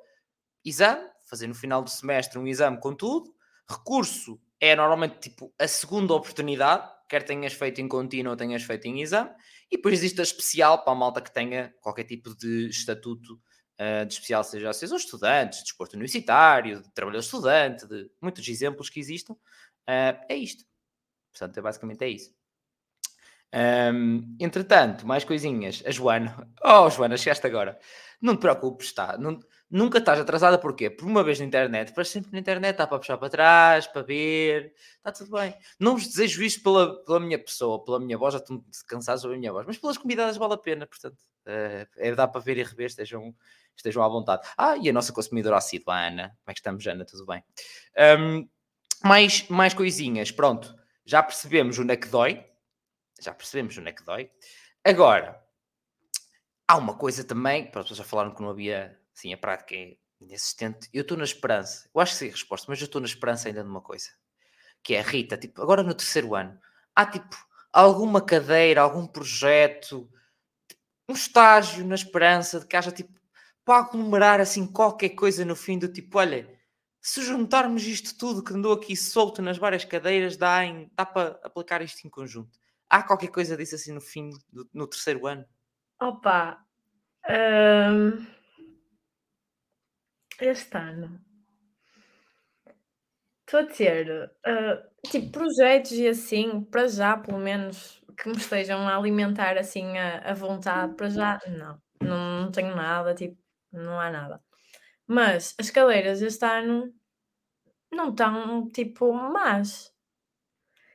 Exame, 0.64 1.08
fazer 1.28 1.46
no 1.46 1.54
final 1.54 1.82
do 1.82 1.88
semestre 1.88 2.38
um 2.38 2.46
exame 2.46 2.78
com 2.78 2.94
tudo. 2.94 3.34
Recurso 3.68 4.38
é 4.60 4.76
normalmente 4.76 5.18
tipo 5.18 5.54
a 5.58 5.66
segunda 5.66 6.12
oportunidade, 6.12 6.86
quer 7.08 7.22
tenhas 7.22 7.54
feito 7.54 7.80
em 7.80 7.88
contínuo 7.88 8.32
ou 8.32 8.36
tenhas 8.36 8.62
feito 8.62 8.86
em 8.86 9.00
exame. 9.00 9.30
E 9.70 9.76
depois 9.76 9.94
existe 9.94 10.20
a 10.20 10.22
especial 10.22 10.84
para 10.84 10.92
a 10.92 10.96
malta 10.96 11.20
que 11.22 11.32
tenha 11.32 11.72
qualquer 11.80 12.04
tipo 12.04 12.34
de 12.36 12.68
estatuto 12.68 13.40
uh, 13.80 14.04
de 14.04 14.12
especial, 14.12 14.44
seja 14.44 14.72
seja 14.72 14.96
estudantes, 14.96 15.60
de 15.60 15.64
desporto 15.64 15.94
universitário, 15.94 16.82
de 16.82 16.92
trabalhador 16.92 17.24
estudante, 17.24 17.86
de 17.86 18.10
muitos 18.20 18.46
exemplos 18.46 18.90
que 18.90 19.00
existam. 19.00 19.32
Uh, 19.32 20.18
é 20.28 20.36
isto. 20.36 20.64
Portanto, 21.32 21.58
é, 21.58 21.60
basicamente 21.60 22.02
é 22.04 22.08
isso. 22.08 22.34
Um, 23.52 24.36
entretanto, 24.38 25.06
mais 25.06 25.24
coisinhas. 25.24 25.82
A 25.86 25.90
Joana. 25.90 26.48
Oh, 26.62 26.88
Joana, 26.88 27.16
chegaste 27.16 27.46
agora. 27.46 27.78
Não 28.20 28.36
te 28.36 28.40
preocupes, 28.40 28.88
está. 28.88 29.18
Nunca 29.70 29.98
estás 29.98 30.20
atrasada 30.20 30.58
porquê? 30.58 30.90
Por 30.90 31.06
uma 31.06 31.22
vez 31.22 31.38
na 31.38 31.46
internet, 31.46 31.92
para 31.94 32.04
sempre 32.04 32.32
na 32.32 32.38
internet, 32.38 32.72
está 32.72 32.86
para 32.86 32.98
puxar 32.98 33.16
para 33.16 33.30
trás, 33.30 33.86
para 33.86 34.02
ver, 34.02 34.74
está 34.96 35.12
tudo 35.12 35.30
bem. 35.30 35.54
Não 35.78 35.94
vos 35.94 36.06
desejo 36.08 36.42
isto 36.42 36.62
pela, 36.62 37.02
pela 37.04 37.20
minha 37.20 37.38
pessoa, 37.38 37.82
pela 37.84 37.98
minha 38.00 38.18
voz, 38.18 38.34
já 38.34 38.40
estou 38.40 38.62
cansado 38.88 39.20
sobre 39.20 39.36
a 39.36 39.38
minha 39.38 39.52
voz, 39.52 39.64
mas 39.66 39.78
pelas 39.78 39.96
convidadas 39.96 40.36
vale 40.36 40.54
a 40.54 40.58
pena, 40.58 40.86
portanto, 40.86 41.16
é, 41.46 41.86
é 41.96 42.14
dá 42.14 42.26
para 42.26 42.40
ver 42.40 42.58
e 42.58 42.64
rever, 42.64 42.86
estejam, 42.86 43.34
estejam 43.76 44.02
à 44.02 44.08
vontade. 44.08 44.46
Ah, 44.58 44.76
e 44.76 44.88
a 44.88 44.92
nossa 44.92 45.12
consumidora 45.12 45.56
assídua, 45.56 45.94
Ana. 45.94 46.28
Como 46.28 46.50
é 46.50 46.52
que 46.52 46.60
estamos, 46.60 46.86
Ana? 46.86 47.04
Tudo 47.04 47.24
bem? 47.24 47.42
Um, 48.18 48.48
mais, 49.04 49.48
mais 49.48 49.72
coisinhas, 49.72 50.30
pronto. 50.32 50.79
Já 51.04 51.22
percebemos 51.22 51.78
o 51.78 51.84
neck 51.84 52.08
dói. 52.08 52.44
Já 53.20 53.34
percebemos 53.34 53.76
o 53.76 53.80
neck 53.80 54.04
dói. 54.04 54.30
Agora, 54.84 55.42
há 56.66 56.76
uma 56.76 56.96
coisa 56.96 57.24
também, 57.24 57.70
para 57.70 57.80
as 57.80 57.86
pessoas 57.86 57.98
já 57.98 58.04
falaram 58.04 58.34
que 58.34 58.40
não 58.40 58.50
havia 58.50 58.98
Sim, 59.20 59.34
a 59.34 59.36
prática 59.36 59.74
é 59.74 59.96
inexistente. 60.18 60.88
Eu 60.94 61.02
estou 61.02 61.16
na 61.16 61.24
esperança. 61.24 61.88
Eu 61.94 62.00
acho 62.00 62.12
que 62.12 62.18
sei 62.18 62.28
a 62.28 62.32
resposta, 62.32 62.66
mas 62.70 62.80
eu 62.80 62.86
estou 62.86 63.02
na 63.02 63.06
esperança 63.06 63.48
ainda 63.48 63.62
de 63.62 63.68
uma 63.68 63.82
coisa. 63.82 64.08
Que 64.82 64.94
é, 64.94 65.02
Rita, 65.02 65.36
tipo, 65.36 65.60
agora 65.60 65.82
no 65.82 65.94
terceiro 65.94 66.34
ano, 66.34 66.58
há 66.94 67.04
tipo 67.04 67.36
alguma 67.70 68.20
cadeira, 68.24 68.80
algum 68.80 69.06
projeto, 69.06 70.10
um 71.08 71.12
estágio 71.12 71.84
na 71.86 71.94
esperança 71.94 72.60
de 72.60 72.66
que 72.66 72.76
haja 72.76 72.90
tipo, 72.90 73.12
para 73.62 73.80
aglomerar 73.80 74.40
assim 74.40 74.66
qualquer 74.66 75.10
coisa 75.10 75.44
no 75.44 75.54
fim 75.54 75.78
do 75.78 75.86
tipo, 75.92 76.18
olha, 76.18 76.48
se 77.00 77.22
juntarmos 77.22 77.82
isto 77.84 78.16
tudo 78.16 78.44
que 78.44 78.52
andou 78.52 78.72
aqui 78.72 78.96
solto 78.96 79.40
nas 79.40 79.58
várias 79.58 79.84
cadeiras, 79.84 80.36
dá, 80.36 80.64
em, 80.64 80.90
dá 80.94 81.06
para 81.06 81.40
aplicar 81.42 81.82
isto 81.82 82.06
em 82.06 82.10
conjunto. 82.10 82.58
Há 82.88 83.02
qualquer 83.02 83.28
coisa 83.28 83.56
disso 83.56 83.74
assim 83.74 83.92
no 83.92 84.00
fim, 84.00 84.30
do, 84.52 84.68
no 84.72 84.86
terceiro 84.86 85.26
ano? 85.26 85.44
Opa, 86.00 86.64
hum 87.28 88.26
este 90.40 90.76
ano 90.76 91.20
estou 93.40 93.60
a 93.60 93.66
ter 93.66 94.32
uh, 94.46 95.10
tipo 95.10 95.32
projetos 95.32 95.92
e 95.92 96.06
assim, 96.06 96.62
para 96.62 96.86
já, 96.86 97.16
pelo 97.16 97.38
menos, 97.38 98.00
que 98.16 98.28
me 98.28 98.36
estejam 98.36 98.86
a 98.86 98.96
alimentar 98.96 99.58
assim 99.58 99.98
a, 99.98 100.30
a 100.30 100.34
vontade, 100.34 100.94
para 100.94 101.10
já, 101.10 101.40
não, 101.48 101.82
não, 102.00 102.42
não 102.42 102.52
tenho 102.52 102.76
nada, 102.76 103.12
tipo, 103.12 103.36
não 103.72 103.98
há 103.98 104.08
nada. 104.08 104.40
Mas 105.10 105.56
as 105.58 105.70
cadeiras 105.70 106.22
este 106.22 106.44
ano 106.44 106.94
não 107.90 108.10
estão 108.10 108.70
tipo 108.70 109.12
más. 109.12 109.92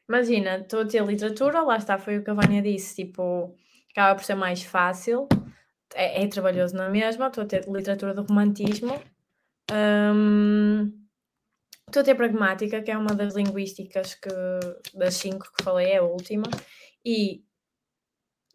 Imagina, 0.08 0.60
estou 0.60 0.84
a 0.84 0.88
ter 0.88 1.04
literatura, 1.06 1.62
lá 1.62 1.76
está, 1.76 1.98
foi 1.98 2.20
o 2.20 2.24
que 2.24 2.30
a 2.30 2.34
Vânia 2.34 2.62
disse, 2.62 2.96
tipo, 2.96 3.54
acaba 3.92 4.16
por 4.16 4.24
ser 4.24 4.36
mais 4.36 4.64
fácil, 4.64 5.28
é, 5.94 6.24
é 6.24 6.28
trabalhoso 6.30 6.78
na 6.78 6.88
mesma, 6.90 7.28
estou 7.28 7.44
a 7.44 7.48
ter 7.48 7.68
literatura 7.68 8.14
do 8.14 8.24
romantismo, 8.24 8.94
um, 9.74 10.94
estou 11.86 12.00
a 12.00 12.06
ter 12.06 12.16
pragmática, 12.16 12.82
que 12.82 12.92
é 12.92 12.98
uma 12.98 13.14
das 13.14 13.36
linguísticas 13.36 14.16
que 14.16 14.30
das 14.94 15.16
cinco 15.16 15.52
que 15.52 15.62
falei, 15.62 15.88
é 15.88 15.98
a 15.98 16.04
última, 16.04 16.46
e 17.04 17.44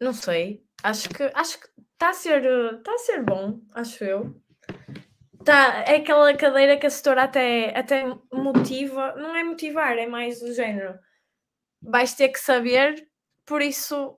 não 0.01 0.13
sei. 0.13 0.65
Acho 0.81 1.07
que 1.09 1.21
acho 1.35 1.59
que 1.59 1.67
está 1.93 2.09
a 2.09 2.13
ser 2.13 2.43
está 2.79 2.95
a 2.95 2.97
ser 2.97 3.23
bom, 3.23 3.61
acho 3.75 4.03
eu. 4.03 4.41
Tá, 5.43 5.83
é 5.87 5.95
aquela 5.95 6.35
cadeira 6.35 6.77
que 6.77 6.85
a 6.85 6.89
setora 6.89 7.23
até, 7.23 7.77
até 7.77 8.03
motiva, 8.31 9.15
não 9.15 9.35
é 9.35 9.43
motivar, 9.43 9.97
é 9.97 10.05
mais 10.05 10.39
do 10.39 10.53
género. 10.53 10.97
Vais 11.81 12.13
ter 12.13 12.29
que 12.29 12.39
saber, 12.39 13.07
por 13.45 13.61
isso 13.61 14.17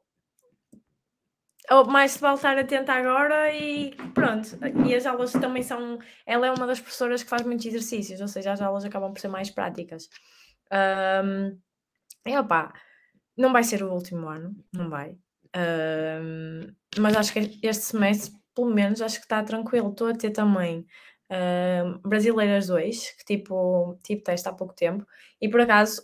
mais 1.88 2.12
se 2.12 2.20
vale 2.20 2.36
estar 2.36 2.58
atenta 2.58 2.94
agora 2.94 3.54
e 3.56 3.96
pronto. 4.14 4.50
E 4.86 4.94
as 4.94 5.06
aulas 5.06 5.32
também 5.32 5.64
são. 5.64 5.98
Ela 6.26 6.48
é 6.48 6.52
uma 6.52 6.68
das 6.68 6.80
professoras 6.80 7.24
que 7.24 7.30
faz 7.30 7.44
muitos 7.44 7.66
exercícios, 7.66 8.20
ou 8.20 8.28
seja, 8.28 8.52
as 8.52 8.62
aulas 8.62 8.84
acabam 8.86 9.14
por 9.14 9.20
ser 9.20 9.30
mais 9.30 9.50
práticas. 9.50 10.10
Um, 10.72 11.58
e 12.26 12.38
opá, 12.38 12.74
não 13.38 13.52
vai 13.52 13.64
ser 13.64 13.84
o 13.84 13.94
último 13.94 14.28
ano, 14.28 14.56
não 14.74 14.90
vai. 14.90 15.18
Um, 15.56 16.74
mas 17.00 17.16
acho 17.16 17.34
que 17.34 17.60
este 17.62 17.84
semestre, 17.84 18.34
pelo 18.54 18.74
menos, 18.74 19.02
acho 19.02 19.18
que 19.18 19.26
está 19.26 19.42
tranquilo. 19.44 19.90
Estou 19.92 20.08
a 20.08 20.14
ter 20.14 20.32
também 20.32 20.86
Brasileiras 22.06 22.68
2, 22.68 23.12
que 23.12 23.26
tipo, 23.26 23.98
tipo 24.04 24.24
teste 24.24 24.48
há 24.48 24.54
pouco 24.54 24.74
tempo, 24.74 25.06
e 25.42 25.50
por 25.50 25.62
acaso 25.62 26.02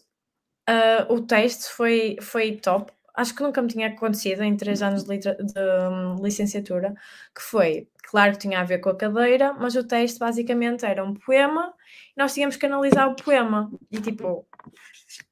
uh, 0.70 1.14
o 1.14 1.22
teste 1.22 1.70
foi, 1.72 2.18
foi 2.22 2.58
top. 2.58 2.92
Acho 3.16 3.36
que 3.36 3.44
nunca 3.44 3.62
me 3.62 3.68
tinha 3.68 3.88
acontecido 3.88 4.44
em 4.44 4.56
três 4.56 4.82
anos 4.82 5.04
de, 5.04 5.18
de 5.18 5.34
um, 5.60 6.24
licenciatura, 6.24 6.94
que 7.36 7.42
foi, 7.42 7.90
claro 8.04 8.34
que 8.34 8.40
tinha 8.40 8.60
a 8.62 8.64
ver 8.64 8.80
com 8.80 8.90
a 8.90 8.96
cadeira, 8.96 9.54
mas 9.54 9.76
o 9.76 9.84
teste 9.84 10.20
basicamente 10.20 10.86
era 10.86 11.04
um 11.04 11.14
poema 11.14 11.74
nós 12.20 12.34
tínhamos 12.34 12.58
que 12.58 12.66
analisar 12.66 13.08
o 13.08 13.16
poema. 13.16 13.72
E 13.90 14.02
tipo, 14.02 14.46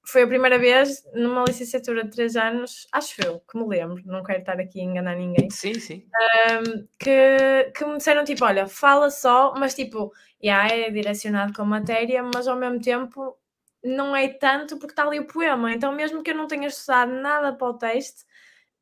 foi 0.06 0.23
a 0.23 0.28
primeira 0.28 0.58
vez 0.58 1.04
numa 1.13 1.43
licenciatura 1.43 2.06
de 2.06 2.12
três 2.12 2.38
anos, 2.38 2.88
acho 2.93 3.21
eu, 3.26 3.41
que 3.41 3.58
me 3.58 3.67
lembro, 3.67 4.02
não 4.06 4.23
quero 4.23 4.39
estar 4.39 4.58
aqui 4.58 4.80
a 4.80 4.84
enganar 4.86 5.17
ninguém. 5.17 5.50
Sim, 5.50 5.73
sim. 5.73 6.08
Um, 6.50 6.88
que, 6.97 7.71
que 7.76 7.86
me 7.86 7.97
disseram 7.97 8.23
tipo: 8.23 8.45
olha, 8.45 8.67
fala 8.67 9.10
só, 9.10 9.54
mas 9.58 9.76
tipo, 9.76 10.13
yeah, 10.41 10.73
é 10.73 10.89
direcionado 10.89 11.52
com 11.52 11.65
matéria, 11.65 12.23
mas 12.23 12.47
ao 12.47 12.56
mesmo 12.56 12.80
tempo 12.80 13.38
não 13.84 14.15
é 14.15 14.30
tanto 14.30 14.78
porque 14.78 14.93
está 14.93 15.04
ali 15.04 15.19
o 15.19 15.28
poema. 15.28 15.73
Então, 15.73 15.91
mesmo 15.91 16.23
que 16.23 16.32
eu 16.32 16.36
não 16.36 16.47
tenha 16.47 16.69
estudado 16.69 17.12
nada 17.12 17.52
para 17.52 17.67
o 17.67 17.78
texto, 17.78 18.26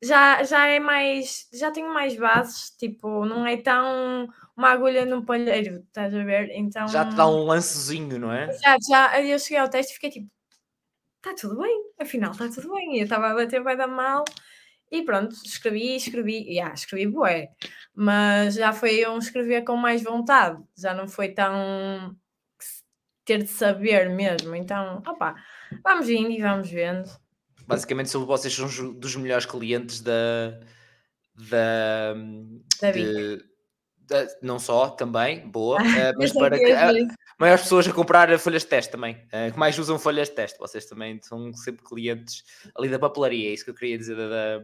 já, 0.02 0.42
já 0.42 0.66
é 0.66 0.78
mais, 0.78 1.48
já 1.52 1.70
tenho 1.70 1.92
mais 1.92 2.16
bases, 2.16 2.70
tipo, 2.70 3.24
não 3.24 3.46
é 3.46 3.56
tão 3.56 4.28
uma 4.56 4.70
agulha 4.70 5.04
no 5.04 5.24
palheiro, 5.24 5.84
estás 5.86 6.14
a 6.14 6.24
ver? 6.24 6.50
Então 6.52 6.88
já 6.88 7.04
te 7.04 7.14
dá 7.14 7.26
um 7.28 7.44
lancezinho, 7.44 8.18
não 8.18 8.32
é? 8.32 8.52
Já, 8.58 8.76
já, 8.88 9.22
eu 9.22 9.38
cheguei 9.38 9.58
ao 9.58 9.68
teste 9.68 9.92
e 9.92 9.94
fiquei 9.94 10.10
tipo, 10.10 10.30
está 11.16 11.34
tudo 11.34 11.60
bem, 11.60 11.92
afinal 12.00 12.32
está 12.32 12.48
tudo 12.48 12.72
bem. 12.74 12.96
E 12.96 13.00
eu 13.00 13.04
estava 13.04 13.30
a 13.30 13.34
bater 13.34 13.62
vai 13.62 13.76
dar 13.76 13.88
mal 13.88 14.24
e 14.90 15.02
pronto, 15.02 15.34
escrevi, 15.44 15.96
escrevi, 15.96 16.44
e 16.48 16.54
yeah, 16.54 16.72
escrevi 16.72 17.06
bué, 17.10 17.48
mas 17.94 18.54
já 18.54 18.72
foi 18.72 19.06
um 19.08 19.18
escrever 19.18 19.64
com 19.64 19.76
mais 19.76 20.02
vontade, 20.02 20.62
já 20.76 20.94
não 20.94 21.08
foi 21.08 21.30
tão 21.30 22.16
ter 23.24 23.42
de 23.42 23.48
saber 23.48 24.08
mesmo. 24.08 24.54
Então, 24.54 25.02
opá, 25.06 25.34
vamos 25.82 26.08
indo 26.08 26.30
e 26.30 26.40
vamos 26.40 26.70
vendo. 26.70 27.10
Basicamente, 27.66 28.10
se 28.10 28.16
vocês 28.16 28.54
são 28.54 28.92
dos 28.92 29.16
melhores 29.16 29.46
clientes 29.46 30.00
da. 30.00 30.60
da, 31.34 32.14
da 32.80 32.92
de, 34.06 34.28
não 34.40 34.58
só, 34.58 34.90
também, 34.90 35.48
boa, 35.48 35.82
uh, 35.82 35.82
mas 36.16 36.32
para 36.32 36.56
que 36.56 36.72
uh, 36.72 37.14
maiores 37.38 37.64
pessoas 37.64 37.88
a 37.88 37.92
comprar 37.92 38.38
folhas 38.38 38.62
de 38.62 38.68
teste 38.68 38.92
também, 38.92 39.16
uh, 39.16 39.52
que 39.52 39.58
mais 39.58 39.76
usam 39.78 39.98
folhas 39.98 40.28
de 40.28 40.34
teste, 40.34 40.58
vocês 40.58 40.86
também 40.86 41.20
são 41.22 41.52
sempre 41.54 41.84
clientes 41.84 42.44
ali 42.76 42.88
da 42.88 42.98
papelaria, 42.98 43.50
é 43.50 43.52
isso 43.52 43.64
que 43.64 43.70
eu 43.70 43.74
queria 43.74 43.98
dizer 43.98 44.16
da, 44.16 44.62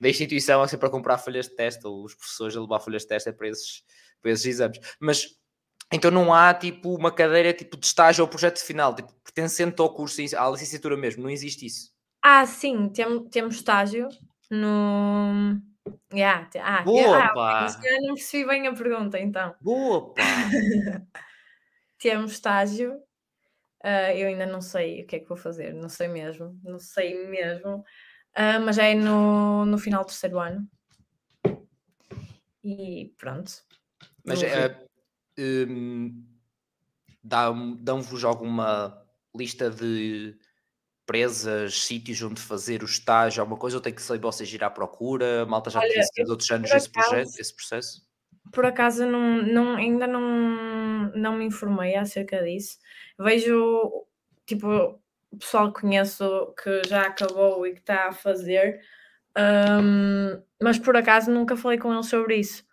da 0.00 0.08
instituição, 0.08 0.62
é 0.62 0.66
sempre 0.66 0.88
a 0.88 0.90
comprar 0.90 1.18
folhas 1.18 1.46
de 1.46 1.54
teste, 1.54 1.86
ou 1.86 2.04
os 2.04 2.14
professores 2.14 2.56
a 2.56 2.60
levar 2.60 2.80
folhas 2.80 3.02
de 3.02 3.08
teste 3.08 3.28
é 3.28 3.32
para 3.32 3.48
esses, 3.48 3.84
para 4.20 4.32
esses 4.32 4.46
exames. 4.46 4.80
Mas 4.98 5.26
então 5.92 6.10
não 6.10 6.32
há 6.32 6.54
tipo 6.54 6.94
uma 6.94 7.12
cadeira 7.12 7.52
tipo 7.52 7.76
de 7.76 7.86
estágio 7.86 8.22
ou 8.22 8.28
projeto 8.28 8.58
final, 8.60 8.94
tipo, 8.94 9.12
pertencente 9.24 9.80
ao 9.80 9.92
curso, 9.92 10.20
à 10.36 10.50
licenciatura 10.50 10.96
mesmo, 10.96 11.22
não 11.22 11.30
existe 11.30 11.66
isso. 11.66 11.90
Ah, 12.22 12.44
sim, 12.46 12.88
tem, 12.90 13.24
temos 13.28 13.56
estágio 13.56 14.08
no 14.50 15.60
Yeah, 16.12 16.48
ah, 16.60 16.82
Boa, 16.82 17.24
ah, 17.24 17.32
pá! 17.32 17.80
Eu 17.84 18.02
não 18.02 18.14
percebi 18.14 18.46
bem 18.46 18.66
a 18.66 18.74
pergunta, 18.74 19.18
então. 19.18 19.54
Boa, 19.60 20.12
pá! 20.12 20.22
Temos 21.98 22.32
estágio, 22.32 22.94
uh, 23.84 24.12
eu 24.14 24.28
ainda 24.28 24.46
não 24.46 24.60
sei 24.60 25.02
o 25.02 25.06
que 25.06 25.16
é 25.16 25.18
que 25.20 25.28
vou 25.28 25.36
fazer, 25.36 25.74
não 25.74 25.88
sei 25.88 26.08
mesmo, 26.08 26.58
não 26.64 26.78
sei 26.78 27.28
mesmo, 27.28 27.76
uh, 27.76 28.60
mas 28.64 28.78
é 28.78 28.94
no, 28.94 29.66
no 29.66 29.78
final 29.78 30.02
do 30.02 30.06
terceiro 30.06 30.38
ano. 30.38 30.68
E 32.64 33.14
pronto. 33.16 33.52
Mas 34.24 34.42
uh, 34.42 34.88
um, 35.38 36.24
dão-vos 37.22 38.24
alguma 38.24 39.06
lista 39.34 39.70
de 39.70 40.38
empresas, 41.10 41.82
sítios 41.82 42.22
onde 42.22 42.40
fazer 42.40 42.82
o 42.82 42.86
estágio, 42.86 43.40
alguma 43.40 43.58
coisa, 43.58 43.76
ou 43.76 43.82
tem 43.82 43.92
que 43.92 44.00
ser 44.00 44.18
vocês 44.18 44.52
ir 44.52 44.62
à 44.62 44.70
procura? 44.70 45.44
Malta 45.44 45.68
já 45.68 45.80
Olha, 45.80 45.90
fez 46.14 46.30
outros 46.30 46.48
anos 46.52 46.70
esse, 46.70 46.88
acaso, 46.88 47.10
projeto, 47.10 47.40
esse 47.40 47.54
processo? 47.54 48.06
Por 48.52 48.64
acaso 48.64 49.04
não, 49.04 49.42
não, 49.42 49.76
ainda 49.76 50.06
não, 50.06 51.10
não 51.14 51.36
me 51.36 51.44
informei 51.44 51.96
acerca 51.96 52.40
disso. 52.44 52.78
Vejo, 53.18 54.06
tipo, 54.46 55.00
o 55.32 55.36
pessoal 55.36 55.72
que 55.72 55.80
conheço 55.80 56.54
que 56.62 56.82
já 56.88 57.02
acabou 57.02 57.66
e 57.66 57.72
que 57.72 57.80
está 57.80 58.08
a 58.08 58.12
fazer, 58.12 58.80
um, 59.36 60.40
mas 60.62 60.78
por 60.78 60.96
acaso 60.96 61.30
nunca 61.30 61.56
falei 61.56 61.78
com 61.78 61.92
eles 61.92 62.06
sobre 62.06 62.36
isso. 62.36 62.64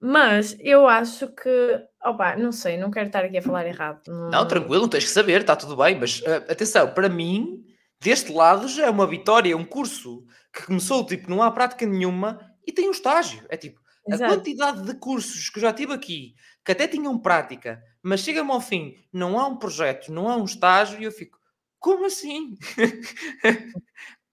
Mas 0.00 0.56
eu 0.60 0.86
acho 0.86 1.28
que, 1.28 1.80
opa, 2.02 2.36
não 2.36 2.52
sei, 2.52 2.78
não 2.78 2.90
quero 2.90 3.06
estar 3.06 3.24
aqui 3.24 3.36
a 3.36 3.42
falar 3.42 3.66
errado. 3.66 4.00
Não, 4.06 4.30
não 4.30 4.48
tranquilo, 4.48 4.82
não 4.82 4.88
tens 4.88 5.04
que 5.04 5.10
saber, 5.10 5.42
está 5.42 5.56
tudo 5.56 5.76
bem, 5.76 5.98
mas 5.98 6.20
uh, 6.20 6.50
atenção, 6.50 6.92
para 6.92 7.08
mim, 7.08 7.65
deste 8.06 8.32
lado 8.32 8.68
já 8.68 8.86
é 8.86 8.90
uma 8.90 9.06
vitória, 9.06 9.56
um 9.56 9.64
curso 9.64 10.24
que 10.52 10.64
começou, 10.64 11.04
tipo, 11.04 11.28
não 11.28 11.42
há 11.42 11.50
prática 11.50 11.84
nenhuma 11.84 12.38
e 12.64 12.70
tem 12.70 12.88
um 12.88 12.92
estágio. 12.92 13.44
É 13.48 13.56
tipo, 13.56 13.80
Exato. 14.06 14.32
a 14.32 14.36
quantidade 14.36 14.82
de 14.86 14.94
cursos 14.94 15.50
que 15.50 15.58
eu 15.58 15.62
já 15.62 15.72
tive 15.72 15.92
aqui, 15.92 16.36
que 16.64 16.70
até 16.70 16.86
tinham 16.86 17.18
prática, 17.18 17.82
mas 18.00 18.20
chega-me 18.20 18.52
ao 18.52 18.60
fim, 18.60 18.94
não 19.12 19.40
há 19.40 19.48
um 19.48 19.56
projeto, 19.58 20.12
não 20.12 20.28
há 20.28 20.36
um 20.36 20.44
estágio, 20.44 21.00
e 21.00 21.04
eu 21.04 21.10
fico, 21.10 21.36
como 21.80 22.06
assim? 22.06 22.54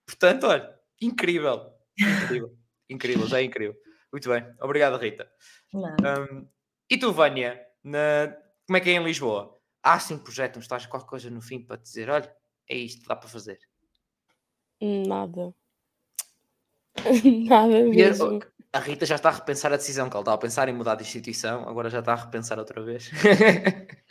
Portanto, 0.05 0.45
olha, 0.45 0.71
incrível, 1.01 1.71
incrível, 1.97 2.55
incrível, 2.87 3.27
já 3.27 3.39
é 3.39 3.43
incrível. 3.43 3.75
Muito 4.11 4.29
bem, 4.29 4.45
obrigado, 4.61 4.99
Rita. 4.99 5.27
Um, 5.73 6.47
e 6.87 6.95
tu, 6.95 7.11
Vânia, 7.11 7.59
na... 7.83 8.35
como 8.67 8.77
é 8.77 8.79
que 8.79 8.91
é 8.91 8.93
em 8.93 9.03
Lisboa? 9.03 9.59
Há 9.81 9.99
sim 9.99 10.19
projeto, 10.19 10.57
um 10.57 10.59
estágio, 10.59 10.89
qualquer 10.89 11.09
coisa 11.09 11.29
no 11.31 11.41
fim 11.41 11.59
para 11.59 11.77
te 11.77 11.83
dizer: 11.83 12.11
olha, 12.11 12.31
é 12.67 12.75
isto, 12.75 13.07
dá 13.07 13.15
para 13.15 13.29
fazer? 13.29 13.59
Nada. 14.81 15.53
Nada 17.47 17.83
mesmo. 17.83 18.39
A, 18.71 18.79
Rita 18.79 19.05
já 19.05 19.15
está 19.15 19.29
a 19.29 19.33
repensar 19.33 19.71
a 19.71 19.77
decisão, 19.77 20.09
que 20.09 20.15
ela 20.15 20.21
estava 20.21 20.35
a 20.35 20.39
pensar 20.39 20.67
em 20.67 20.73
mudar 20.73 20.95
de 20.95 21.03
instituição, 21.03 21.67
agora 21.67 21.89
já 21.89 21.99
está 21.99 22.13
a 22.13 22.17
repensar 22.17 22.57
outra 22.57 22.81
vez. 22.81 23.09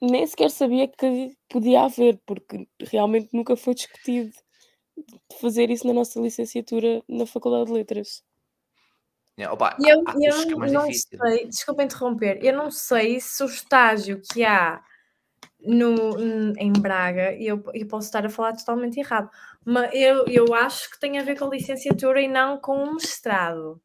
Nem 0.00 0.26
sequer 0.26 0.50
sabia 0.50 0.88
que 0.88 1.36
podia 1.48 1.82
haver, 1.82 2.20
porque 2.24 2.66
realmente 2.80 3.28
nunca 3.32 3.56
foi 3.56 3.74
discutido 3.74 4.32
fazer 5.40 5.70
isso 5.70 5.86
na 5.86 5.92
nossa 5.92 6.20
licenciatura 6.20 7.02
na 7.08 7.26
Faculdade 7.26 7.66
de 7.66 7.72
Letras. 7.72 8.22
É, 9.36 9.48
opa, 9.48 9.76
eu, 9.80 10.02
há, 10.06 10.14
eu 10.18 10.58
não 10.72 10.86
difícil. 10.86 11.18
sei, 11.18 11.48
desculpa 11.48 11.82
interromper, 11.82 12.44
eu 12.44 12.54
não 12.54 12.70
sei 12.70 13.20
se 13.20 13.42
o 13.42 13.46
estágio 13.46 14.20
que 14.20 14.44
há 14.44 14.82
no, 15.64 16.54
em 16.56 16.72
Braga, 16.72 17.34
eu, 17.34 17.62
eu 17.74 17.86
posso 17.86 18.06
estar 18.06 18.24
a 18.24 18.30
falar 18.30 18.56
totalmente 18.56 18.98
errado, 18.98 19.30
mas 19.64 19.90
eu, 19.92 20.26
eu 20.26 20.54
acho 20.54 20.90
que 20.90 21.00
tem 21.00 21.18
a 21.18 21.22
ver 21.22 21.38
com 21.38 21.46
a 21.46 21.50
licenciatura 21.50 22.20
e 22.20 22.28
não 22.28 22.58
com 22.58 22.82
o 22.84 22.94
mestrado. 22.94 23.80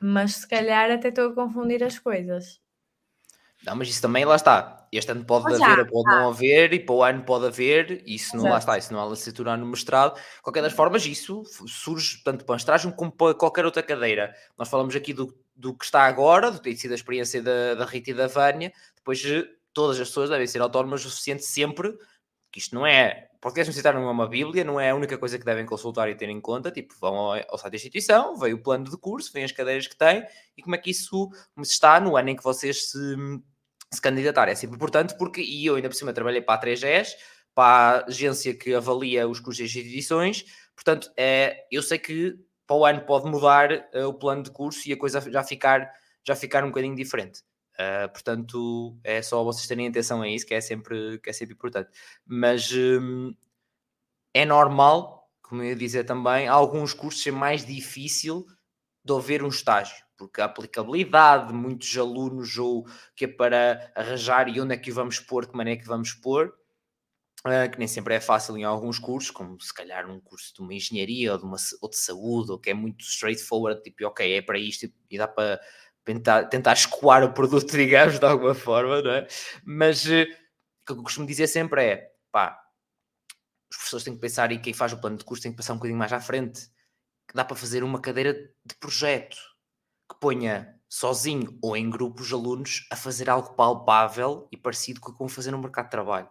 Mas 0.00 0.36
se 0.36 0.48
calhar 0.48 0.90
até 0.90 1.08
estou 1.08 1.30
a 1.30 1.34
confundir 1.34 1.82
as 1.82 1.98
coisas. 1.98 2.60
Não, 3.64 3.76
mas 3.76 3.88
isso 3.88 4.02
também 4.02 4.24
lá 4.24 4.34
está. 4.34 4.88
Este 4.90 5.12
ano 5.12 5.24
pode 5.24 5.46
haver, 5.46 5.58
já, 5.58 5.84
pode 5.86 6.04
não 6.04 6.28
haver, 6.28 6.72
e 6.74 6.80
para 6.80 6.94
o 6.94 7.02
ano 7.02 7.22
pode 7.22 7.46
haver, 7.46 8.02
isso 8.04 8.36
não 8.36 8.44
lá 8.44 8.58
está, 8.58 8.76
isso 8.76 8.92
não 8.92 9.00
há 9.00 9.08
licenciatura 9.08 9.56
no 9.56 9.66
mestrado. 9.66 10.16
De 10.16 10.42
qualquer 10.42 10.62
das 10.62 10.72
formas, 10.72 11.06
isso 11.06 11.44
surge 11.66 12.22
tanto 12.24 12.44
para 12.44 12.54
o 12.54 12.56
estágio 12.56 12.92
como 12.92 13.10
para 13.10 13.34
qualquer 13.34 13.64
outra 13.64 13.82
cadeira. 13.82 14.34
Nós 14.58 14.68
falamos 14.68 14.94
aqui 14.94 15.14
do, 15.14 15.32
do 15.54 15.72
que 15.72 15.84
está 15.84 16.02
agora, 16.02 16.50
do 16.50 16.58
que 16.58 16.64
tem 16.64 16.76
sido 16.76 16.90
a 16.90 16.96
experiência 16.96 17.40
da, 17.40 17.74
da 17.76 17.84
Rita 17.84 18.10
e 18.10 18.14
da 18.14 18.26
Vânia, 18.26 18.72
depois 18.96 19.22
todas 19.72 20.00
as 20.00 20.08
pessoas 20.08 20.30
devem 20.30 20.46
ser 20.46 20.60
autónomas 20.60 21.04
o 21.04 21.10
suficiente 21.10 21.44
sempre, 21.44 21.96
que 22.50 22.58
isto 22.58 22.74
não 22.74 22.86
é, 22.86 23.28
podcast 23.40 23.68
universitário 23.68 24.00
não 24.00 24.08
é 24.08 24.12
uma 24.12 24.28
bíblia, 24.28 24.64
não 24.64 24.78
é 24.78 24.90
a 24.90 24.94
única 24.94 25.16
coisa 25.18 25.38
que 25.38 25.44
devem 25.44 25.64
consultar 25.66 26.08
e 26.10 26.14
ter 26.14 26.28
em 26.28 26.40
conta, 26.40 26.70
tipo, 26.70 26.94
vão 27.00 27.14
ao, 27.14 27.32
ao 27.48 27.58
site 27.58 27.72
da 27.72 27.76
instituição, 27.76 28.36
veio 28.36 28.56
o 28.56 28.62
plano 28.62 28.84
de 28.84 28.96
curso, 28.96 29.32
vêm 29.32 29.44
as 29.44 29.52
cadeiras 29.52 29.86
que 29.86 29.96
têm, 29.96 30.24
e 30.56 30.62
como 30.62 30.74
é 30.74 30.78
que 30.78 30.90
isso 30.90 31.30
está 31.58 31.98
no 31.98 32.16
ano 32.16 32.30
em 32.30 32.36
que 32.36 32.42
vocês 32.42 32.90
se 32.90 33.16
se 33.92 34.00
candidatar. 34.00 34.48
É 34.48 34.54
sempre 34.54 34.76
importante 34.76 35.16
porque, 35.16 35.42
e 35.42 35.66
eu 35.66 35.76
ainda 35.76 35.88
por 35.88 35.94
cima 35.94 36.12
trabalhei 36.12 36.40
para 36.40 36.54
a 36.54 36.64
3GES, 36.64 37.14
para 37.54 37.98
a 37.98 38.06
agência 38.06 38.54
que 38.54 38.74
avalia 38.74 39.28
os 39.28 39.38
custos 39.38 39.70
de 39.70 39.80
edições, 39.80 40.44
portanto, 40.74 41.12
é, 41.16 41.66
eu 41.70 41.82
sei 41.82 41.98
que 41.98 42.34
para 42.66 42.76
o 42.76 42.86
ano 42.86 43.02
pode 43.02 43.28
mudar 43.28 43.70
uh, 43.94 44.06
o 44.06 44.14
plano 44.14 44.42
de 44.42 44.50
curso 44.50 44.88
e 44.88 44.92
a 44.92 44.96
coisa 44.96 45.20
já 45.30 45.44
ficar, 45.44 45.92
já 46.26 46.34
ficar 46.34 46.64
um 46.64 46.68
bocadinho 46.68 46.96
diferente. 46.96 47.42
Uh, 47.82 48.08
portanto, 48.12 48.96
é 49.02 49.22
só 49.22 49.42
vocês 49.42 49.66
terem 49.66 49.88
atenção 49.88 50.22
a 50.22 50.28
isso, 50.28 50.46
que 50.46 50.54
é 50.54 50.60
sempre, 50.60 51.18
que 51.18 51.30
é 51.30 51.32
sempre 51.32 51.54
importante. 51.54 51.90
Mas 52.26 52.70
um, 52.72 53.34
é 54.34 54.44
normal, 54.44 55.30
como 55.42 55.62
eu 55.62 55.70
ia 55.70 55.76
dizer 55.76 56.04
também, 56.04 56.48
alguns 56.48 56.94
cursos 56.94 57.22
ser 57.22 57.32
mais 57.32 57.64
difícil 57.64 58.46
de 59.04 59.12
haver 59.12 59.42
um 59.42 59.48
estágio, 59.48 60.04
porque 60.16 60.40
a 60.40 60.44
aplicabilidade 60.44 61.48
de 61.48 61.54
muitos 61.54 61.96
alunos 61.96 62.56
ou 62.56 62.86
que 63.16 63.24
é 63.24 63.28
para 63.28 63.92
arranjar 63.96 64.48
e 64.48 64.60
onde 64.60 64.74
é 64.74 64.76
que 64.76 64.90
o 64.90 64.94
vamos 64.94 65.18
pôr, 65.18 65.46
que 65.46 65.56
maneira 65.56 65.80
é 65.80 65.82
que 65.82 65.88
vamos 65.88 66.12
pôr, 66.12 66.54
Uh, 67.44 67.68
que 67.68 67.76
nem 67.76 67.88
sempre 67.88 68.14
é 68.14 68.20
fácil 68.20 68.56
em 68.56 68.62
alguns 68.62 69.00
cursos, 69.00 69.28
como 69.28 69.60
se 69.60 69.74
calhar 69.74 70.08
um 70.08 70.20
curso 70.20 70.54
de 70.54 70.60
uma 70.60 70.72
engenharia 70.72 71.32
ou 71.32 71.38
de, 71.38 71.44
uma, 71.44 71.56
ou 71.80 71.90
de 71.90 71.96
saúde, 71.96 72.52
ou 72.52 72.58
que 72.58 72.70
é 72.70 72.74
muito 72.74 73.04
straightforward, 73.04 73.82
tipo, 73.82 74.06
ok, 74.06 74.32
é 74.32 74.40
para 74.40 74.60
isto 74.60 74.88
e 75.10 75.18
dá 75.18 75.26
para 75.26 75.60
tentar, 76.04 76.44
tentar 76.46 76.72
escoar 76.72 77.24
o 77.24 77.32
produto, 77.32 77.70
digamos, 77.76 78.18
de 78.18 78.26
alguma 78.26 78.54
forma, 78.54 79.02
não 79.02 79.12
é? 79.12 79.26
Mas 79.64 80.04
uh, 80.04 80.22
o 80.22 80.86
que 80.86 80.92
eu 80.92 81.02
costumo 81.02 81.26
dizer 81.26 81.46
sempre 81.46 81.84
é, 81.84 82.12
pá, 82.30 82.58
os 83.70 83.76
professores 83.76 84.04
têm 84.04 84.14
que 84.14 84.20
pensar 84.20 84.52
e 84.52 84.58
quem 84.58 84.72
faz 84.72 84.92
o 84.92 85.00
plano 85.00 85.16
de 85.16 85.24
curso 85.24 85.42
tem 85.42 85.52
que 85.52 85.56
passar 85.56 85.72
um 85.72 85.76
bocadinho 85.76 85.98
mais 85.98 86.12
à 86.12 86.20
frente, 86.20 86.68
que 87.28 87.34
dá 87.34 87.44
para 87.44 87.56
fazer 87.56 87.82
uma 87.82 88.00
cadeira 88.00 88.34
de 88.34 88.74
projeto, 88.78 89.36
que 90.10 90.18
ponha 90.20 90.78
sozinho 90.88 91.58
ou 91.62 91.76
em 91.76 91.88
grupos 91.88 92.32
alunos 92.32 92.86
a 92.90 92.96
fazer 92.96 93.30
algo 93.30 93.54
palpável 93.54 94.46
e 94.52 94.56
parecido 94.56 95.00
com 95.00 95.10
o 95.10 95.12
que 95.12 95.18
vão 95.18 95.28
fazer 95.28 95.50
no 95.50 95.58
mercado 95.58 95.86
de 95.86 95.90
trabalho 95.92 96.28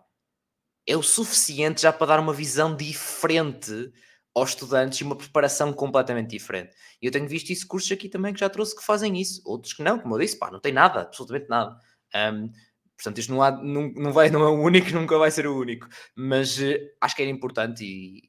é 0.87 0.97
o 0.97 1.03
suficiente 1.03 1.81
já 1.81 1.93
para 1.93 2.07
dar 2.07 2.19
uma 2.19 2.33
visão 2.33 2.75
diferente 2.75 3.91
aos 4.33 4.49
estudantes 4.51 5.01
uma 5.01 5.15
preparação 5.15 5.73
completamente 5.73 6.29
diferente. 6.29 6.75
E 7.01 7.05
eu 7.05 7.11
tenho 7.11 7.27
visto 7.27 7.49
isso 7.49 7.67
cursos 7.67 7.91
aqui 7.91 8.07
também 8.07 8.33
que 8.33 8.39
já 8.39 8.49
trouxe 8.49 8.75
que 8.75 8.83
fazem 8.83 9.19
isso, 9.19 9.41
outros 9.45 9.73
que 9.73 9.83
não, 9.83 9.99
como 9.99 10.15
eu 10.15 10.19
disse, 10.19 10.37
pá, 10.37 10.49
não 10.49 10.59
tem 10.59 10.71
nada, 10.71 11.01
absolutamente 11.01 11.49
nada. 11.49 11.77
Um, 12.15 12.49
portanto, 12.95 13.17
isto 13.17 13.33
não, 13.33 13.43
há, 13.43 13.51
não, 13.51 13.91
não, 13.93 14.13
vai, 14.13 14.29
não 14.29 14.43
é 14.43 14.47
o 14.47 14.61
único, 14.61 14.89
nunca 14.93 15.17
vai 15.17 15.31
ser 15.31 15.47
o 15.47 15.57
único, 15.57 15.87
mas 16.15 16.57
uh, 16.59 16.77
acho 17.01 17.15
que 17.15 17.21
era 17.21 17.31
importante 17.31 17.83
e 17.83 18.21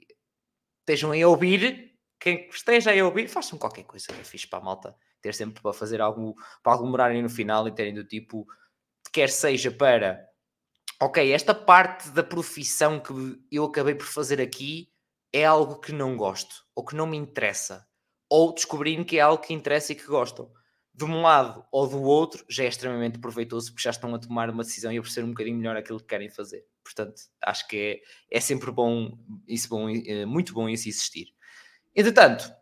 estejam 0.80 1.12
a 1.12 1.28
ouvir, 1.28 1.92
quem 2.18 2.48
esteja 2.48 2.92
a 2.92 3.04
ouvir, 3.04 3.28
façam 3.28 3.58
qualquer 3.58 3.84
coisa 3.84 4.06
que 4.06 4.20
é 4.20 4.24
fixe 4.24 4.46
para 4.46 4.58
a 4.58 4.62
malta, 4.62 4.96
ter 5.20 5.34
sempre 5.34 5.62
para 5.62 5.72
fazer 5.72 6.00
algo, 6.00 6.34
para 6.62 6.74
aglomerarem 6.74 7.22
no 7.22 7.30
final 7.30 7.66
e 7.68 7.72
terem 7.72 7.94
do 7.94 8.04
tipo, 8.04 8.46
quer 9.12 9.28
seja 9.28 9.70
para 9.70 10.20
ok, 11.00 11.32
esta 11.32 11.52
parte 11.52 12.10
da 12.10 12.22
profissão 12.22 13.00
que 13.00 13.12
eu 13.50 13.64
acabei 13.64 13.94
por 13.94 14.06
fazer 14.06 14.40
aqui 14.40 14.91
é 15.32 15.44
algo 15.44 15.80
que 15.80 15.92
não 15.92 16.16
gosto, 16.16 16.64
ou 16.74 16.84
que 16.84 16.94
não 16.94 17.06
me 17.06 17.16
interessa, 17.16 17.86
ou 18.28 18.54
descobrindo 18.54 19.04
que 19.04 19.18
é 19.18 19.20
algo 19.20 19.42
que 19.42 19.54
interessa 19.54 19.92
e 19.92 19.96
que 19.96 20.06
gostam. 20.06 20.50
De 20.94 21.04
um 21.04 21.22
lado 21.22 21.64
ou 21.72 21.88
do 21.88 22.02
outro, 22.02 22.44
já 22.48 22.64
é 22.64 22.68
extremamente 22.68 23.18
proveitoso 23.18 23.70
porque 23.70 23.82
já 23.82 23.90
estão 23.90 24.14
a 24.14 24.18
tomar 24.18 24.50
uma 24.50 24.62
decisão 24.62 24.92
e 24.92 24.98
a 24.98 25.02
perceber 25.02 25.26
um 25.26 25.30
bocadinho 25.30 25.56
melhor 25.56 25.74
aquilo 25.74 25.98
que 25.98 26.06
querem 26.06 26.28
fazer. 26.28 26.66
Portanto, 26.84 27.22
acho 27.40 27.66
que 27.66 28.02
é, 28.30 28.36
é 28.36 28.40
sempre 28.40 28.70
bom, 28.70 29.16
isso 29.48 29.68
bom, 29.70 29.88
é 29.88 30.26
muito 30.26 30.52
bom 30.52 30.68
isso 30.68 30.88
existir. 30.88 31.34
Entretanto, 31.96 32.52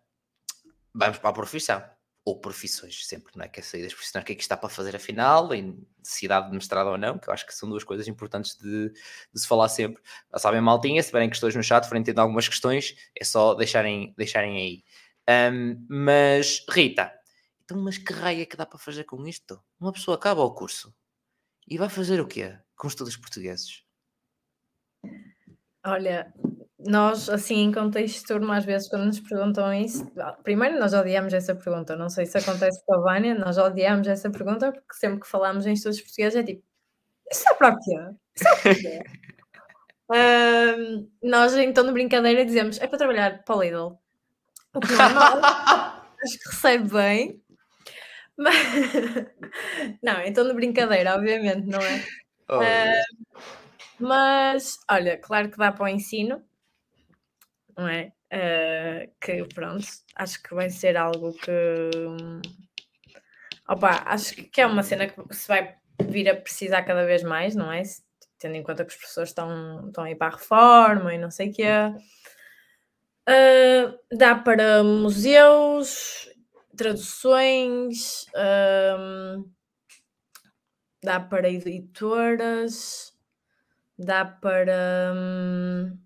vamos 0.94 1.18
para 1.18 1.30
a 1.30 1.32
profissão 1.32 1.82
ou 2.24 2.38
profissões, 2.38 3.06
sempre, 3.06 3.32
não 3.36 3.44
é? 3.44 3.48
Que 3.48 3.60
é 3.60 3.62
sair 3.62 3.82
das 3.82 3.94
profissões, 3.94 4.22
o 4.22 4.26
que 4.26 4.32
é 4.32 4.34
que 4.36 4.42
está 4.42 4.56
para 4.56 4.68
fazer 4.68 4.94
afinal, 4.94 5.52
em 5.54 5.84
necessidade 5.98 6.48
de 6.48 6.54
mestrado 6.54 6.88
ou 6.88 6.98
não, 6.98 7.18
que 7.18 7.28
eu 7.28 7.32
acho 7.32 7.46
que 7.46 7.54
são 7.54 7.68
duas 7.68 7.82
coisas 7.82 8.06
importantes 8.08 8.56
de, 8.56 8.90
de 8.90 9.40
se 9.40 9.46
falar 9.46 9.68
sempre. 9.68 10.02
Já 10.32 10.38
sabem, 10.38 10.60
maltinha, 10.60 11.02
se 11.02 11.08
tiverem 11.08 11.30
questões 11.30 11.54
no 11.54 11.62
chat, 11.62 11.86
forem 11.86 12.02
tendo 12.02 12.20
algumas 12.20 12.46
questões, 12.46 12.94
é 13.18 13.24
só 13.24 13.54
deixarem, 13.54 14.14
deixarem 14.16 14.56
aí. 14.56 14.84
Um, 15.52 15.86
mas, 15.88 16.64
Rita, 16.68 17.12
então, 17.70 17.80
mas 17.80 17.98
que 17.98 18.12
raia 18.12 18.42
é 18.42 18.46
que 18.46 18.56
dá 18.56 18.66
para 18.66 18.80
fazer 18.80 19.04
com 19.04 19.24
isto? 19.28 19.62
Uma 19.78 19.92
pessoa 19.92 20.16
acaba 20.16 20.42
o 20.42 20.52
curso 20.52 20.92
e 21.68 21.78
vai 21.78 21.88
fazer 21.88 22.20
o 22.20 22.26
quê 22.26 22.58
com 22.74 22.88
estudos 22.88 23.16
portugueses? 23.16 23.84
Olha, 25.86 26.34
nós, 26.86 27.28
assim, 27.28 27.56
em 27.56 27.72
contexto 27.72 28.26
turma, 28.26 28.56
às 28.56 28.64
vezes, 28.64 28.88
quando 28.88 29.06
nos 29.06 29.20
perguntam 29.20 29.72
isso, 29.72 30.10
primeiro 30.42 30.78
nós 30.78 30.94
odiamos 30.94 31.32
essa 31.32 31.54
pergunta. 31.54 31.96
Não 31.96 32.08
sei 32.08 32.26
se 32.26 32.38
acontece 32.38 32.82
com 32.84 32.94
a 32.94 33.00
Vânia, 33.00 33.34
nós 33.34 33.58
odiamos 33.58 34.06
essa 34.08 34.30
pergunta, 34.30 34.72
porque 34.72 34.94
sempre 34.94 35.20
que 35.20 35.28
falamos 35.28 35.66
em 35.66 35.72
estudos 35.74 36.00
portugueses 36.00 36.36
é 36.36 36.42
tipo, 36.42 36.62
isso 37.30 37.44
é 37.48 37.54
para 37.54 37.74
o 37.74 37.78
quê? 37.78 38.16
Isso 38.34 38.48
é 38.48 38.56
para 38.56 38.74
quê? 38.74 39.02
uh, 40.10 41.08
nós, 41.22 41.54
então, 41.56 41.84
de 41.84 41.92
brincadeira, 41.92 42.44
dizemos, 42.44 42.80
é 42.80 42.86
para 42.86 42.98
trabalhar 42.98 43.44
para 43.44 43.56
o 43.56 43.62
Lidl. 43.62 43.98
O 44.74 44.80
que 44.80 44.92
não 44.92 45.04
é 45.04 45.08
mal, 45.08 45.40
acho 46.22 46.38
que 46.38 46.48
recebe 46.48 46.88
bem. 46.88 47.42
Mas... 48.36 48.56
não, 50.02 50.20
então 50.22 50.46
de 50.46 50.54
brincadeira, 50.54 51.14
obviamente, 51.14 51.66
não 51.66 51.80
é? 51.80 52.04
Oh, 52.48 52.58
uh, 52.58 53.42
mas, 53.98 54.78
olha, 54.90 55.18
claro 55.18 55.50
que 55.50 55.58
dá 55.58 55.70
para 55.70 55.84
o 55.84 55.88
ensino, 55.88 56.42
não 57.76 57.88
é? 57.88 58.12
Uh, 58.32 59.12
que 59.20 59.44
pronto, 59.54 59.86
acho 60.14 60.42
que 60.42 60.54
vai 60.54 60.70
ser 60.70 60.96
algo 60.96 61.32
que 61.32 61.50
opa, 63.68 64.02
acho 64.06 64.34
que 64.34 64.60
é 64.60 64.66
uma 64.66 64.82
cena 64.82 65.08
que 65.08 65.34
se 65.34 65.48
vai 65.48 65.76
vir 66.04 66.28
a 66.28 66.36
precisar 66.36 66.82
cada 66.82 67.04
vez 67.04 67.22
mais, 67.22 67.54
não 67.54 67.72
é? 67.72 67.82
Tendo 68.38 68.56
em 68.56 68.62
conta 68.62 68.84
que 68.84 68.92
os 68.92 68.96
professores 68.96 69.30
estão, 69.30 69.88
estão 69.88 70.04
aí 70.04 70.14
para 70.14 70.28
a 70.28 70.36
reforma 70.36 71.14
e 71.14 71.18
não 71.18 71.30
sei 71.30 71.50
o 71.50 71.52
que 71.52 71.62
é. 71.62 71.88
Uh, 73.28 74.16
dá 74.16 74.34
para 74.34 74.82
museus, 74.82 76.28
traduções, 76.76 78.24
uh, 78.28 79.48
dá 81.02 81.20
para 81.20 81.50
editoras, 81.50 83.12
dá 83.98 84.24
para. 84.24 85.12
Um, 85.14 85.98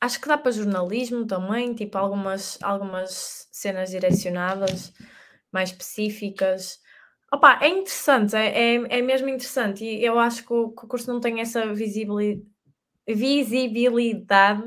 Acho 0.00 0.20
que 0.20 0.28
dá 0.28 0.38
para 0.38 0.50
jornalismo 0.52 1.26
também, 1.26 1.74
tipo 1.74 1.98
algumas, 1.98 2.58
algumas 2.62 3.48
cenas 3.52 3.90
direcionadas, 3.90 4.92
mais 5.52 5.70
específicas. 5.70 6.80
Opa, 7.32 7.58
é 7.62 7.68
interessante, 7.68 8.34
é, 8.34 8.76
é, 8.76 8.98
é 8.98 9.02
mesmo 9.02 9.28
interessante. 9.28 9.84
E 9.84 10.04
eu 10.04 10.18
acho 10.18 10.44
que 10.46 10.52
o, 10.52 10.70
que 10.70 10.84
o 10.84 10.88
curso 10.88 11.12
não 11.12 11.20
tem 11.20 11.40
essa 11.40 11.72
visibilidade, 11.74 12.46
visibilidade 13.08 14.64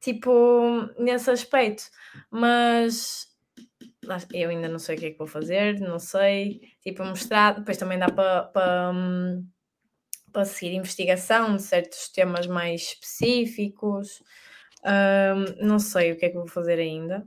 tipo, 0.00 0.88
nesse 0.98 1.30
aspecto, 1.30 1.84
mas 2.30 3.28
eu 4.32 4.50
ainda 4.50 4.68
não 4.68 4.78
sei 4.78 4.96
o 4.96 4.98
que 4.98 5.06
é 5.06 5.10
que 5.10 5.18
vou 5.18 5.26
fazer, 5.26 5.78
não 5.80 5.98
sei, 5.98 6.60
tipo, 6.82 7.04
mostrar, 7.04 7.54
depois 7.54 7.76
também 7.76 7.98
dá 7.98 8.08
para, 8.10 8.44
para, 8.44 8.90
hum, 8.92 9.46
para 10.32 10.44
seguir 10.44 10.74
investigação 10.76 11.56
de 11.56 11.62
certos 11.62 12.08
temas 12.08 12.46
mais 12.46 12.82
específicos, 12.82 14.22
um, 14.84 15.66
não 15.66 15.78
sei 15.78 16.12
o 16.12 16.16
que 16.16 16.26
é 16.26 16.28
que 16.30 16.36
vou 16.36 16.46
fazer 16.46 16.78
ainda. 16.78 17.26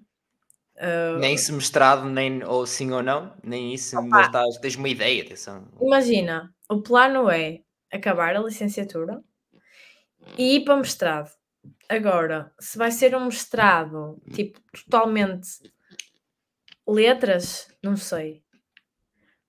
Uh, 0.75 1.19
nem 1.19 1.37
se 1.37 1.51
mestrado, 1.51 2.05
nem 2.05 2.43
ou 2.43 2.65
sim 2.65 2.91
ou 2.91 3.03
não, 3.03 3.31
nem 3.43 3.73
isso 3.73 3.97
ainda 3.97 4.21
estás, 4.21 4.57
tens 4.57 4.75
uma 4.75 4.89
ideia. 4.89 5.23
Atenção. 5.23 5.67
Imagina, 5.79 6.53
o 6.67 6.81
plano 6.81 7.29
é 7.29 7.61
acabar 7.91 8.35
a 8.35 8.41
licenciatura 8.41 9.21
e 10.37 10.55
ir 10.55 10.63
para 10.63 10.77
mestrado. 10.77 11.29
Agora, 11.87 12.51
se 12.59 12.77
vai 12.77 12.91
ser 12.91 13.15
um 13.15 13.25
mestrado 13.25 14.19
tipo 14.33 14.59
totalmente 14.85 15.47
letras, 16.87 17.67
não 17.81 17.95
sei. 17.95 18.41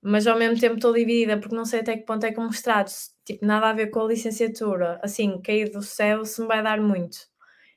Mas 0.02 0.26
ao 0.26 0.38
mesmo 0.38 0.61
tempo 0.61 0.74
estou 0.74 0.92
dividida 0.92 1.38
porque 1.38 1.57
não 1.57 1.64
sei 1.64 1.80
até 1.80 1.96
que 1.96 2.05
ponto 2.05 2.24
é 2.26 2.32
que 2.32 2.38
um 2.38 2.46
mestrado, 2.46 2.90
tipo, 3.24 3.44
nada 3.46 3.70
a 3.70 3.72
ver 3.72 3.86
com 3.86 4.00
a 4.00 4.09
licenciatura, 4.09 5.00
assim, 5.02 5.40
cair 5.40 5.70
do 5.70 5.82
céu, 5.82 6.26
se 6.26 6.42
me 6.42 6.46
vai 6.46 6.62
dar 6.62 6.78
muito. 6.78 7.16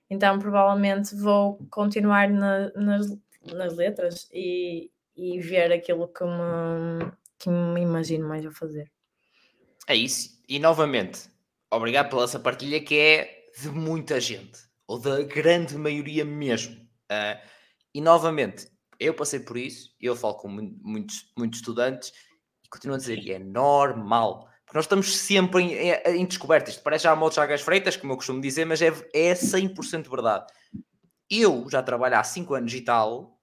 Então, 0.10 0.40
provavelmente 0.40 1.16
vou 1.16 1.58
continuar 1.70 2.30
na, 2.30 2.72
nas, 2.72 3.18
nas 3.54 3.76
letras 3.76 4.30
e, 4.34 4.90
e 5.16 5.40
ver 5.40 5.72
aquilo 5.72 6.08
que 6.08 6.24
me, 6.24 7.12
que 7.38 7.50
me 7.50 7.82
imagino 7.82 8.28
mais 8.28 8.46
a 8.46 8.52
fazer. 8.52 8.92
É 9.88 9.96
isso. 9.96 10.42
E 10.48 10.60
novamente, 10.60 11.30
obrigado 11.72 12.10
pela 12.10 12.24
essa 12.24 12.40
partilha 12.40 12.82
que 12.82 12.98
é 12.98 13.48
de 13.62 13.70
muita 13.70 14.20
gente, 14.20 14.60
ou 14.88 15.00
da 15.00 15.24
grande 15.24 15.76
maioria 15.78 16.24
mesmo. 16.24 16.76
Uh, 17.12 17.42
e 17.94 18.02
novamente, 18.02 18.68
eu 19.00 19.14
passei 19.14 19.40
por 19.40 19.58
isso, 19.58 19.96
eu 20.00 20.16
falo 20.16 20.36
com 20.36 20.48
muitos, 20.48 21.32
muitos 21.38 21.60
estudantes 21.60 22.14
e 22.64 22.70
continuo 22.70 22.96
a 22.96 23.00
dizer, 23.00 23.30
é 23.30 23.40
normal. 23.40 24.50
Nós 24.74 24.84
estamos 24.84 25.16
sempre 25.18 25.64
em, 25.64 26.20
em, 26.20 26.26
descobertas. 26.26 26.74
Isto 26.74 26.84
parece 26.84 27.06
já 27.06 27.12
a 27.12 27.16
modo 27.16 27.34
Chagas 27.34 27.62
Freitas, 27.62 27.96
como 27.96 28.14
eu 28.14 28.18
costumo 28.18 28.42
dizer, 28.42 28.66
mas 28.66 28.82
é, 28.82 28.88
é 29.14 29.34
100% 29.34 30.10
verdade. 30.10 30.46
Eu 31.30 31.68
já 31.70 31.82
trabalho 31.82 32.18
há 32.18 32.24
5 32.24 32.54
anos 32.54 32.74
e 32.74 32.82
tal, 32.82 33.40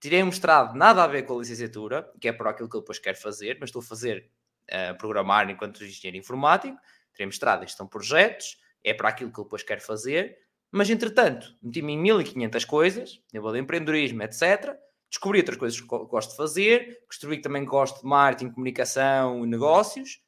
tirei 0.00 0.22
um 0.22 0.26
mestrado 0.26 0.74
nada 0.74 1.04
a 1.04 1.06
ver 1.06 1.24
com 1.24 1.36
a 1.36 1.38
licenciatura, 1.40 2.10
que 2.20 2.28
é 2.28 2.32
para 2.32 2.50
aquilo 2.50 2.68
que 2.68 2.76
eu 2.76 2.80
depois 2.80 2.98
quero 2.98 3.18
fazer, 3.18 3.58
mas 3.60 3.68
estou 3.68 3.80
a 3.80 3.84
fazer 3.84 4.30
uh, 4.70 4.96
programar 4.96 5.48
enquanto 5.50 5.84
engenheiro 5.84 6.16
informático, 6.16 6.76
tirei 7.12 7.26
mestrado 7.26 7.62
gestão 7.62 7.86
de 7.86 7.90
projetos, 7.90 8.58
é 8.82 8.94
para 8.94 9.10
aquilo 9.10 9.30
que 9.30 9.38
eu 9.38 9.44
depois 9.44 9.62
quero 9.62 9.80
fazer, 9.82 10.38
mas 10.70 10.88
entretanto 10.88 11.54
meti-me 11.62 11.92
em 11.92 11.98
1500 11.98 12.64
coisas, 12.64 13.20
nível 13.32 13.52
de 13.52 13.58
empreendedorismo, 13.58 14.22
etc. 14.22 14.74
Descobri 15.10 15.38
outras 15.38 15.58
coisas 15.58 15.78
que 15.78 15.86
gosto 15.86 16.30
de 16.30 16.36
fazer, 16.36 17.04
descobri 17.08 17.36
que 17.36 17.42
também 17.42 17.64
gosto 17.64 18.00
de 18.00 18.06
marketing, 18.06 18.50
comunicação, 18.50 19.44
negócios 19.44 20.22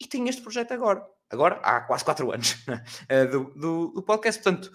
e 0.00 0.06
tenho 0.06 0.28
este 0.28 0.42
projeto 0.42 0.72
agora. 0.72 1.06
Agora, 1.28 1.60
há 1.62 1.80
quase 1.82 2.04
4 2.04 2.32
anos 2.32 2.56
eh, 3.08 3.26
do, 3.26 3.44
do, 3.54 3.88
do 3.88 4.02
podcast. 4.02 4.42
Portanto, 4.42 4.72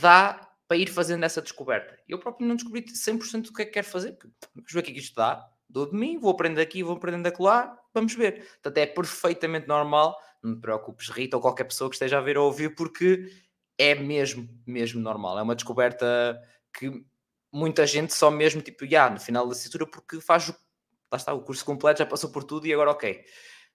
dá 0.00 0.48
para 0.68 0.76
ir 0.76 0.88
fazendo 0.88 1.24
essa 1.24 1.42
descoberta. 1.42 1.98
Eu 2.06 2.18
próprio 2.18 2.46
não 2.46 2.54
descobri 2.54 2.84
100% 2.84 3.46
do 3.46 3.52
que 3.52 3.62
é 3.62 3.64
que 3.64 3.72
quero 3.72 3.86
fazer. 3.88 4.16
Vamos 4.54 4.72
ver 4.72 4.78
o 4.78 4.82
que 4.82 4.90
é 4.90 4.94
que 4.94 5.00
isto 5.00 5.16
dá. 5.16 5.44
Dou 5.68 5.90
de 5.90 5.96
mim, 5.96 6.18
vou 6.18 6.30
aprender 6.30 6.60
aqui, 6.60 6.82
vou 6.82 6.96
aprendendo 6.96 7.26
acolá, 7.26 7.76
vamos 7.92 8.14
ver. 8.14 8.44
Portanto, 8.62 8.78
é 8.78 8.86
perfeitamente 8.86 9.66
normal. 9.66 10.16
Não 10.42 10.54
te 10.54 10.60
preocupes, 10.60 11.08
Rita, 11.08 11.36
ou 11.36 11.42
qualquer 11.42 11.64
pessoa 11.64 11.90
que 11.90 11.96
esteja 11.96 12.18
a 12.18 12.20
ver 12.20 12.38
ou 12.38 12.46
ouvir, 12.46 12.74
porque 12.74 13.28
é 13.76 13.94
mesmo, 13.94 14.48
mesmo 14.66 15.00
normal. 15.00 15.38
É 15.38 15.42
uma 15.42 15.54
descoberta 15.54 16.40
que 16.72 17.04
muita 17.52 17.86
gente 17.86 18.14
só 18.14 18.30
mesmo, 18.30 18.62
tipo, 18.62 18.86
já, 18.86 19.10
no 19.10 19.18
final 19.18 19.44
da 19.44 19.50
licenciatura, 19.50 19.86
porque 19.86 20.20
faz 20.20 20.48
o, 20.48 20.52
lá 21.10 21.16
está, 21.16 21.32
o 21.32 21.42
curso 21.42 21.64
completo, 21.64 21.98
já 21.98 22.06
passou 22.06 22.30
por 22.30 22.44
tudo 22.44 22.66
e 22.66 22.72
agora, 22.72 22.92
ok. 22.92 23.24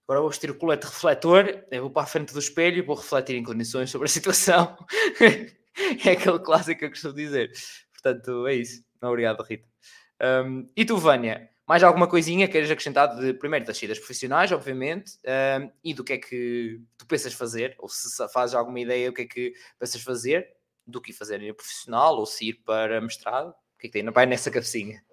Agora 0.08 0.22
vou 0.22 0.30
vestir 0.30 0.52
o 0.52 0.56
colete 0.56 0.86
refletor, 0.86 1.66
vou 1.80 1.90
para 1.90 2.04
a 2.04 2.06
frente 2.06 2.32
do 2.32 2.40
espelho 2.40 2.78
e 2.78 2.82
vou 2.82 2.96
refletir 2.96 3.36
em 3.36 3.44
condições 3.44 3.90
sobre 3.90 4.06
a 4.06 4.10
situação. 4.10 4.78
é 6.06 6.12
aquele 6.12 6.40
clássico 6.40 6.80
que 6.80 6.86
eu 6.86 6.90
costumo 6.90 7.16
dizer. 7.16 7.52
Portanto, 7.92 8.46
é 8.46 8.54
isso. 8.54 8.84
Obrigado, 9.02 9.42
Rita. 9.42 9.68
Um, 10.22 10.70
e 10.76 10.86
tu, 10.86 10.98
Vânia, 10.98 11.50
mais 11.68 11.82
alguma 11.82 12.08
coisinha 12.08 12.48
queres 12.48 12.70
acrescentar 12.70 13.16
de, 13.16 13.34
primeiro 13.34 13.66
das 13.66 13.78
saídas 13.78 13.98
profissionais, 13.98 14.52
obviamente, 14.52 15.14
um, 15.26 15.72
e 15.84 15.94
do 15.94 16.04
que 16.04 16.14
é 16.14 16.18
que 16.20 16.80
tu 16.98 17.08
pensas 17.08 17.34
fazer, 17.34 17.76
ou 17.80 17.90
se 17.90 18.08
fazes 18.32 18.56
alguma 18.56 18.80
ideia 18.80 19.10
do 19.10 19.14
que 19.16 19.24
é 19.24 19.26
que 19.26 19.54
pensas 19.80 20.02
fazer, 20.02 20.48
do 20.86 21.02
que 21.02 21.12
fazer 21.12 21.42
em 21.42 21.54
profissional, 21.54 22.16
ou 22.18 22.26
se 22.28 22.50
ir 22.50 22.54
para 22.64 23.02
mestrado, 23.02 23.50
o 23.50 23.78
que 23.80 23.88
é 23.88 23.90
que 23.90 24.02
tem? 24.02 24.12
Vai 24.12 24.28
nessa 24.28 24.52
cabecinha. 24.52 25.04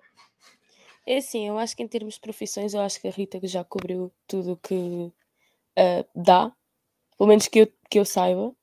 É 1.06 1.16
assim, 1.18 1.48
eu 1.48 1.58
acho 1.58 1.76
que 1.76 1.82
em 1.82 1.88
termos 1.88 2.14
de 2.14 2.20
profissões, 2.20 2.74
eu 2.74 2.80
acho 2.80 3.00
que 3.00 3.08
a 3.08 3.10
Rita 3.10 3.40
já 3.46 3.64
cobriu 3.64 4.12
tudo 4.26 4.52
o 4.52 4.56
que 4.56 4.74
uh, 4.74 5.12
dá, 6.14 6.52
pelo 7.18 7.28
menos 7.28 7.48
que 7.48 7.60
eu, 7.60 7.72
que 7.90 7.98
eu 7.98 8.04
saiba. 8.04 8.54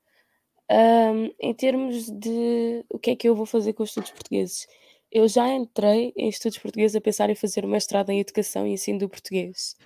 Um, 0.70 1.34
em 1.40 1.52
termos 1.52 2.08
de 2.10 2.84
o 2.88 2.98
que 2.98 3.10
é 3.10 3.16
que 3.16 3.28
eu 3.28 3.34
vou 3.34 3.44
fazer 3.44 3.72
com 3.72 3.82
os 3.82 3.90
estudos 3.90 4.12
portugueses, 4.12 4.68
eu 5.10 5.26
já 5.28 5.48
entrei 5.48 6.12
em 6.16 6.28
estudos 6.28 6.58
portugueses 6.58 6.96
a 6.96 7.00
pensar 7.00 7.28
em 7.30 7.34
fazer 7.34 7.64
uma 7.64 7.72
mestrado 7.72 8.10
em 8.10 8.20
educação 8.20 8.66
e 8.66 8.72
ensino 8.72 9.00
do 9.00 9.08
português. 9.08 9.76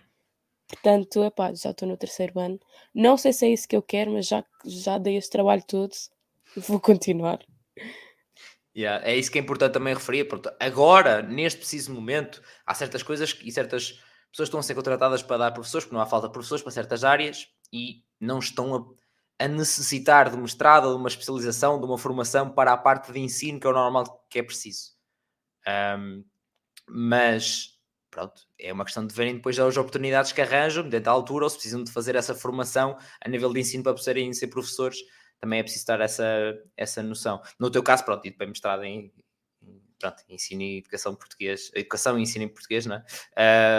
Portanto, 0.69 1.25
epá, 1.25 1.55
já 1.55 1.71
estou 1.71 1.89
no 1.89 1.97
terceiro 1.97 2.39
ano. 2.39 2.61
Não 2.95 3.17
sei 3.17 3.33
se 3.33 3.47
é 3.47 3.51
isso 3.51 3.69
que 3.69 3.77
eu 3.77 3.83
quero, 3.83 4.13
mas 4.13 4.27
já, 4.27 4.45
já 4.65 4.99
dei 4.99 5.17
este 5.17 5.31
trabalho 5.31 5.63
todo, 5.67 5.93
vou 6.57 6.81
continuar. 6.81 7.41
Yeah, 8.77 9.07
é 9.07 9.17
isso 9.17 9.31
que 9.31 9.39
é 9.39 9.43
importante 9.43 9.73
também 9.73 9.95
referir. 9.95 10.25
Pronto, 10.25 10.51
agora, 10.59 11.23
neste 11.23 11.59
preciso 11.61 11.93
momento, 11.93 12.43
há 12.67 12.75
certas 12.75 13.03
coisas 13.03 13.37
e 13.43 13.53
certas 13.53 14.01
pessoas 14.33 14.49
estão 14.49 14.59
a 14.59 14.63
ser 14.63 14.75
contratadas 14.75 15.23
para 15.23 15.37
dar 15.37 15.53
professores, 15.53 15.85
porque 15.85 15.95
não 15.95 16.03
há 16.03 16.07
falta 16.07 16.27
de 16.27 16.33
professores 16.33 16.63
para 16.63 16.73
certas 16.73 17.05
áreas 17.05 17.47
e 17.73 18.03
não 18.21 18.39
estão 18.41 18.75
a 18.75 19.05
a 19.39 19.49
necessitar 19.49 20.31
de 20.31 20.37
mestrado, 20.37 20.91
de 20.91 20.97
uma 20.97 21.09
especialização, 21.09 21.81
de 21.81 21.87
uma 21.87 21.99
formação 21.99 22.49
para 22.51 22.73
a 22.73 22.77
parte 22.77 23.13
de 23.13 23.19
ensino, 23.19 23.59
que 23.59 23.67
é 23.67 23.71
o 23.71 23.73
normal 23.73 24.25
que 24.31 24.39
é 24.39 24.43
preciso. 24.43 24.93
Um, 25.99 26.25
mas, 26.89 27.79
pronto, 28.11 28.43
é 28.59 28.73
uma 28.73 28.85
questão 28.85 29.07
de 29.07 29.15
verem 29.15 29.37
depois 29.37 29.59
as 29.59 29.77
oportunidades 29.77 30.33
que 30.33 30.41
arranjam, 30.41 30.85
dentro 30.85 31.07
da 31.07 31.11
altura, 31.11 31.45
ou 31.47 31.51
se 31.51 31.57
precisam 31.57 31.85
de 31.85 31.93
fazer 31.93 32.17
essa 32.17 32.35
formação 32.35 32.97
a 33.25 33.29
nível 33.29 33.53
de 33.53 33.61
ensino 33.61 33.83
para 33.83 33.95
poderem 33.95 34.33
ser 34.33 34.49
professores, 34.49 34.99
também 35.45 35.61
é 35.61 35.63
preciso 35.63 35.85
dar 35.87 36.01
essa, 36.01 36.25
essa 36.75 37.03
noção. 37.03 37.43
No 37.61 37.71
teu 37.71 37.83
caso, 37.83 38.03
pronto, 38.03 38.27
e 38.27 38.31
depois 38.31 38.49
mestrado 38.49 38.83
em 38.83 39.13
pronto, 39.99 40.23
ensino 40.29 40.63
e 40.63 40.79
educação 40.79 41.15
português, 41.15 41.71
educação 41.75 42.19
e 42.19 42.23
ensino 42.23 42.45
em 42.45 42.49
português, 42.49 42.87
não 42.87 42.97
é? 42.97 43.05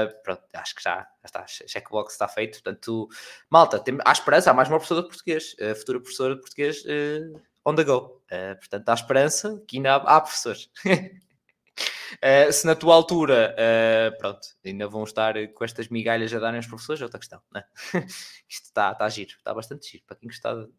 Uh, 0.10 0.24
pronto, 0.24 0.44
acho 0.54 0.76
que 0.76 0.84
já, 0.84 1.02
já 1.02 1.26
está, 1.26 1.46
checkbox 1.48 2.14
está 2.14 2.28
feito, 2.28 2.62
portanto, 2.62 3.08
malta, 3.50 3.80
tem, 3.80 3.98
há 4.04 4.12
esperança, 4.12 4.50
há 4.50 4.54
mais 4.54 4.70
uma 4.70 4.78
professora 4.78 5.02
de 5.02 5.08
português, 5.08 5.56
uh, 5.60 5.76
futura 5.76 6.00
professora 6.00 6.36
de 6.36 6.42
português 6.42 6.84
uh, 6.86 7.42
on 7.66 7.76
the 7.76 7.84
go, 7.84 8.24
uh, 8.32 8.56
portanto, 8.58 8.90
há 8.90 8.94
esperança 8.94 9.64
que 9.68 9.78
ainda 9.78 9.96
há, 9.96 10.18
há 10.18 10.22
professores. 10.22 10.70
Uh, 10.86 12.52
se 12.54 12.66
na 12.66 12.76
tua 12.76 12.96
altura, 12.96 13.56
uh, 13.56 14.18
pronto, 14.18 14.48
ainda 14.66 14.88
vão 14.88 15.04
estar 15.04 15.36
com 15.54 15.64
estas 15.64 15.90
migalhas 15.90 16.34
a 16.34 16.40
darem 16.40 16.58
aos 16.58 16.68
professores, 16.68 17.02
é 17.02 17.06
outra 17.06 17.20
questão, 17.20 17.42
né? 17.54 17.64
Isto 18.50 18.66
está, 18.66 18.94
está 18.94 19.10
giro, 19.10 19.32
está 19.32 19.54
bastante 19.54 19.92
giro, 19.92 20.04
para 20.08 20.16
quem 20.16 20.28
gostar 20.28 20.56
de 20.56 20.72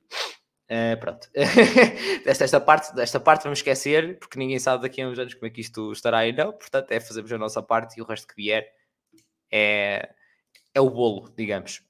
Uh, 0.69 0.99
pronto, 0.99 1.29
esta, 2.27 2.45
esta, 2.45 2.61
parte, 2.61 3.01
esta 3.01 3.21
parte 3.21 3.45
vamos 3.45 3.61
esquecer, 3.61 4.19
porque 4.19 4.37
ninguém 4.37 4.59
sabe 4.59 4.83
daqui 4.83 5.01
a 5.01 5.09
uns 5.09 5.17
anos 5.17 5.35
como 5.35 5.47
é 5.47 5.51
que 5.51 5.61
isto 5.61 5.93
estará 5.93 6.19
aí, 6.19 6.33
não. 6.33 6.53
Portanto, 6.53 6.91
é 6.91 6.99
fazermos 6.99 7.33
a 7.33 7.39
nossa 7.39 7.63
parte 7.63 7.99
e 7.99 8.03
o 8.03 8.05
resto 8.05 8.27
que 8.27 8.35
vier 8.35 8.67
é, 9.51 10.11
é 10.75 10.81
o 10.81 10.91
bolo, 10.91 11.33
digamos. 11.37 11.83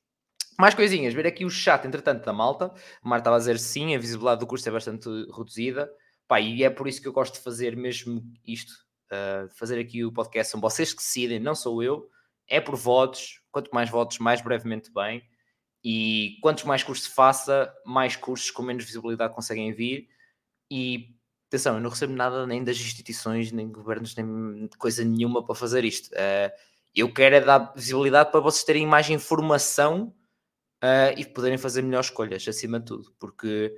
Mais 0.58 0.74
coisinhas, 0.74 1.12
ver 1.12 1.26
aqui 1.26 1.44
o 1.44 1.50
chat, 1.50 1.86
entretanto, 1.86 2.24
da 2.24 2.32
malta. 2.32 2.72
O 3.02 3.08
Mar 3.08 3.18
estava 3.18 3.36
a 3.36 3.38
dizer 3.38 3.58
sim, 3.58 3.94
a 3.94 3.98
visibilidade 3.98 4.40
do 4.40 4.46
curso 4.46 4.68
é 4.68 4.72
bastante 4.72 5.08
reduzida. 5.36 5.90
Pá, 6.28 6.40
e 6.40 6.62
é 6.64 6.70
por 6.70 6.88
isso 6.88 7.00
que 7.00 7.08
eu 7.08 7.12
gosto 7.12 7.34
de 7.34 7.40
fazer 7.40 7.76
mesmo 7.76 8.22
isto, 8.44 8.72
uh, 9.12 9.48
fazer 9.54 9.78
aqui 9.78 10.04
o 10.04 10.12
podcast. 10.12 10.50
São 10.50 10.60
vocês 10.60 10.92
que 10.92 10.98
decidem, 10.98 11.38
não 11.38 11.54
sou 11.54 11.82
eu. 11.82 12.08
É 12.48 12.60
por 12.60 12.74
votos. 12.74 13.42
Quanto 13.50 13.70
mais 13.72 13.90
votos, 13.90 14.18
mais 14.18 14.40
brevemente 14.40 14.90
bem. 14.92 15.22
E 15.88 16.36
quantos 16.42 16.64
mais 16.64 16.82
cursos 16.82 17.06
faça, 17.06 17.72
mais 17.84 18.16
cursos 18.16 18.50
com 18.50 18.60
menos 18.60 18.84
visibilidade 18.84 19.32
conseguem 19.32 19.72
vir. 19.72 20.08
E 20.68 21.14
atenção, 21.46 21.76
eu 21.76 21.80
não 21.80 21.90
recebo 21.90 22.12
nada 22.12 22.44
nem 22.44 22.64
das 22.64 22.76
instituições, 22.76 23.52
nem 23.52 23.70
governos, 23.70 24.16
nem 24.16 24.68
coisa 24.78 25.04
nenhuma 25.04 25.46
para 25.46 25.54
fazer 25.54 25.84
isto. 25.84 26.08
Uh, 26.08 26.50
eu 26.92 27.14
quero 27.14 27.36
é 27.36 27.40
dar 27.40 27.72
visibilidade 27.72 28.32
para 28.32 28.40
vocês 28.40 28.64
terem 28.64 28.84
mais 28.84 29.08
informação 29.10 30.12
uh, 30.82 31.16
e 31.16 31.24
poderem 31.24 31.56
fazer 31.56 31.82
melhores 31.82 32.08
escolhas, 32.08 32.48
acima 32.48 32.80
de 32.80 32.86
tudo. 32.86 33.14
Porque 33.16 33.72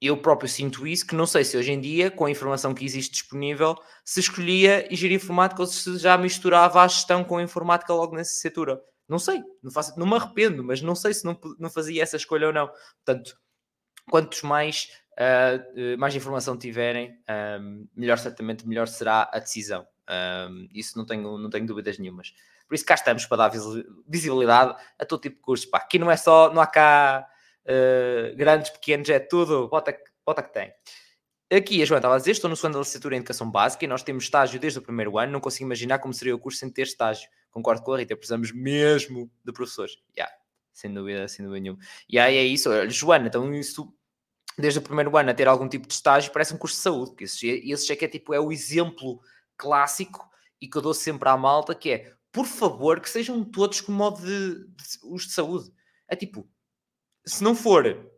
eu 0.00 0.16
próprio 0.16 0.48
sinto 0.48 0.84
isso, 0.84 1.06
que 1.06 1.14
não 1.14 1.26
sei 1.28 1.44
se 1.44 1.56
hoje 1.56 1.70
em 1.70 1.80
dia, 1.80 2.10
com 2.10 2.24
a 2.24 2.30
informação 2.32 2.74
que 2.74 2.84
existe 2.84 3.12
disponível, 3.12 3.76
se 4.04 4.18
escolhia 4.18 4.92
engenharia 4.92 5.16
informática 5.16 5.62
ou 5.62 5.68
se 5.68 5.96
já 5.98 6.18
misturava 6.18 6.82
a 6.82 6.88
gestão 6.88 7.22
com 7.22 7.36
a 7.36 7.42
informática 7.44 7.94
logo 7.94 8.14
na 8.14 8.22
licenciatura. 8.22 8.82
Não 9.12 9.18
sei, 9.18 9.44
não, 9.62 9.70
faço, 9.70 9.98
não 9.98 10.06
me 10.06 10.14
arrependo, 10.14 10.64
mas 10.64 10.80
não 10.80 10.94
sei 10.94 11.12
se 11.12 11.22
não, 11.22 11.38
não 11.58 11.68
fazia 11.68 12.02
essa 12.02 12.16
escolha 12.16 12.46
ou 12.46 12.52
não. 12.52 12.66
Portanto, 13.04 13.36
quantos 14.10 14.40
mais, 14.40 14.88
uh, 15.12 15.98
mais 15.98 16.16
informação 16.16 16.56
tiverem, 16.56 17.14
um, 17.60 17.86
melhor 17.94 18.16
certamente 18.16 18.66
melhor 18.66 18.88
será 18.88 19.28
a 19.30 19.38
decisão. 19.38 19.86
Um, 20.48 20.66
isso 20.72 20.96
não 20.96 21.04
tenho, 21.04 21.36
não 21.36 21.50
tenho 21.50 21.66
dúvidas 21.66 21.98
nenhumas. 21.98 22.32
Por 22.66 22.74
isso 22.74 22.86
cá 22.86 22.94
estamos 22.94 23.26
para 23.26 23.48
dar 23.48 23.52
visibilidade 24.08 24.82
a 24.98 25.04
todo 25.04 25.20
tipo 25.20 25.36
de 25.36 25.42
cursos. 25.42 25.66
Pá, 25.66 25.76
aqui 25.76 25.98
não 25.98 26.10
é 26.10 26.16
só, 26.16 26.50
não 26.50 26.62
há 26.62 26.66
cá 26.66 27.28
uh, 27.66 28.34
grandes, 28.34 28.70
pequenos, 28.70 29.10
é 29.10 29.18
tudo, 29.18 29.68
bota, 29.68 29.94
bota 30.24 30.42
que 30.42 30.54
tem. 30.54 30.72
Aqui 31.52 31.82
a 31.82 31.84
Joana 31.84 31.98
estava 31.98 32.14
a 32.14 32.18
dizer, 32.18 32.30
estou 32.30 32.48
no 32.48 32.56
segundo 32.56 32.72
da 32.72 32.78
licenciatura 32.78 33.14
em 33.14 33.18
Educação 33.18 33.50
Básica 33.50 33.84
e 33.84 33.88
nós 33.88 34.02
temos 34.02 34.24
estágio 34.24 34.58
desde 34.58 34.78
o 34.78 34.82
primeiro 34.82 35.18
ano, 35.18 35.32
não 35.32 35.40
consigo 35.40 35.66
imaginar 35.66 35.98
como 35.98 36.14
seria 36.14 36.34
o 36.34 36.38
curso 36.38 36.60
sem 36.60 36.70
ter 36.70 36.84
estágio. 36.84 37.28
Concordo 37.52 37.82
com 37.82 37.92
a 37.92 37.98
Rita, 37.98 38.16
precisamos 38.16 38.50
mesmo 38.50 39.30
de 39.44 39.52
professores. 39.52 39.96
Yeah, 40.16 40.34
sem 40.72 40.92
dúvida, 40.92 41.28
sem 41.28 41.44
dúvida 41.44 41.60
nenhuma. 41.60 41.78
E 42.08 42.18
aí 42.18 42.36
é 42.36 42.42
isso, 42.42 42.70
Joana, 42.88 43.28
então 43.28 43.54
isso 43.54 43.94
desde 44.58 44.78
o 44.78 44.82
primeiro 44.82 45.16
ano 45.16 45.30
a 45.30 45.34
ter 45.34 45.46
algum 45.46 45.68
tipo 45.68 45.86
de 45.86 45.94
estágio 45.94 46.32
parece 46.32 46.54
um 46.54 46.58
curso 46.58 46.76
de 46.76 46.82
saúde, 46.82 47.14
que 47.14 47.24
esse, 47.24 47.48
esse 47.48 47.92
é 47.92 48.04
é 48.04 48.08
tipo, 48.08 48.34
é 48.34 48.40
o 48.40 48.50
exemplo 48.50 49.20
clássico 49.56 50.28
e 50.60 50.68
que 50.68 50.76
eu 50.76 50.82
dou 50.82 50.94
sempre 50.94 51.28
à 51.28 51.36
malta, 51.36 51.74
que 51.74 51.90
é, 51.90 52.12
por 52.30 52.46
favor, 52.46 53.00
que 53.00 53.08
sejam 53.08 53.44
todos 53.44 53.80
com 53.80 53.92
modo 53.92 54.20
de, 54.20 54.66
de 54.66 54.84
os 55.04 55.26
de 55.26 55.32
saúde. 55.32 55.70
É 56.08 56.16
tipo, 56.16 56.48
se 57.26 57.42
não 57.44 57.54
for, 57.54 58.10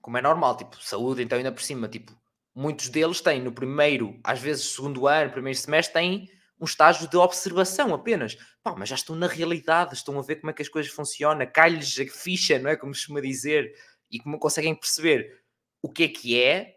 como 0.00 0.16
é 0.16 0.22
normal, 0.22 0.56
tipo, 0.56 0.82
saúde, 0.82 1.22
então 1.22 1.36
ainda 1.36 1.52
por 1.52 1.62
cima, 1.62 1.88
tipo, 1.88 2.18
muitos 2.54 2.88
deles 2.88 3.20
têm 3.20 3.42
no 3.42 3.52
primeiro, 3.52 4.18
às 4.24 4.40
vezes 4.40 4.64
segundo 4.64 5.06
ano, 5.06 5.30
primeiro 5.30 5.58
semestre, 5.58 5.92
têm 5.92 6.30
um 6.60 6.64
estágio 6.64 7.08
de 7.08 7.16
observação 7.16 7.94
apenas. 7.94 8.36
Pá, 8.62 8.74
mas 8.76 8.88
já 8.88 8.96
estão 8.96 9.14
na 9.14 9.26
realidade, 9.26 9.94
estão 9.94 10.18
a 10.18 10.22
ver 10.22 10.36
como 10.36 10.50
é 10.50 10.52
que 10.52 10.62
as 10.62 10.68
coisas 10.68 10.90
funcionam, 10.90 11.46
cai-lhes 11.52 11.98
a 12.00 12.06
ficha, 12.06 12.58
não 12.58 12.70
é? 12.70 12.76
Como 12.76 12.94
se 12.94 13.02
costuma 13.02 13.20
dizer, 13.20 13.72
e 14.10 14.18
como 14.18 14.38
conseguem 14.38 14.74
perceber 14.74 15.42
o 15.82 15.90
que 15.90 16.04
é 16.04 16.08
que 16.08 16.42
é. 16.42 16.74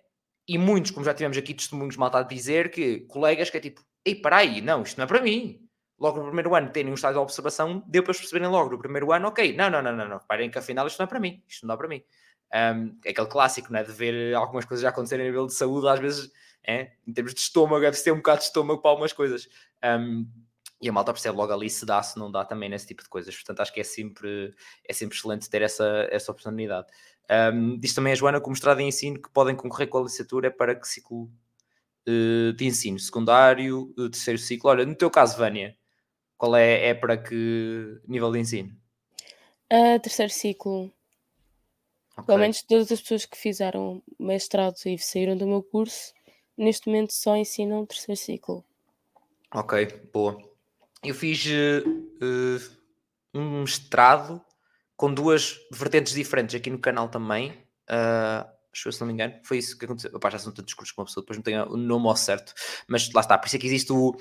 E 0.48 0.58
muitos, 0.58 0.92
como 0.92 1.06
já 1.06 1.14
tivemos 1.14 1.38
aqui 1.38 1.54
testemunhos 1.54 1.96
mal 1.98 2.16
a 2.16 2.24
dizer, 2.24 2.72
que 2.72 3.02
colegas 3.02 3.50
que 3.50 3.58
é 3.58 3.60
tipo, 3.60 3.84
ei, 4.06 4.16
para 4.16 4.38
aí, 4.38 4.62
não, 4.62 4.84
isto 4.84 4.98
não 4.98 5.06
é 5.06 5.08
para 5.08 5.22
mim. 5.22 5.60
Logo 6.00 6.18
no 6.18 6.26
primeiro 6.26 6.56
ano 6.56 6.72
terem 6.72 6.92
um 6.92 6.96
estágio 6.96 7.20
de 7.20 7.24
observação, 7.24 7.84
deu 7.88 8.02
para 8.02 8.12
eles 8.12 8.20
perceberem 8.20 8.50
logo 8.50 8.72
no 8.72 8.80
primeiro 8.80 9.12
ano, 9.12 9.28
ok, 9.28 9.56
não, 9.56 9.70
não, 9.70 9.82
não, 9.82 9.96
não, 9.96 10.08
não, 10.08 10.20
parem 10.28 10.50
que 10.50 10.58
afinal 10.58 10.88
isto 10.88 11.00
não 11.00 11.06
é 11.06 11.08
para 11.08 11.20
mim, 11.20 11.44
isto 11.48 11.66
não 11.66 11.74
dá 11.74 11.78
para 11.78 11.88
mim. 11.88 12.04
Um, 12.54 13.00
é 13.06 13.12
aquele 13.12 13.28
clássico, 13.28 13.72
né, 13.72 13.84
de 13.84 13.92
ver 13.92 14.36
algumas 14.36 14.66
coisas 14.66 14.82
já 14.82 14.90
acontecerem 14.90 15.28
a 15.28 15.30
nível 15.30 15.46
de 15.46 15.54
saúde, 15.54 15.88
às 15.88 16.00
vezes, 16.00 16.32
é, 16.66 16.92
em 17.08 17.14
termos 17.14 17.34
de 17.34 17.40
estômago, 17.40 17.82
deve 17.82 17.98
ter 18.02 18.12
um 18.12 18.18
bocado 18.18 18.40
de 18.40 18.46
estômago 18.46 18.82
para 18.82 18.92
algumas 18.92 19.14
coisas. 19.14 19.48
Um, 19.84 20.28
e 20.82 20.90
a 20.90 20.92
malta 20.92 21.14
percebe 21.14 21.38
logo 21.38 21.54
ali 21.54 21.70
se 21.70 21.86
dá, 21.86 22.02
se 22.02 22.18
não 22.18 22.32
dá 22.32 22.44
também 22.44 22.68
nesse 22.68 22.88
tipo 22.88 23.04
de 23.04 23.10
coisas. 23.10 23.36
Portanto, 23.36 23.60
acho 23.62 23.72
que 23.72 23.80
é 23.80 23.84
sempre, 23.84 24.54
é 24.88 24.94
sempre 24.94 25.16
excelente 25.16 25.50
ter 25.50 25.62
essa, 25.62 26.08
essa 26.10 26.32
oportunidade. 26.32 26.88
Um, 27.54 27.78
diz 27.80 27.94
também 27.94 28.14
a 28.14 28.16
Joana 28.16 28.42
que 28.42 28.48
o 28.48 28.50
mestrado 28.50 28.80
em 28.80 28.88
ensino 28.88 29.22
que 29.22 29.30
podem 29.30 29.56
concorrer 29.56 29.88
com 29.88 30.00
a 30.00 30.02
licenciatura 30.02 30.48
é 30.48 30.50
para 30.50 30.76
que 30.76 30.88
ciclo 30.88 31.32
uh, 32.08 32.54
de 32.54 32.66
ensino? 32.66 33.00
Secundário, 33.00 33.94
uh, 33.98 34.10
terceiro 34.10 34.40
ciclo? 34.40 34.72
Olha, 34.72 34.86
no 34.86 34.96
teu 34.96 35.10
caso, 35.10 35.38
Vânia, 35.38 35.78
qual 36.36 36.56
é, 36.56 36.88
é 36.88 36.94
para 36.96 37.16
que 37.16 38.02
nível 38.08 38.32
de 38.32 38.40
ensino? 38.40 38.76
Uh, 39.72 40.00
terceiro 40.02 40.32
ciclo. 40.32 40.92
Okay. 42.14 42.26
Pelo 42.26 42.40
menos 42.40 42.62
todas 42.64 42.92
as 42.92 43.00
pessoas 43.00 43.26
que 43.26 43.38
fizeram 43.38 44.02
mestrado 44.20 44.76
e 44.86 44.98
saíram 44.98 45.38
do 45.38 45.48
meu 45.48 45.64
curso, 45.64 46.12
neste 46.58 46.88
momento 46.88 47.14
só 47.14 47.36
ensinam 47.36 47.86
terceiro 47.86 48.20
ciclo. 48.20 48.66
Ok, 49.54 49.86
boa. 50.14 50.38
Eu 51.04 51.16
fiz 51.16 51.46
uh, 51.46 52.78
um 53.34 53.62
mestrado 53.62 54.42
com 54.96 55.14
duas 55.14 55.60
vertentes 55.72 56.14
diferentes 56.14 56.56
aqui 56.56 56.70
no 56.70 56.80
canal 56.80 57.10
também. 57.10 57.52
Uh, 57.90 58.48
se 58.74 59.00
não 59.02 59.08
me 59.08 59.14
engano, 59.14 59.34
foi 59.44 59.58
isso 59.58 59.78
que 59.78 59.86
aconteceu. 59.86 60.12
Opa, 60.14 60.30
já 60.30 60.40
são 60.40 60.54
tantos 60.54 60.74
cursos 60.74 60.94
com 60.94 61.02
uma 61.02 61.06
pessoa, 61.06 61.24
depois 61.24 61.38
não 61.38 61.44
tenho 61.44 61.66
o 61.74 61.78
nome 61.78 62.08
ao 62.08 62.16
certo, 62.16 62.54
mas 62.88 63.12
lá 63.12 63.22
está. 63.22 63.38
Por 63.38 63.48
isso 63.48 63.56
é 63.56 63.60
que 63.60 63.68
existe 63.68 63.92
o. 63.92 64.16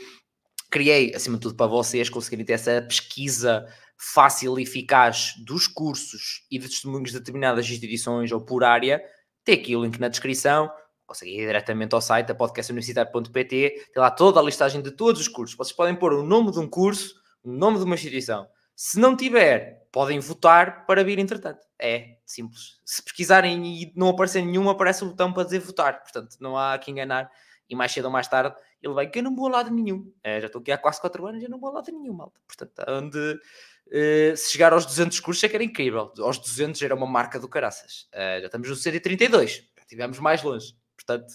Criei, 0.71 1.15
acima 1.15 1.37
de 1.37 1.43
tudo, 1.43 1.57
para 1.57 1.67
vocês 1.67 2.09
conseguirem 2.09 2.45
ter 2.45 2.53
essa 2.53 2.81
pesquisa 2.83 3.67
fácil 3.97 4.59
e 4.59 4.63
eficaz 4.63 5.35
dos 5.45 5.67
cursos 5.67 6.47
e 6.51 6.59
de 6.59 6.69
testemunhos 6.69 7.11
de 7.11 7.19
determinadas 7.19 7.67
instituições 7.67 8.33
ou 8.33 8.41
por 8.41 8.65
área. 8.65 9.03
Tem 9.45 9.57
aqui 9.57 9.75
o 9.75 9.85
link 9.85 9.99
na 9.99 10.09
descrição 10.09 10.71
conseguem 11.11 11.41
ir 11.41 11.47
diretamente 11.47 11.93
ao 11.93 12.01
site, 12.01 12.31
a 12.31 12.35
podcastuniversitário.pt, 12.37 13.91
tem 13.93 14.01
lá 14.01 14.13
toda 14.13 14.39
a 14.39 14.43
listagem 14.43 14.81
de 14.81 14.93
todos 14.93 15.21
os 15.21 15.27
cursos. 15.27 15.57
Vocês 15.57 15.75
podem 15.75 15.97
pôr 15.97 16.13
o 16.13 16.23
nome 16.23 16.53
de 16.53 16.61
um 16.61 16.69
curso, 16.69 17.17
o 17.43 17.51
nome 17.51 17.79
de 17.79 17.85
uma 17.85 17.97
instituição. 17.97 18.47
Se 18.77 18.97
não 19.01 19.17
tiver, 19.17 19.89
podem 19.91 20.21
votar 20.21 20.87
para 20.87 21.03
vir 21.03 21.19
entretanto. 21.19 21.67
É 21.77 22.19
simples. 22.25 22.79
Se 22.85 23.03
pesquisarem 23.03 23.83
e 23.83 23.93
não 23.97 24.09
aparecer 24.09 24.41
nenhum, 24.41 24.71
aparece 24.71 25.03
o 25.03 25.09
botão 25.09 25.33
para 25.33 25.43
dizer 25.43 25.59
votar. 25.59 26.01
Portanto, 26.01 26.37
não 26.39 26.57
há 26.57 26.79
que 26.79 26.93
enganar. 26.93 27.29
E 27.69 27.75
mais 27.75 27.91
cedo 27.91 28.05
ou 28.05 28.11
mais 28.11 28.29
tarde, 28.29 28.55
ele 28.81 28.95
vai 28.95 29.09
que 29.09 29.19
eu 29.19 29.23
não 29.25 29.35
vou 29.35 29.49
a 29.49 29.51
lado 29.51 29.71
nenhum. 29.71 30.13
É, 30.23 30.41
já 30.41 30.47
estou 30.47 30.61
aqui 30.61 30.71
há 30.71 30.79
quase 30.79 31.01
4 31.01 31.27
anos 31.27 31.43
e 31.43 31.49
não 31.49 31.59
vou 31.59 31.71
a 31.71 31.75
lado 31.75 31.91
nenhum, 31.91 32.13
malta. 32.13 32.41
Portanto, 32.47 32.85
onde, 32.89 33.19
uh, 33.19 34.37
se 34.37 34.53
chegar 34.53 34.73
aos 34.73 34.87
200 34.87 35.19
cursos 35.21 35.43
é 35.43 35.49
que 35.49 35.57
era 35.57 35.65
incrível. 35.65 36.13
Aos 36.21 36.39
200 36.39 36.81
era 36.83 36.95
uma 36.95 37.07
marca 37.07 37.39
do 37.39 37.49
caraças. 37.49 38.09
Uh, 38.15 38.41
já 38.41 38.47
estamos 38.47 38.69
no 38.69 38.77
132. 38.77 39.57
Já 39.77 39.83
estivemos 39.83 40.19
mais 40.21 40.43
longe. 40.43 40.75
Portanto, 41.05 41.33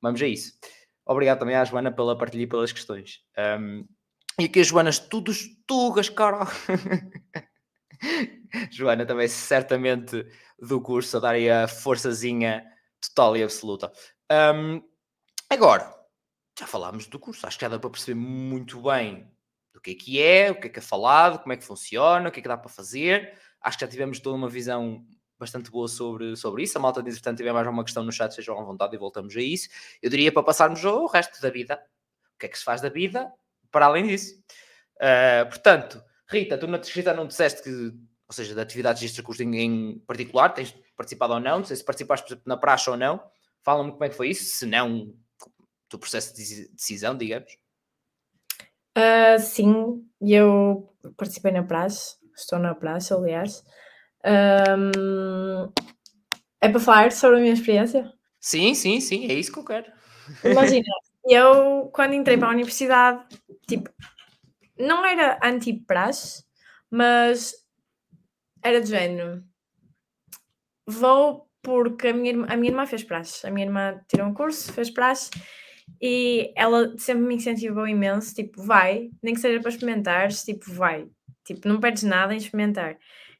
vamos 0.00 0.20
a 0.20 0.26
isso. 0.26 0.52
Obrigado 1.06 1.38
também 1.38 1.54
à 1.54 1.64
Joana 1.64 1.92
pela 1.92 2.16
partilha 2.16 2.42
e 2.42 2.46
pelas 2.46 2.72
questões. 2.72 3.20
Um, 3.60 3.86
e 4.40 4.46
aqui 4.46 4.60
as 4.60 4.66
Joanas, 4.66 4.98
todos 4.98 5.46
tugas, 5.66 6.08
cara. 6.08 6.40
Joana 8.70 9.06
também 9.06 9.28
certamente 9.28 10.26
do 10.58 10.80
curso 10.80 11.16
a 11.16 11.20
dar 11.20 11.34
a 11.34 11.68
forçazinha 11.68 12.64
total 13.00 13.36
e 13.36 13.42
absoluta. 13.42 13.92
Um, 14.30 14.82
agora, 15.48 15.92
já 16.58 16.66
falámos 16.66 17.06
do 17.06 17.18
curso, 17.18 17.46
acho 17.46 17.58
que 17.58 17.64
já 17.64 17.68
dá 17.68 17.78
para 17.78 17.90
perceber 17.90 18.18
muito 18.18 18.80
bem 18.82 19.30
do 19.72 19.80
que 19.80 19.90
é 19.90 19.94
que 19.94 20.22
é, 20.22 20.50
o 20.50 20.60
que 20.60 20.68
é 20.68 20.70
que 20.70 20.78
é 20.78 20.82
falado, 20.82 21.40
como 21.40 21.52
é 21.52 21.56
que 21.56 21.64
funciona, 21.64 22.28
o 22.28 22.32
que 22.32 22.40
é 22.40 22.42
que 22.42 22.48
dá 22.48 22.56
para 22.56 22.70
fazer. 22.70 23.36
Acho 23.60 23.78
que 23.78 23.84
já 23.84 23.90
tivemos 23.90 24.20
toda 24.20 24.36
uma 24.36 24.48
visão 24.48 25.04
bastante 25.38 25.70
boa 25.70 25.88
sobre, 25.88 26.36
sobre 26.36 26.62
isso. 26.62 26.78
A 26.78 26.80
malta, 26.80 27.00
entretanto, 27.00 27.38
tiver 27.38 27.52
mais 27.52 27.66
alguma 27.66 27.84
questão 27.84 28.02
no 28.02 28.12
chat, 28.12 28.34
sejam 28.34 28.58
à 28.58 28.64
vontade 28.64 28.94
e 28.94 28.98
voltamos 28.98 29.36
a 29.36 29.40
isso. 29.40 29.68
Eu 30.02 30.10
diria 30.10 30.32
para 30.32 30.42
passarmos 30.42 30.84
ao 30.84 31.06
resto 31.06 31.40
da 31.40 31.50
vida. 31.50 31.82
O 32.34 32.38
que 32.38 32.46
é 32.46 32.48
que 32.48 32.58
se 32.58 32.64
faz 32.64 32.80
da 32.80 32.88
vida 32.88 33.32
para 33.70 33.86
além 33.86 34.06
disso? 34.06 34.40
Uh, 34.96 35.48
portanto, 35.48 36.02
Rita, 36.28 36.56
tu 36.58 36.66
na 36.66 36.78
Rita 36.78 37.12
não 37.14 37.26
disseste 37.26 37.62
que, 37.62 37.70
ou 37.70 38.32
seja, 38.32 38.54
de 38.54 38.60
atividades 38.60 39.00
de 39.00 39.06
extracurso 39.06 39.42
em, 39.42 39.98
particular, 40.06 40.50
tens 40.50 40.74
participado 40.96 41.34
ou 41.34 41.40
não, 41.40 41.58
não 41.58 41.64
sei 41.64 41.76
se 41.76 41.84
participaste, 41.84 42.40
na 42.46 42.56
praxe 42.56 42.88
ou 42.88 42.96
não. 42.96 43.20
Fala-me 43.62 43.92
como 43.92 44.04
é 44.04 44.08
que 44.08 44.16
foi 44.16 44.28
isso, 44.28 44.44
se 44.44 44.66
não, 44.66 45.14
do 45.90 45.98
processo 45.98 46.34
de 46.34 46.68
decisão, 46.68 47.16
digamos. 47.16 47.56
Uh, 48.96 49.40
sim, 49.40 50.08
eu 50.20 50.88
participei 51.16 51.50
na 51.50 51.64
praxe, 51.64 52.16
estou 52.36 52.58
na 52.58 52.74
praxe, 52.74 53.12
aliás. 53.12 53.64
Um, 54.24 55.72
é 56.60 56.68
para 56.68 56.80
falar 56.80 57.12
sobre 57.12 57.38
a 57.38 57.40
minha 57.40 57.52
experiência? 57.52 58.10
Sim, 58.40 58.74
sim, 58.74 59.00
sim, 59.00 59.26
é 59.30 59.34
isso 59.34 59.52
que 59.52 59.58
eu 59.58 59.64
quero. 59.64 59.92
Imagina, 60.44 60.86
eu 61.28 61.90
quando 61.92 62.14
entrei 62.14 62.38
para 62.38 62.48
a 62.48 62.52
universidade, 62.52 63.24
tipo, 63.68 63.90
não 64.78 65.04
era 65.04 65.38
anti-praxe, 65.42 66.44
mas 66.90 67.54
era 68.62 68.80
de 68.80 68.88
género. 68.88 69.44
Vou 70.86 71.48
porque 71.62 72.08
a 72.08 72.12
minha, 72.12 72.44
a 72.46 72.56
minha 72.56 72.70
irmã 72.70 72.86
fez 72.86 73.02
praxe. 73.02 73.46
A 73.46 73.50
minha 73.50 73.66
irmã 73.66 74.00
tirou 74.06 74.28
um 74.28 74.34
curso, 74.34 74.72
fez 74.72 74.90
praxe 74.90 75.30
e 76.00 76.52
ela 76.56 76.94
sempre 76.98 77.24
me 77.24 77.34
incentivou 77.34 77.88
imenso, 77.88 78.34
tipo, 78.34 78.62
vai, 78.62 79.10
nem 79.22 79.34
que 79.34 79.40
seja 79.40 79.60
para 79.60 79.70
experimentares, 79.70 80.42
tipo, 80.44 80.70
vai. 80.70 81.06
Tipo, 81.44 81.68
não 81.68 81.80
perdes 81.80 82.02
nada 82.02 82.34
em 82.34 82.36
experimentar. 82.36 82.96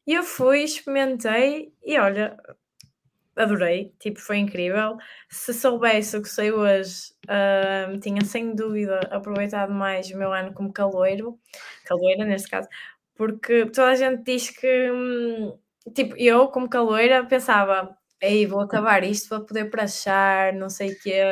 E 0.06 0.12
eu 0.14 0.22
fui, 0.22 0.62
experimentei 0.62 1.72
e 1.82 1.98
olha, 1.98 2.36
adorei, 3.36 3.92
tipo, 3.98 4.20
foi 4.20 4.38
incrível. 4.38 4.96
Se 5.28 5.52
soubesse 5.54 6.16
o 6.16 6.22
que 6.22 6.28
sei 6.28 6.52
hoje, 6.52 7.12
uh, 7.28 7.98
tinha 8.00 8.24
sem 8.24 8.54
dúvida 8.54 9.00
aproveitado 9.10 9.72
mais 9.72 10.10
o 10.10 10.18
meu 10.18 10.32
ano 10.32 10.52
como 10.54 10.72
caloiro, 10.72 11.38
caloeira 11.84 12.24
neste 12.24 12.48
caso, 12.50 12.68
porque 13.16 13.66
toda 13.66 13.88
a 13.90 13.94
gente 13.96 14.22
diz 14.24 14.50
que, 14.50 14.90
hum, 14.90 15.58
tipo, 15.94 16.16
eu 16.18 16.48
como 16.48 16.68
caloeira 16.68 17.24
pensava, 17.26 17.96
ei, 18.20 18.46
vou 18.46 18.60
acabar 18.60 19.04
isto 19.04 19.28
para 19.28 19.40
poder 19.44 19.70
prachar, 19.70 20.54
não 20.54 20.68
sei 20.70 20.92
o 20.92 20.98
quê. 21.02 21.22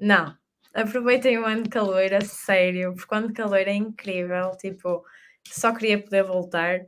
Não, 0.00 0.34
aproveitei 0.74 1.38
o 1.38 1.44
ano 1.46 1.62
de 1.64 1.70
caloeira, 1.70 2.20
sério, 2.22 2.94
porque 2.94 3.14
o 3.14 3.18
ano 3.18 3.28
de 3.28 3.34
caloeira 3.34 3.70
é 3.70 3.74
incrível, 3.74 4.52
tipo, 4.58 5.04
só 5.48 5.72
queria 5.74 6.02
poder 6.02 6.22
voltar. 6.24 6.80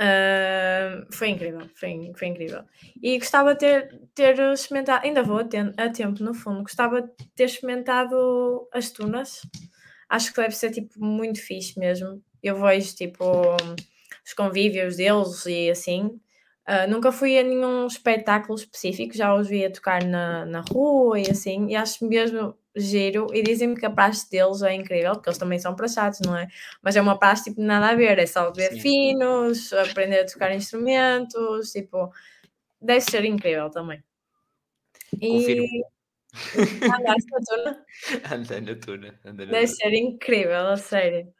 Uh, 0.00 1.12
foi 1.12 1.30
incrível, 1.30 1.68
foi, 1.74 2.12
foi 2.16 2.28
incrível. 2.28 2.62
E 3.02 3.18
gostava 3.18 3.54
de 3.54 3.58
ter, 3.58 4.00
ter 4.14 4.38
experimentado, 4.52 5.04
ainda 5.04 5.24
vou 5.24 5.40
a, 5.40 5.88
tempo 5.88 6.22
no 6.22 6.32
fundo, 6.32 6.62
gostava 6.62 7.02
de 7.02 7.10
ter 7.34 7.44
experimentado 7.44 8.68
as 8.72 8.90
tunas. 8.90 9.42
Acho 10.08 10.32
que 10.32 10.40
deve 10.40 10.54
ser 10.54 10.70
tipo 10.70 11.04
muito 11.04 11.40
fixe 11.42 11.78
mesmo. 11.78 12.22
Eu 12.42 12.60
vejo 12.60 12.94
tipo 12.94 13.24
os 14.24 14.32
convívios 14.34 14.96
deles 14.96 15.44
e 15.46 15.70
assim. 15.70 16.20
Uh, 16.68 16.88
nunca 16.88 17.10
fui 17.10 17.38
a 17.38 17.42
nenhum 17.42 17.86
espetáculo 17.86 18.54
específico, 18.54 19.16
já 19.16 19.34
os 19.34 19.48
vi 19.48 19.64
a 19.64 19.70
tocar 19.70 20.04
na, 20.04 20.44
na 20.44 20.60
rua 20.60 21.18
e 21.18 21.30
assim, 21.30 21.66
e 21.68 21.74
acho 21.74 22.06
mesmo 22.06 22.54
giro 22.78 23.28
e 23.34 23.42
dizem-me 23.42 23.76
que 23.76 23.86
a 23.86 23.90
praxe 23.90 24.30
deles 24.30 24.62
é 24.62 24.74
incrível, 24.74 25.12
porque 25.12 25.28
eles 25.28 25.38
também 25.38 25.58
são 25.58 25.74
praxados, 25.74 26.20
não 26.24 26.36
é? 26.36 26.48
Mas 26.82 26.96
é 26.96 27.00
uma 27.00 27.18
praxe 27.18 27.44
tipo 27.50 27.60
nada 27.60 27.88
a 27.90 27.94
ver, 27.94 28.18
é 28.18 28.26
só 28.26 28.50
ver 28.52 28.72
Sim. 28.72 28.80
finos, 28.80 29.72
aprender 29.72 30.20
a 30.20 30.26
tocar 30.26 30.54
instrumentos, 30.54 31.72
tipo, 31.72 32.12
deve 32.80 33.00
ser 33.00 33.24
incrível 33.24 33.70
também. 33.70 34.02
E... 35.20 35.82
Andaste 36.54 37.30
na 37.30 37.38
tuna? 37.48 37.86
Andei 38.32 38.60
na 38.60 38.74
tuna. 38.74 39.20
Andei 39.24 39.46
na 39.46 39.52
deve 39.52 39.66
tuna. 39.66 39.76
ser 39.76 39.94
incrível, 39.94 40.66
a 40.68 40.76
sério. 40.76 41.32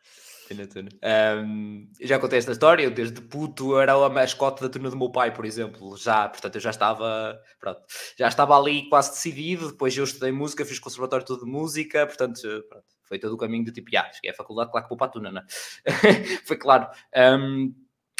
Um, 1.03 1.91
já 2.01 2.19
contei 2.19 2.39
esta 2.39 2.53
história, 2.53 2.85
eu 2.85 2.91
desde 2.91 3.21
puto 3.21 3.79
era 3.79 3.93
a 3.93 4.09
mascote 4.09 4.63
da 4.63 4.69
turma 4.69 4.91
do 4.91 4.97
meu 4.97 5.11
pai, 5.11 5.33
por 5.33 5.45
exemplo, 5.45 5.97
já, 5.97 6.29
portanto 6.29 6.55
eu 6.57 6.61
já 6.61 6.71
estava, 6.71 7.39
pronto, 7.61 7.81
já 8.19 8.29
estava 8.29 8.59
ali 8.59 8.89
quase 8.89 9.11
decidido, 9.11 9.71
depois 9.71 9.97
eu 9.97 10.05
estudei 10.05 10.33
música, 10.33 10.65
fiz 10.65 10.79
conservatório 10.79 11.27
todo 11.27 11.45
de 11.45 11.51
música, 11.51 12.07
portanto, 12.07 12.41
pronto, 12.69 12.85
foi 13.05 13.19
todo 13.19 13.33
o 13.33 13.39
caminho 13.39 13.65
do 13.65 13.73
tipo, 13.73 13.91
ah, 13.97 14.11
cheguei 14.13 14.31
à 14.31 14.35
faculdade, 14.35 14.71
claro 14.71 14.87
que 14.87 14.91
vou 14.91 14.99
para 14.99 15.07
a 15.07 15.11
tuna, 15.11 15.31
não 15.31 15.41
é? 15.41 15.45
foi 16.45 16.57
claro. 16.57 16.89
Um, 17.17 17.75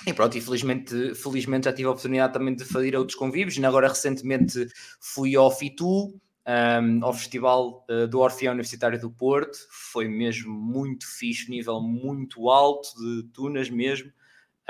e 0.07 0.15
pronto, 0.15 0.39
e 0.39 0.41
felizmente, 0.41 1.15
felizmente 1.15 1.65
já 1.65 1.73
tive 1.73 1.89
a 1.89 1.91
oportunidade 1.91 2.33
também 2.33 2.55
de 2.55 2.65
fazer 2.65 2.97
outros 2.97 3.19
convívios, 3.19 3.63
agora 3.63 3.89
recentemente 3.89 4.67
fui 5.01 5.35
ao 5.35 5.51
FITU, 5.51 6.19
um, 6.49 7.05
ao 7.05 7.13
Festival 7.13 7.85
uh, 7.91 8.09
do 8.09 8.21
Orfeão 8.21 8.53
Universitário 8.53 8.99
do 8.99 9.11
Porto. 9.11 9.59
Foi 9.71 10.09
mesmo 10.09 10.53
muito 10.53 11.07
fixe, 11.07 11.51
nível 11.51 11.81
muito 11.81 12.49
alto 12.49 12.89
de 12.99 13.25
tunas 13.35 13.69
mesmo. 13.69 14.11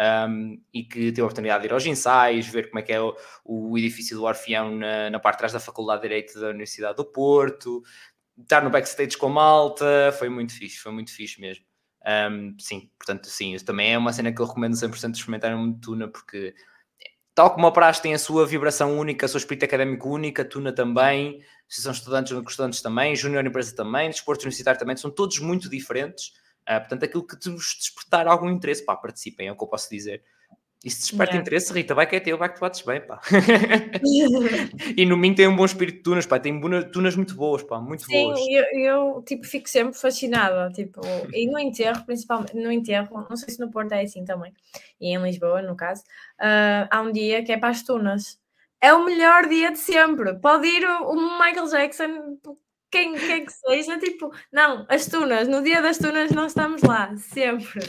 Um, 0.00 0.60
e 0.72 0.84
que 0.84 1.10
tive 1.10 1.22
a 1.22 1.24
oportunidade 1.24 1.62
de 1.62 1.68
ir 1.68 1.72
aos 1.72 1.84
ensaios, 1.84 2.46
ver 2.46 2.68
como 2.68 2.78
é 2.78 2.82
que 2.82 2.92
é 2.92 3.00
o, 3.00 3.16
o 3.44 3.76
edifício 3.76 4.16
do 4.16 4.24
Orfeão 4.24 4.76
na, 4.76 5.10
na, 5.10 5.18
parte 5.18 5.36
de 5.36 5.38
trás 5.38 5.52
da 5.52 5.58
Faculdade 5.58 6.02
de 6.02 6.08
Direito 6.08 6.38
da 6.38 6.50
Universidade 6.50 6.96
do 6.96 7.04
Porto, 7.04 7.82
estar 8.40 8.62
no 8.62 8.70
backstage 8.70 9.16
com 9.16 9.28
malta, 9.28 10.14
foi 10.16 10.28
muito 10.28 10.52
fixe, 10.52 10.78
foi 10.78 10.92
muito 10.92 11.12
fixe 11.12 11.40
mesmo. 11.40 11.64
Um, 12.30 12.54
sim, 12.60 12.88
portanto, 12.96 13.26
sim, 13.26 13.54
isso 13.54 13.64
também 13.64 13.92
é 13.92 13.98
uma 13.98 14.12
cena 14.12 14.32
que 14.32 14.40
eu 14.40 14.46
recomendo 14.46 14.74
100% 14.74 15.14
experimentar 15.16 15.52
uma 15.52 15.76
tuna, 15.80 16.06
porque 16.06 16.54
tal 17.38 17.52
como 17.52 17.68
a 17.68 17.70
praxe 17.70 18.02
tem 18.02 18.12
a 18.14 18.18
sua 18.18 18.44
vibração 18.44 18.98
única, 18.98 19.24
a 19.24 19.28
sua 19.28 19.38
espírito 19.38 19.64
académico 19.64 20.10
única, 20.10 20.42
a 20.42 20.44
tuna 20.44 20.72
também, 20.72 21.40
se 21.68 21.80
são 21.80 21.92
estudantes 21.92 22.32
ou 22.32 22.42
estudantes 22.42 22.82
também, 22.82 23.14
júnior 23.14 23.46
empresa 23.46 23.76
também, 23.76 24.10
desporto 24.10 24.42
universitário 24.42 24.80
também, 24.80 24.96
são 24.96 25.08
todos 25.08 25.38
muito 25.38 25.70
diferentes. 25.70 26.32
Uh, 26.68 26.80
portanto, 26.80 27.04
aquilo 27.04 27.24
que 27.24 27.36
vos 27.48 27.76
despertar 27.78 28.26
algum 28.26 28.50
interesse, 28.50 28.84
pá, 28.84 28.96
participem, 28.96 29.46
é 29.46 29.52
o 29.52 29.56
que 29.56 29.62
eu 29.62 29.68
posso 29.68 29.88
dizer. 29.88 30.24
E 30.84 30.90
se 30.90 31.00
desperta 31.00 31.32
yeah. 31.32 31.42
interesse, 31.42 31.72
Rita, 31.72 31.92
vai 31.92 32.06
que 32.06 32.14
é 32.14 32.20
teu, 32.20 32.38
vai 32.38 32.48
que 32.48 32.54
tu 32.54 32.60
bates 32.60 32.82
bem, 32.82 33.00
pá. 33.00 33.20
e 34.96 35.04
no 35.04 35.16
Minho 35.16 35.34
tem 35.34 35.48
um 35.48 35.56
bom 35.56 35.64
espírito 35.64 35.96
de 35.96 36.02
tunas, 36.04 36.24
pá, 36.24 36.38
tem 36.38 36.60
tunas 36.92 37.16
muito 37.16 37.34
boas, 37.34 37.64
pá, 37.64 37.80
muito 37.80 38.04
Sim, 38.04 38.12
boas. 38.12 38.38
Sim, 38.38 38.54
eu, 38.54 38.64
eu, 38.74 39.22
tipo, 39.22 39.44
fico 39.44 39.68
sempre 39.68 39.98
fascinada, 39.98 40.70
tipo, 40.72 41.00
e 41.32 41.50
no 41.50 41.58
enterro, 41.58 42.04
principalmente, 42.06 42.54
no 42.54 42.70
enterro, 42.70 43.26
não 43.28 43.36
sei 43.36 43.52
se 43.52 43.58
no 43.58 43.72
Porto 43.72 43.90
é 43.92 44.02
assim 44.02 44.24
também, 44.24 44.52
e 45.00 45.08
em 45.08 45.20
Lisboa, 45.20 45.62
no 45.62 45.74
caso, 45.74 46.02
uh, 46.40 46.86
há 46.88 47.00
um 47.00 47.10
dia 47.10 47.42
que 47.42 47.50
é 47.50 47.58
para 47.58 47.70
as 47.70 47.82
tunas. 47.82 48.38
É 48.80 48.94
o 48.94 49.04
melhor 49.04 49.48
dia 49.48 49.72
de 49.72 49.78
sempre. 49.78 50.34
Pode 50.34 50.68
ir 50.68 50.84
o, 50.84 51.10
o 51.10 51.40
Michael 51.40 51.66
Jackson, 51.66 52.38
quem, 52.88 53.14
quem 53.16 53.44
que 53.44 53.52
seja, 53.52 53.98
tipo, 53.98 54.32
não, 54.52 54.86
as 54.88 55.06
tunas, 55.06 55.48
no 55.48 55.60
dia 55.60 55.82
das 55.82 55.98
tunas 55.98 56.30
nós 56.30 56.52
estamos 56.52 56.82
lá, 56.82 57.14
sempre. 57.16 57.80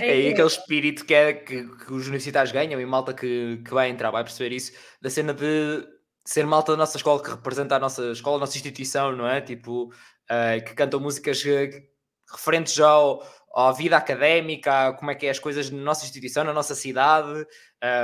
É, 0.00 0.08
é 0.08 0.12
aí 0.12 0.28
aquele 0.28 0.46
espírito 0.46 1.04
que, 1.04 1.14
é, 1.14 1.32
que, 1.32 1.64
que, 1.64 1.92
os 1.92 2.06
universitários 2.06 2.52
ganham 2.52 2.80
e 2.80 2.86
malta 2.86 3.14
que, 3.14 3.62
que 3.64 3.74
vai 3.74 3.88
entrar 3.88 4.10
vai 4.10 4.24
perceber 4.24 4.54
isso, 4.54 4.72
da 5.00 5.10
cena 5.10 5.34
de 5.34 5.86
ser 6.24 6.46
malta 6.46 6.72
da 6.72 6.78
nossa 6.78 6.96
escola 6.96 7.22
que 7.22 7.30
representa 7.30 7.76
a 7.76 7.78
nossa 7.78 8.12
escola, 8.12 8.36
a 8.36 8.40
nossa 8.40 8.56
instituição, 8.56 9.12
não 9.16 9.26
é? 9.26 9.40
Tipo, 9.40 9.84
uh, 9.84 10.64
que 10.64 10.74
cantam 10.74 11.00
músicas 11.00 11.44
eh, 11.44 11.88
referentes 12.30 12.74
já 12.74 12.88
ao, 12.88 13.22
à 13.54 13.72
vida 13.72 13.96
académica, 13.96 14.92
como 14.94 15.10
é 15.10 15.14
que 15.14 15.26
é 15.26 15.30
as 15.30 15.38
coisas 15.38 15.70
na 15.70 15.82
nossa 15.82 16.04
instituição, 16.04 16.44
na 16.44 16.52
nossa 16.52 16.74
cidade, 16.74 17.46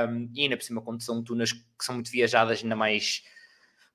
um, 0.09 0.29
e 0.33 0.43
ainda 0.43 0.57
por 0.57 0.63
cima, 0.63 0.81
quando 0.81 1.01
são 1.01 1.23
tunas 1.23 1.53
que 1.53 1.63
são 1.81 1.95
muito 1.95 2.11
viajadas, 2.11 2.61
ainda 2.61 2.75
mais 2.75 3.23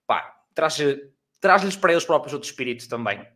pá, 0.06 0.34
traz-lhes 0.54 1.00
traz 1.40 1.76
para 1.76 1.92
eles 1.92 2.04
próprios 2.04 2.32
outro 2.32 2.48
espírito 2.48 2.88
também. 2.88 3.26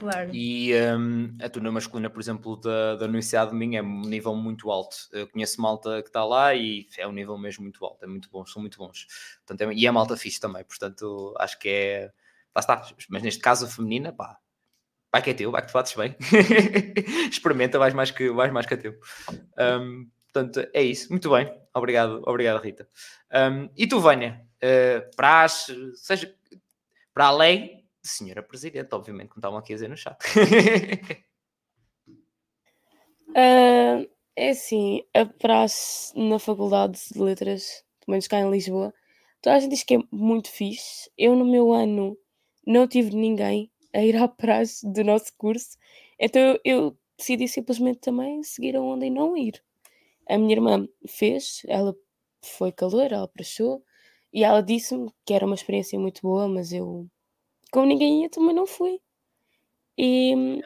Claro. 0.00 0.30
E 0.32 0.72
um, 0.96 1.36
a 1.42 1.48
turma 1.50 1.70
masculina, 1.70 2.08
por 2.08 2.20
exemplo, 2.20 2.56
da, 2.56 2.96
da 2.96 3.04
Universidade 3.04 3.50
de 3.50 3.56
Minho 3.56 3.78
é 3.78 3.82
um 3.82 4.00
nível 4.00 4.34
muito 4.34 4.70
alto. 4.70 4.96
Eu 5.12 5.28
conheço 5.28 5.60
malta 5.60 6.00
que 6.02 6.08
está 6.08 6.24
lá 6.24 6.54
e 6.54 6.88
é 6.96 7.06
um 7.06 7.12
nível 7.12 7.36
mesmo 7.36 7.62
muito 7.64 7.84
alto, 7.84 8.02
é 8.02 8.08
muito 8.08 8.30
bom, 8.30 8.46
são 8.46 8.62
muito 8.62 8.78
bons. 8.78 9.06
Portanto, 9.46 9.68
é, 9.68 9.74
e 9.74 9.86
é 9.86 9.90
malta 9.90 10.16
fixe 10.16 10.40
também, 10.40 10.64
portanto, 10.64 11.34
acho 11.38 11.58
que 11.58 11.68
é. 11.68 12.12
Lá 12.56 12.60
está, 12.60 12.82
mas 13.10 13.22
neste 13.22 13.40
caso 13.42 13.66
a 13.66 13.68
feminina, 13.68 14.10
pá, 14.10 14.38
vai 15.12 15.20
que 15.20 15.30
é 15.30 15.34
teu, 15.34 15.50
vai 15.52 15.60
que 15.60 15.68
tu 15.68 15.72
fazes 15.72 15.94
bem. 15.94 16.16
Experimenta, 17.30 17.78
vais 17.78 17.92
mais 17.92 18.10
que, 18.10 18.30
vais 18.30 18.50
mais 18.50 18.64
que 18.64 18.74
a 18.74 18.76
teu. 18.78 18.98
Um, 19.58 20.08
portanto, 20.32 20.66
é 20.72 20.82
isso. 20.82 21.10
Muito 21.10 21.30
bem. 21.30 21.52
Obrigado, 21.74 22.22
obrigado 22.26 22.62
Rita. 22.62 22.88
Um, 23.32 23.68
e 23.76 23.86
tu, 23.86 24.00
Vânia, 24.00 24.40
uh, 24.56 25.14
para 25.14 25.44
as, 25.44 25.66
seja 25.96 26.34
para 27.12 27.26
além 27.26 27.79
senhora 28.02 28.42
Presidente, 28.42 28.94
obviamente, 28.94 29.28
como 29.28 29.40
estavam 29.40 29.58
aqui 29.58 29.72
a 29.72 29.76
dizer 29.76 29.88
no 29.88 29.96
chat. 29.96 30.16
uh, 33.28 34.10
é 34.36 34.50
assim, 34.50 35.04
a 35.14 35.26
praxe 35.26 36.18
na 36.18 36.38
Faculdade 36.38 36.98
de 37.12 37.20
Letras, 37.20 37.84
pelo 38.00 38.12
menos 38.12 38.26
cá 38.26 38.38
em 38.40 38.50
Lisboa, 38.50 38.94
toda 39.42 39.56
a 39.56 39.60
gente 39.60 39.70
diz 39.70 39.82
que 39.82 39.96
é 39.96 39.98
muito 40.10 40.48
fixe. 40.50 41.10
Eu, 41.16 41.34
no 41.36 41.44
meu 41.44 41.72
ano, 41.72 42.16
não 42.66 42.86
tive 42.86 43.14
ninguém 43.14 43.70
a 43.92 44.02
ir 44.02 44.16
à 44.16 44.28
praxe 44.28 44.86
do 44.90 45.04
nosso 45.04 45.32
curso, 45.36 45.76
então 46.18 46.40
eu, 46.40 46.60
eu 46.64 46.98
decidi 47.18 47.48
simplesmente 47.48 48.00
também 48.00 48.42
seguir 48.42 48.76
a 48.76 48.80
onda 48.80 49.04
e 49.04 49.10
não 49.10 49.36
ir. 49.36 49.62
A 50.28 50.38
minha 50.38 50.52
irmã 50.52 50.88
fez, 51.08 51.62
ela 51.66 51.94
foi 52.42 52.72
calor, 52.72 53.12
ela 53.12 53.28
prachou, 53.28 53.84
e 54.32 54.44
ela 54.44 54.62
disse-me 54.62 55.10
que 55.24 55.34
era 55.34 55.44
uma 55.44 55.54
experiência 55.54 55.98
muito 55.98 56.22
boa, 56.22 56.48
mas 56.48 56.72
eu 56.72 57.10
como 57.70 57.86
ninguém 57.86 58.22
ia, 58.22 58.30
também 58.30 58.54
não 58.54 58.66
fui. 58.66 59.00
E 59.96 60.62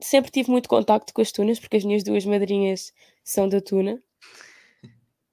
sempre 0.00 0.30
tive 0.30 0.50
muito 0.50 0.68
contacto 0.68 1.12
com 1.12 1.20
as 1.20 1.32
tunas, 1.32 1.58
porque 1.58 1.76
as 1.76 1.84
minhas 1.84 2.02
duas 2.02 2.24
madrinhas 2.24 2.92
são 3.24 3.48
da 3.48 3.60
tuna. 3.60 4.00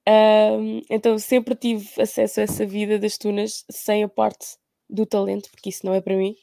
Um, 0.08 0.82
então 0.90 1.20
sempre 1.20 1.56
tive 1.56 2.02
acesso 2.02 2.40
a 2.40 2.44
essa 2.44 2.66
vida 2.66 2.98
das 2.98 3.18
tunas 3.18 3.64
sem 3.70 4.04
a 4.04 4.10
parte 4.10 4.58
do 4.90 5.06
talento, 5.06 5.50
porque 5.52 5.70
isso 5.70 5.86
não 5.86 5.94
é 5.94 6.02
para 6.02 6.16
mim. 6.16 6.36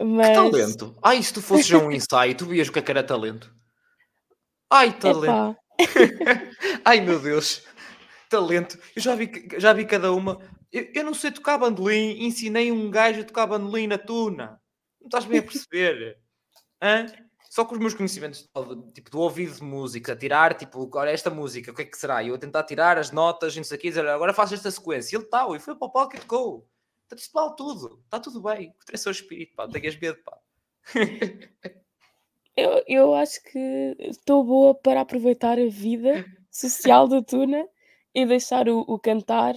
Mas... 0.00 0.28
Que 0.28 0.34
talento? 0.34 0.96
Ai, 1.02 1.22
se 1.22 1.32
tu 1.32 1.42
fosses 1.42 1.66
já 1.66 1.78
um 1.78 1.90
ensaio, 1.92 2.34
tu 2.34 2.46
vias 2.46 2.68
o 2.68 2.72
que 2.72 2.78
é 2.78 2.82
que 2.82 2.90
era 2.90 3.04
talento. 3.04 3.54
Ai, 4.70 4.92
talento. 4.98 5.56
Ai, 6.84 7.00
meu 7.00 7.20
Deus. 7.20 7.62
Talento. 8.28 8.78
Eu 8.94 9.02
já 9.02 9.14
vi, 9.14 9.48
já 9.58 9.72
vi 9.72 9.84
cada 9.84 10.12
uma. 10.12 10.40
Eu, 10.72 10.88
eu, 10.94 11.04
não 11.04 11.14
sei 11.14 11.32
tocar 11.32 11.58
bandolim, 11.58 12.24
ensinei 12.24 12.70
um 12.70 12.90
gajo 12.90 13.20
a 13.20 13.24
tocar 13.24 13.46
bandolim 13.46 13.86
na 13.86 13.98
tuna. 13.98 14.60
Não 15.00 15.06
estás 15.06 15.24
bem 15.24 15.40
a 15.40 15.42
perceber? 15.42 16.18
Hã? 16.80 17.06
Só 17.50 17.64
com 17.64 17.74
os 17.74 17.80
meus 17.80 17.94
conhecimentos 17.94 18.48
tipo, 18.94 19.10
do 19.10 19.18
ouvido 19.18 19.56
de 19.56 19.62
música, 19.64 20.14
tirar, 20.14 20.54
tipo, 20.54 20.88
olha 20.94 21.10
esta 21.10 21.30
música, 21.30 21.72
o 21.72 21.74
que 21.74 21.82
é 21.82 21.84
que 21.84 21.98
será? 21.98 22.22
E 22.22 22.28
eu 22.28 22.36
a 22.36 22.38
tentar 22.38 22.62
tirar 22.62 22.96
as 22.96 23.10
notas, 23.10 23.56
não 23.56 23.64
sei 23.64 23.76
o 23.76 23.80
que, 23.80 23.88
dizer, 23.88 24.06
agora 24.06 24.32
faço 24.32 24.54
esta 24.54 24.70
sequência. 24.70 25.16
E 25.16 25.18
ele 25.18 25.26
tal, 25.26 25.56
e 25.56 25.58
foi 25.58 25.74
para 25.74 25.88
o 25.88 25.90
palco 25.90 26.14
e 26.14 26.20
tocou. 26.20 26.68
Portanto, 27.00 27.18
isto 27.18 27.32
vale 27.32 27.56
tudo. 27.56 28.00
Está 28.04 28.20
tudo 28.20 28.40
bem. 28.40 28.68
O 28.70 29.08
o 29.08 29.10
espírito, 29.10 29.56
pá. 29.56 29.64
Não 29.64 29.72
tenhas 29.72 29.98
medo, 29.98 30.18
pá. 30.22 30.38
eu, 32.56 32.84
eu 32.86 33.14
acho 33.14 33.42
que 33.42 33.96
estou 33.98 34.44
boa 34.44 34.72
para 34.72 35.00
aproveitar 35.00 35.58
a 35.58 35.66
vida 35.66 36.24
social 36.52 37.08
da 37.08 37.20
Tuna 37.20 37.66
e 38.14 38.24
deixar 38.24 38.68
o, 38.68 38.80
o 38.86 38.96
cantar 38.96 39.56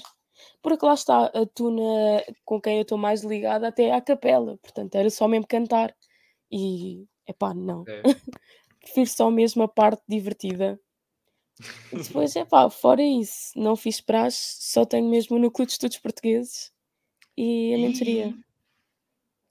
porque 0.64 0.86
lá 0.86 0.94
está, 0.94 1.26
a 1.26 1.46
tuna 1.46 2.24
com 2.46 2.60
quem 2.60 2.78
eu 2.78 2.84
estou 2.84 2.98
mais 2.98 3.22
ligada 3.22 3.68
até 3.68 3.84
é 3.88 3.92
à 3.94 4.02
capela, 4.02 4.58
portanto 4.58 4.96
era 4.96 5.10
só 5.10 5.28
mesmo 5.28 5.46
cantar. 5.46 5.94
E, 6.50 7.06
epá, 7.28 7.54
não. 7.54 7.84
É. 7.86 8.02
Prefiro 8.82 9.10
só 9.10 9.30
mesmo 9.30 9.64
a 9.64 9.68
parte 9.68 10.02
divertida. 10.08 10.80
E 11.92 11.98
depois, 11.98 12.34
epá, 12.38 12.70
fora 12.70 13.04
isso, 13.04 13.52
não 13.58 13.76
fiz 13.76 14.00
praxe, 14.00 14.58
só 14.62 14.86
tenho 14.86 15.10
mesmo 15.10 15.36
o 15.36 15.40
núcleo 15.40 15.66
de 15.66 15.74
estudos 15.74 16.00
portugueses 16.00 16.72
e 17.38 17.74
a 17.74 17.78
mentoria. 17.78 18.34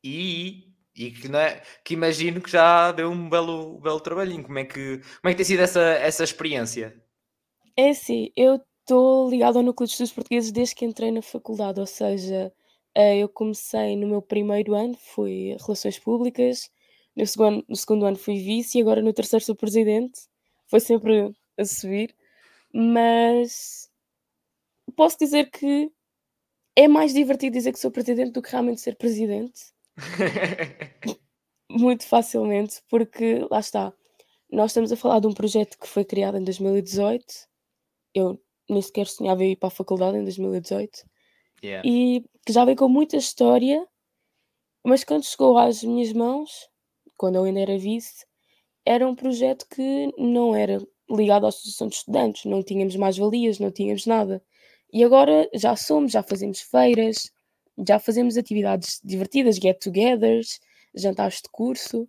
E, 0.03 0.73
e 0.97 1.11
que, 1.11 1.29
não 1.29 1.39
é, 1.39 1.63
que 1.85 1.93
imagino 1.93 2.41
que 2.41 2.51
já 2.51 2.91
deu 2.91 3.11
um 3.11 3.29
belo, 3.29 3.79
belo 3.81 4.01
trabalhinho. 4.01 4.43
Como 4.43 4.59
é 4.59 4.65
que, 4.65 4.99
como 4.99 5.29
é 5.29 5.31
que 5.31 5.37
tem 5.37 5.45
sido 5.45 5.61
essa, 5.61 5.81
essa 5.81 6.25
experiência? 6.25 7.03
É 7.77 7.91
assim, 7.91 8.31
eu 8.35 8.61
estou 8.83 9.29
ligado 9.31 9.57
ao 9.59 9.63
núcleo 9.63 9.87
de 9.87 9.93
estudos 9.93 10.13
portugueses 10.13 10.53
desde 10.53 10.75
que 10.75 10.85
entrei 10.85 11.11
na 11.11 11.23
faculdade, 11.23 11.81
ou 11.81 11.87
seja, 11.87 12.53
eh, 12.95 13.19
eu 13.19 13.29
comecei 13.29 13.97
no 13.97 14.07
meu 14.07 14.23
primeiro 14.23 14.75
ano, 14.75 14.97
fui 14.97 15.57
Relações 15.65 15.99
Públicas, 15.99 16.71
no 17.17 17.27
segundo, 17.27 17.65
no 17.69 17.77
segundo 17.77 18.07
ano 18.07 18.17
fui 18.17 18.39
vice 18.39 18.79
e 18.79 18.83
agora 18.83 19.03
no 19.03 19.13
terceiro 19.13 19.45
sou 19.45 19.55
presidente. 19.55 20.23
Foi 20.69 20.81
sempre 20.81 21.35
a 21.59 21.65
subir, 21.65 22.15
mas 22.73 23.91
posso 24.97 25.19
dizer 25.19 25.51
que 25.51 25.91
é 26.77 26.89
mais 26.89 27.13
divertido 27.15 27.55
dizer 27.55 27.73
que 27.73 27.79
sou 27.79 27.91
presidente 27.91 28.33
do 28.33 28.43
que 28.43 28.51
realmente 28.51 28.81
ser 28.81 28.97
presidente. 28.97 29.73
Muito 31.71 32.07
facilmente, 32.07 32.83
porque 32.89 33.47
lá 33.51 33.61
está. 33.61 33.93
Nós 34.51 34.71
estamos 34.71 34.93
a 34.93 34.97
falar 34.97 35.21
de 35.21 35.27
um 35.27 35.35
projeto 35.35 35.79
que 35.79 35.89
foi 35.89 36.05
criado 36.05 36.39
em 36.39 36.45
2018. 36.45 37.25
Eu 38.15 38.41
nem 38.73 38.83
sequer 38.83 39.07
sonhava 39.07 39.45
ir 39.45 39.57
para 39.57 39.69
a 39.69 39.71
faculdade 39.71 40.19
em 40.19 40.25
2018. 40.25 41.05
Yeah. 41.63 41.89
E 41.89 42.25
que 42.45 42.53
já 42.53 42.65
vem 42.65 42.75
com 42.75 42.89
muita 42.89 43.17
história, 43.17 43.87
mas 44.85 45.05
quando 45.05 45.25
chegou 45.25 45.57
às 45.57 45.83
minhas 45.83 46.13
mãos, 46.13 46.69
quando 47.17 47.37
eu 47.37 47.45
ainda 47.45 47.61
era 47.61 47.79
vice, 47.79 48.27
era 48.85 49.07
um 49.07 49.15
projeto 49.15 49.67
que 49.69 50.13
não 50.19 50.57
era 50.57 50.85
ligado 51.09 51.47
à 51.47 51.51
Associação 51.51 51.89
de 51.89 51.97
Estudantes, 51.97 52.45
não 52.45 52.63
tínhamos 52.63 52.97
mais-valias, 52.97 53.59
não 53.59 53.71
tínhamos 53.71 54.07
nada. 54.07 54.43
E 54.93 55.05
agora 55.05 55.49
já 55.55 55.77
somos, 55.77 56.13
já 56.13 56.23
fazemos 56.23 56.61
feiras, 56.61 57.31
já 57.87 57.99
fazemos 57.99 58.37
atividades 58.37 59.01
divertidas, 59.05 59.57
get-togethers, 59.57 60.61
jantares 60.95 61.37
de 61.37 61.49
curso. 61.51 62.09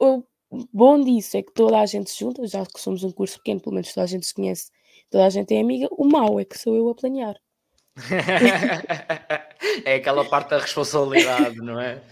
O 0.00 0.24
bom 0.72 1.00
disso 1.02 1.36
é 1.36 1.42
que 1.42 1.52
toda 1.52 1.78
a 1.78 1.86
gente 1.86 2.10
se 2.10 2.20
junta, 2.20 2.46
já 2.46 2.64
que 2.64 2.80
somos 2.80 3.04
um 3.04 3.12
curso 3.12 3.36
pequeno, 3.38 3.60
pelo 3.60 3.74
menos 3.74 3.92
toda 3.92 4.04
a 4.04 4.08
gente 4.08 4.26
se 4.26 4.34
conhece 4.34 4.70
toda 5.10 5.26
a 5.26 5.30
gente 5.30 5.54
é 5.54 5.60
amiga, 5.60 5.88
o 5.90 6.04
mau 6.04 6.40
é 6.40 6.44
que 6.44 6.58
sou 6.58 6.74
eu 6.74 6.88
a 6.88 6.94
planear. 6.94 7.36
é 9.84 9.96
aquela 9.96 10.24
parte 10.24 10.50
da 10.50 10.58
responsabilidade, 10.58 11.56
não 11.56 11.78
é? 11.78 12.02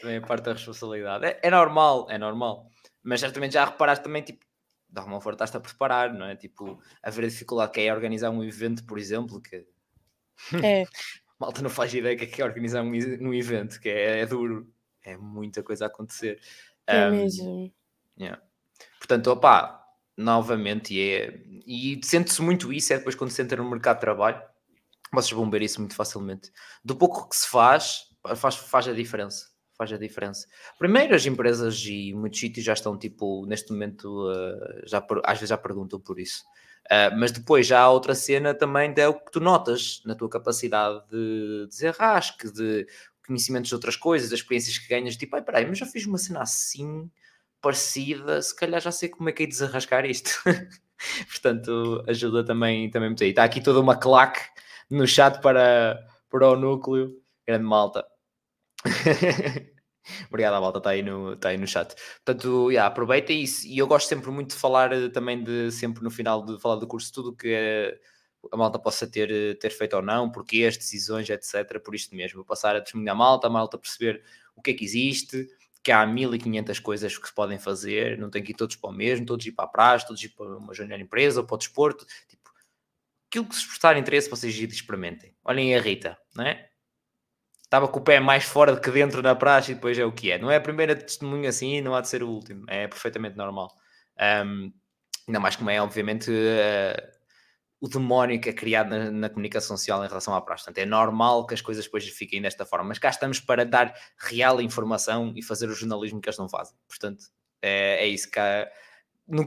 Também 0.00 0.16
a 0.16 0.22
parte 0.22 0.44
da 0.44 0.52
responsabilidade. 0.52 1.26
É, 1.26 1.40
é, 1.42 1.50
normal, 1.50 2.06
é 2.10 2.18
normal. 2.18 2.66
Mas 3.02 3.20
certamente 3.20 3.54
já 3.54 3.64
reparaste 3.64 4.04
também, 4.04 4.22
tipo, 4.22 4.44
de 4.88 4.98
alguma 4.98 5.20
forma 5.20 5.34
estás-te 5.34 5.56
a 5.56 5.60
preparar, 5.60 6.12
não 6.12 6.26
é? 6.26 6.36
Tipo, 6.36 6.80
haver 7.02 7.28
dificuldade 7.28 7.72
que 7.72 7.80
é 7.80 7.92
organizar 7.92 8.30
um 8.30 8.44
evento, 8.44 8.84
por 8.84 8.98
exemplo, 8.98 9.40
que... 9.40 9.66
É. 10.62 10.84
Malta 11.38 11.60
não 11.60 11.70
faz 11.70 11.92
ideia 11.92 12.16
que 12.16 12.40
é, 12.40 12.44
é 12.44 12.46
organizar 12.46 12.82
um, 12.82 12.90
um 12.90 13.34
evento, 13.34 13.80
que 13.80 13.88
é, 13.88 14.20
é, 14.20 14.26
duro. 14.26 14.72
É 15.04 15.16
muita 15.16 15.60
coisa 15.62 15.86
a 15.86 15.88
acontecer. 15.88 16.40
É 16.86 17.08
um, 17.08 17.10
mesmo. 17.10 17.74
Yeah. 18.16 18.40
Portanto, 18.98 19.26
opá, 19.28 19.81
novamente, 20.16 20.94
e, 20.94 21.10
é, 21.10 21.40
e 21.66 22.00
sente-se 22.04 22.40
muito 22.42 22.72
isso, 22.72 22.92
é 22.92 22.98
depois 22.98 23.14
quando 23.14 23.30
se 23.30 23.42
entra 23.42 23.62
no 23.62 23.70
mercado 23.70 23.96
de 23.96 24.02
trabalho, 24.02 24.42
vocês 25.12 25.32
vão 25.32 25.50
ver 25.50 25.62
isso 25.62 25.80
muito 25.80 25.94
facilmente. 25.94 26.50
Do 26.84 26.96
pouco 26.96 27.28
que 27.28 27.36
se 27.36 27.48
faz, 27.48 28.04
faz, 28.36 28.56
faz 28.56 28.88
a 28.88 28.92
diferença. 28.92 29.50
faz 29.76 29.92
a 29.92 29.98
diferença. 29.98 30.46
Primeiro, 30.78 31.14
as 31.14 31.26
empresas 31.26 31.82
e 31.86 32.12
muitos 32.14 32.40
sítios 32.40 32.64
já 32.64 32.72
estão, 32.72 32.96
tipo, 32.96 33.44
neste 33.46 33.72
momento, 33.72 34.30
uh, 34.30 34.86
já, 34.86 35.04
às 35.24 35.38
vezes 35.38 35.50
já 35.50 35.58
perguntam 35.58 36.00
por 36.00 36.18
isso. 36.18 36.44
Uh, 36.86 37.16
mas 37.16 37.30
depois 37.30 37.66
já 37.66 37.80
há 37.80 37.90
outra 37.90 38.14
cena 38.14 38.54
também 38.54 38.92
é 38.96 39.08
o 39.08 39.14
que 39.14 39.30
tu 39.30 39.40
notas 39.40 40.02
na 40.04 40.14
tua 40.14 40.28
capacidade 40.28 41.02
de 41.10 41.66
desenrasque, 41.68 42.50
de 42.52 42.86
conhecimentos 43.26 43.68
de 43.68 43.74
outras 43.74 43.96
coisas, 43.96 44.30
das 44.30 44.40
experiências 44.40 44.78
que 44.78 44.88
ganhas, 44.88 45.16
tipo, 45.16 45.34
ai, 45.36 45.42
peraí, 45.42 45.66
mas 45.66 45.78
já 45.78 45.86
fiz 45.86 46.06
uma 46.06 46.18
cena 46.18 46.42
assim, 46.42 47.10
parecida, 47.62 48.42
se 48.42 48.54
calhar 48.54 48.80
já 48.80 48.92
sei 48.92 49.08
como 49.08 49.28
é 49.28 49.32
que 49.32 49.44
é 49.44 49.46
desarrascar 49.46 50.04
isto. 50.04 50.30
Portanto, 51.30 52.04
ajuda 52.08 52.44
também, 52.44 52.90
também 52.90 53.08
muito 53.08 53.22
aí. 53.22 53.30
Está 53.30 53.44
aqui 53.44 53.62
toda 53.62 53.80
uma 53.80 53.96
claque 53.96 54.40
no 54.90 55.06
chat 55.06 55.40
para, 55.40 55.98
para 56.28 56.50
o 56.50 56.56
núcleo. 56.56 57.16
Grande 57.46 57.64
malta. 57.64 58.04
Obrigado, 60.28 60.54
a 60.54 60.60
malta, 60.60 60.78
está 60.78 60.90
aí, 60.90 61.02
no, 61.02 61.34
está 61.34 61.50
aí 61.50 61.56
no 61.56 61.66
chat. 61.66 61.94
Portanto, 62.24 62.70
yeah, 62.70 62.92
isso. 63.30 63.66
E 63.66 63.78
eu 63.78 63.86
gosto 63.86 64.08
sempre 64.08 64.30
muito 64.30 64.50
de 64.50 64.56
falar 64.56 64.92
eh, 64.92 65.08
também 65.08 65.42
de 65.42 65.70
sempre 65.70 66.02
no 66.02 66.10
final 66.10 66.44
de 66.44 66.60
falar 66.60 66.76
do 66.76 66.86
curso, 66.86 67.12
tudo 67.12 67.36
que 67.36 67.48
é, 67.48 67.98
a 68.50 68.56
malta 68.56 68.78
possa 68.78 69.06
ter, 69.06 69.30
eh, 69.30 69.54
ter 69.54 69.70
feito 69.70 69.94
ou 69.94 70.02
não, 70.02 70.30
porque 70.30 70.64
as 70.64 70.76
decisões, 70.76 71.28
etc. 71.30 71.80
Por 71.80 71.94
isto 71.94 72.14
mesmo, 72.16 72.44
passar 72.44 72.74
a 72.74 72.80
testemunhar 72.80 73.14
a 73.14 73.18
malta, 73.18 73.46
a 73.46 73.50
malta 73.50 73.78
perceber 73.78 74.22
o 74.56 74.62
que 74.62 74.72
é 74.72 74.74
que 74.74 74.84
existe, 74.84 75.48
que 75.82 75.90
há 75.90 76.06
1500 76.06 76.78
coisas 76.78 77.18
que 77.18 77.26
se 77.26 77.34
podem 77.34 77.58
fazer, 77.58 78.18
não 78.18 78.30
tem 78.30 78.42
que 78.42 78.52
ir 78.52 78.54
todos 78.54 78.76
para 78.76 78.90
o 78.90 78.92
mesmo, 78.92 79.26
todos 79.26 79.44
ir 79.44 79.52
para 79.52 79.64
a 79.64 79.68
praia, 79.68 80.00
todos 80.00 80.22
ir 80.22 80.30
para 80.30 80.56
uma 80.56 80.72
junior 80.72 81.00
empresa 81.00 81.40
ou 81.40 81.46
para 81.46 81.54
o 81.54 81.58
desporto. 81.58 82.06
Tipo, 82.28 82.50
aquilo 83.28 83.46
que 83.46 83.56
se 83.56 83.66
prestar 83.66 83.96
interesse, 83.96 84.30
vocês 84.30 84.54
experimentem. 84.54 85.34
Olhem 85.44 85.74
a 85.74 85.80
Rita, 85.80 86.16
não 86.34 86.44
é? 86.44 86.68
estava 87.72 87.88
com 87.88 88.00
o 88.00 88.02
pé 88.02 88.20
mais 88.20 88.44
fora 88.44 88.74
do 88.74 88.80
que 88.82 88.90
dentro 88.90 89.22
na 89.22 89.34
praxe 89.34 89.72
e 89.72 89.74
depois 89.74 89.98
é 89.98 90.04
o 90.04 90.12
que 90.12 90.30
é. 90.30 90.36
Não 90.36 90.50
é 90.50 90.56
a 90.56 90.60
primeira 90.60 90.94
testemunha 90.94 91.48
assim, 91.48 91.80
não 91.80 91.94
há 91.94 92.02
de 92.02 92.08
ser 92.08 92.22
o 92.22 92.28
último. 92.28 92.66
É 92.68 92.86
perfeitamente 92.86 93.34
normal. 93.34 93.74
Um, 94.44 94.70
ainda 95.26 95.40
mais 95.40 95.56
como 95.56 95.70
é, 95.70 95.80
obviamente, 95.80 96.30
uh, 96.30 97.12
o 97.82 97.88
demónio 97.88 98.40
que 98.40 98.48
é 98.48 98.52
criado 98.52 98.90
na, 98.90 99.10
na, 99.10 99.28
comunicação 99.28 99.76
social 99.76 100.04
em 100.04 100.08
relação 100.08 100.32
à 100.36 100.40
praxe. 100.40 100.66
Portanto, 100.66 100.78
é 100.78 100.86
normal 100.86 101.44
que 101.44 101.52
as 101.52 101.60
coisas 101.60 101.84
depois 101.84 102.08
fiquem 102.08 102.40
desta 102.40 102.64
forma. 102.64 102.86
Mas 102.86 102.98
cá 103.00 103.10
estamos 103.10 103.40
para 103.40 103.66
dar 103.66 103.92
real 104.16 104.60
informação 104.60 105.32
e 105.34 105.42
fazer 105.42 105.68
o 105.68 105.74
jornalismo 105.74 106.20
que 106.20 106.28
eles 106.28 106.38
não 106.38 106.48
fazem. 106.48 106.76
Portanto, 106.86 107.24
é, 107.60 108.04
é 108.04 108.06
isso 108.06 108.28
há, 108.36 108.68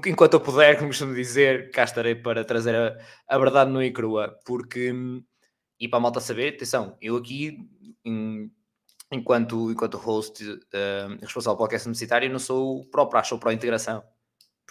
enquanto 0.06 0.34
eu 0.34 0.42
puder, 0.42 0.76
como 0.76 0.90
costumo 0.90 1.16
dizer, 1.16 1.72
cá 1.72 1.86
estarei 1.86 2.14
para 2.14 2.44
trazer 2.44 2.76
a, 2.76 2.98
a 3.26 3.38
verdade 3.38 3.72
no 3.72 3.82
e 3.82 3.90
crua, 3.94 4.38
porque 4.46 4.94
e 5.80 5.88
para 5.88 5.98
a 5.98 6.02
malta 6.02 6.20
saber, 6.20 6.56
atenção, 6.56 6.98
eu 7.02 7.16
aqui 7.16 7.58
em, 8.04 8.52
enquanto, 9.10 9.72
enquanto 9.72 9.98
host 9.98 10.44
uh, 10.44 10.58
responsável 11.22 11.56
pelo 11.56 11.58
podcast 11.58 11.88
universitário, 11.88 12.30
não 12.30 12.40
sou 12.40 12.86
pró 12.90 13.06
praxe, 13.06 13.30
sou 13.30 13.40
pró 13.40 13.50
integração. 13.50 14.04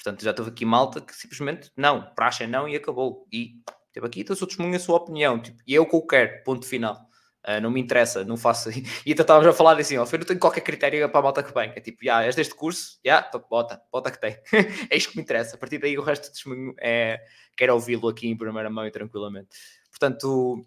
Portanto, 0.04 0.22
já 0.22 0.32
estou 0.32 0.46
aqui 0.46 0.66
malta 0.66 1.00
que 1.00 1.16
simplesmente 1.16 1.72
não, 1.74 2.12
praxe 2.14 2.44
é 2.44 2.46
não 2.46 2.68
e 2.68 2.76
acabou. 2.76 3.26
E 3.32 3.54
teve 3.90 4.06
aqui, 4.06 4.20
então 4.20 4.36
sou 4.36 4.46
testemunha 4.46 4.76
a 4.76 4.80
sua 4.80 4.98
opinião. 4.98 5.40
Tipo, 5.40 5.62
e 5.66 5.72
que 5.72 5.78
eu 5.78 6.06
quero, 6.06 6.44
ponto 6.44 6.66
final. 6.66 7.08
Uh, 7.46 7.60
não 7.62 7.70
me 7.70 7.80
interessa, 7.80 8.22
não 8.22 8.36
faço. 8.36 8.68
E 9.06 9.12
então 9.12 9.22
estávamos 9.22 9.48
a 9.48 9.52
falar 9.54 9.78
assim, 9.80 9.96
ó, 9.96 10.04
não 10.04 10.26
tenho 10.26 10.38
qualquer 10.38 10.60
critério 10.60 11.08
para 11.08 11.20
a 11.20 11.22
malta 11.22 11.42
que 11.42 11.54
vem. 11.54 11.72
É 11.74 11.80
tipo, 11.80 12.04
já, 12.04 12.22
és 12.22 12.36
deste 12.36 12.54
curso? 12.54 12.98
Já, 13.02 13.24
então 13.26 13.42
bota, 13.48 13.80
bota 13.90 14.10
que 14.10 14.20
tem. 14.20 14.36
é 14.90 14.96
isto 14.96 15.10
que 15.10 15.16
me 15.16 15.22
interessa. 15.22 15.56
A 15.56 15.58
partir 15.58 15.78
daí 15.78 15.96
o 15.96 16.02
resto 16.02 16.28
do 16.28 16.32
testemunho 16.32 16.74
é, 16.78 17.20
quero 17.56 17.72
ouvi-lo 17.72 18.08
aqui 18.08 18.28
em 18.28 18.36
primeira 18.36 18.68
mão 18.68 18.86
e 18.86 18.90
tranquilamente. 18.90 19.56
Portanto, 19.90 20.62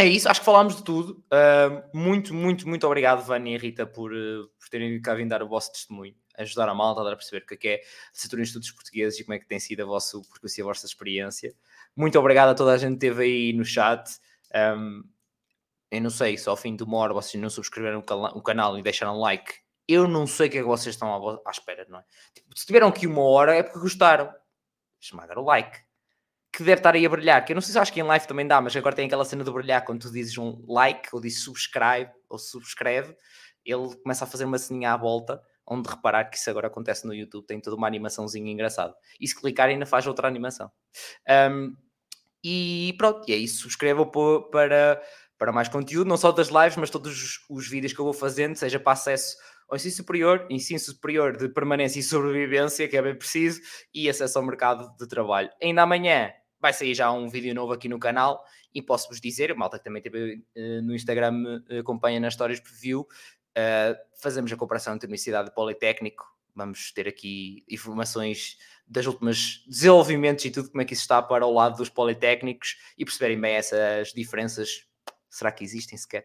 é 0.00 0.06
isso, 0.06 0.28
acho 0.28 0.40
que 0.40 0.46
falámos 0.46 0.76
de 0.76 0.84
tudo. 0.84 1.24
Uh, 1.32 1.98
muito, 1.98 2.32
muito, 2.32 2.68
muito 2.68 2.86
obrigado, 2.86 3.26
Vânia 3.26 3.56
e 3.56 3.58
Rita, 3.58 3.84
por, 3.84 4.12
uh, 4.12 4.48
por 4.56 4.68
terem 4.70 5.02
cá 5.02 5.14
vindo 5.14 5.30
dar 5.30 5.42
o 5.42 5.48
vosso 5.48 5.72
testemunho, 5.72 6.14
ajudar 6.38 6.68
a 6.68 6.74
malta 6.74 7.00
a 7.00 7.04
dar 7.04 7.12
a 7.12 7.16
perceber 7.16 7.44
o 7.44 7.46
que 7.46 7.54
é, 7.54 7.56
que 7.56 7.68
é 7.68 7.82
em 8.36 8.42
Estudos 8.42 8.70
Portugueses 8.70 9.18
e 9.18 9.24
como 9.24 9.34
é 9.34 9.38
que 9.38 9.46
tem 9.46 9.58
sido 9.58 9.82
a 9.82 9.84
vosso 9.84 10.22
percurso 10.22 10.60
e 10.60 10.62
a 10.62 10.64
vossa 10.64 10.86
experiência. 10.86 11.54
Muito 11.96 12.18
obrigado 12.18 12.50
a 12.50 12.54
toda 12.54 12.72
a 12.72 12.78
gente 12.78 12.98
que 12.98 13.06
esteve 13.06 13.24
aí 13.24 13.52
no 13.52 13.64
chat. 13.64 14.18
Um, 14.54 15.04
eu 15.90 16.00
não 16.00 16.10
sei, 16.10 16.36
se 16.36 16.48
ao 16.48 16.56
fim 16.56 16.76
de 16.76 16.82
uma 16.82 16.98
hora 16.98 17.14
vocês 17.14 17.40
não 17.42 17.48
subscreveram 17.48 18.00
o, 18.00 18.02
cana 18.02 18.28
o 18.36 18.42
canal 18.42 18.78
e 18.78 18.82
deixaram 18.82 19.18
like, 19.18 19.54
eu 19.86 20.06
não 20.06 20.26
sei 20.26 20.48
o 20.48 20.50
que 20.50 20.58
é 20.58 20.60
que 20.60 20.66
vocês 20.66 20.94
estão 20.94 21.40
à, 21.44 21.50
espera, 21.50 21.86
não 21.88 21.98
é? 21.98 22.04
Tipo, 22.34 22.58
se 22.58 22.66
tiveram 22.66 22.88
aqui 22.88 23.06
uma 23.06 23.22
hora 23.22 23.54
é 23.54 23.62
porque 23.62 23.80
gostaram. 23.80 24.32
Esmagar 25.00 25.38
o 25.38 25.44
like 25.44 25.88
que 26.52 26.64
deve 26.64 26.80
estar 26.80 26.94
aí 26.94 27.06
a 27.06 27.08
brilhar, 27.08 27.44
que 27.44 27.52
eu 27.52 27.54
não 27.54 27.60
sei 27.60 27.72
se 27.72 27.78
acho 27.78 27.92
que 27.92 28.00
em 28.00 28.02
live 28.02 28.26
também 28.26 28.46
dá, 28.46 28.60
mas 28.60 28.74
agora 28.74 28.96
tem 28.96 29.06
aquela 29.06 29.24
cena 29.24 29.44
de 29.44 29.50
brilhar 29.50 29.84
quando 29.84 30.00
tu 30.00 30.10
dizes 30.10 30.36
um 30.38 30.64
like 30.66 31.08
ou 31.12 31.20
dizes 31.20 31.44
subscribe 31.44 32.10
ou 32.28 32.38
subscreve, 32.38 33.16
ele 33.64 33.94
começa 34.02 34.24
a 34.24 34.26
fazer 34.26 34.44
uma 34.44 34.58
sininha 34.58 34.92
à 34.92 34.96
volta, 34.96 35.42
onde 35.68 35.88
reparar 35.88 36.24
que 36.24 36.36
isso 36.36 36.48
agora 36.48 36.68
acontece 36.68 37.06
no 37.06 37.14
YouTube, 37.14 37.46
tem 37.46 37.60
toda 37.60 37.76
uma 37.76 37.86
animaçãozinha 37.86 38.50
engraçada. 38.50 38.94
E 39.20 39.26
se 39.26 39.38
clicar 39.38 39.68
ainda 39.68 39.86
faz 39.86 40.06
outra 40.06 40.26
animação. 40.26 40.70
Um, 41.50 41.76
e 42.42 42.94
pronto, 42.96 43.28
e 43.28 43.32
é 43.32 43.36
isso. 43.36 43.62
Subscrevam 43.62 44.10
para, 44.50 45.02
para 45.36 45.52
mais 45.52 45.68
conteúdo, 45.68 46.08
não 46.08 46.16
só 46.16 46.32
das 46.32 46.48
lives, 46.48 46.76
mas 46.76 46.90
todos 46.90 47.12
os, 47.12 47.44
os 47.50 47.68
vídeos 47.68 47.92
que 47.92 48.00
eu 48.00 48.04
vou 48.04 48.14
fazendo, 48.14 48.56
seja 48.56 48.80
para 48.80 48.92
acesso 48.92 49.36
ao 49.68 49.76
ensino 49.76 49.94
superior, 49.94 50.46
ensino 50.48 50.78
superior 50.78 51.36
de 51.36 51.48
permanência 51.48 52.00
e 52.00 52.02
sobrevivência, 52.02 52.88
que 52.88 52.96
é 52.96 53.02
bem 53.02 53.14
preciso, 53.14 53.60
e 53.92 54.08
acesso 54.08 54.38
ao 54.38 54.44
mercado 54.44 54.96
de 54.96 55.06
trabalho. 55.06 55.50
Ainda 55.62 55.82
amanhã 55.82 56.32
vai 56.60 56.72
sair 56.72 56.94
já 56.94 57.12
um 57.12 57.28
vídeo 57.28 57.54
novo 57.54 57.72
aqui 57.72 57.88
no 57.88 57.98
canal 57.98 58.42
e 58.74 58.82
posso-vos 58.82 59.20
dizer, 59.20 59.52
a 59.52 59.54
malta 59.54 59.78
que 59.78 59.84
também 59.84 60.02
teve 60.02 60.44
uh, 60.56 60.82
no 60.82 60.94
Instagram 60.94 61.62
uh, 61.70 61.80
acompanha 61.80 62.18
nas 62.18 62.34
histórias 62.34 62.60
preview, 62.60 63.06
uh, 63.58 63.98
fazemos 64.20 64.52
a 64.52 64.56
comparação 64.56 64.94
entre 64.94 65.06
Universidade 65.06 65.48
e 65.48 65.54
Politécnico, 65.54 66.24
vamos 66.54 66.92
ter 66.92 67.08
aqui 67.08 67.64
informações 67.68 68.56
das 68.86 69.06
últimas 69.06 69.62
desenvolvimentos 69.66 70.44
e 70.44 70.50
tudo 70.50 70.70
como 70.70 70.82
é 70.82 70.84
que 70.84 70.94
isso 70.94 71.02
está 71.02 71.20
para 71.20 71.46
o 71.46 71.52
lado 71.52 71.76
dos 71.76 71.88
Politécnicos 71.88 72.76
e 72.96 73.04
perceberem 73.04 73.40
bem 73.40 73.54
essas 73.54 74.12
diferenças, 74.12 74.84
será 75.28 75.52
que 75.52 75.64
existem 75.64 75.98
sequer? 75.98 76.24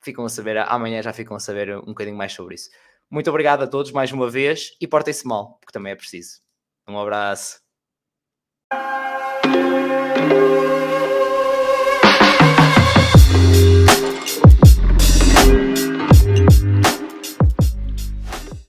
Ficam 0.00 0.24
a 0.24 0.28
saber, 0.28 0.58
amanhã 0.58 1.02
já 1.02 1.12
ficam 1.12 1.36
a 1.36 1.40
saber 1.40 1.76
um 1.78 1.86
bocadinho 1.86 2.16
mais 2.16 2.32
sobre 2.32 2.56
isso. 2.56 2.70
Muito 3.10 3.28
obrigado 3.30 3.62
a 3.62 3.66
todos 3.66 3.92
mais 3.92 4.10
uma 4.12 4.30
vez 4.30 4.76
e 4.80 4.86
portem-se 4.86 5.26
mal, 5.26 5.58
porque 5.60 5.72
também 5.72 5.92
é 5.92 5.96
preciso. 5.96 6.40
Um 6.88 6.98
abraço. 6.98 7.60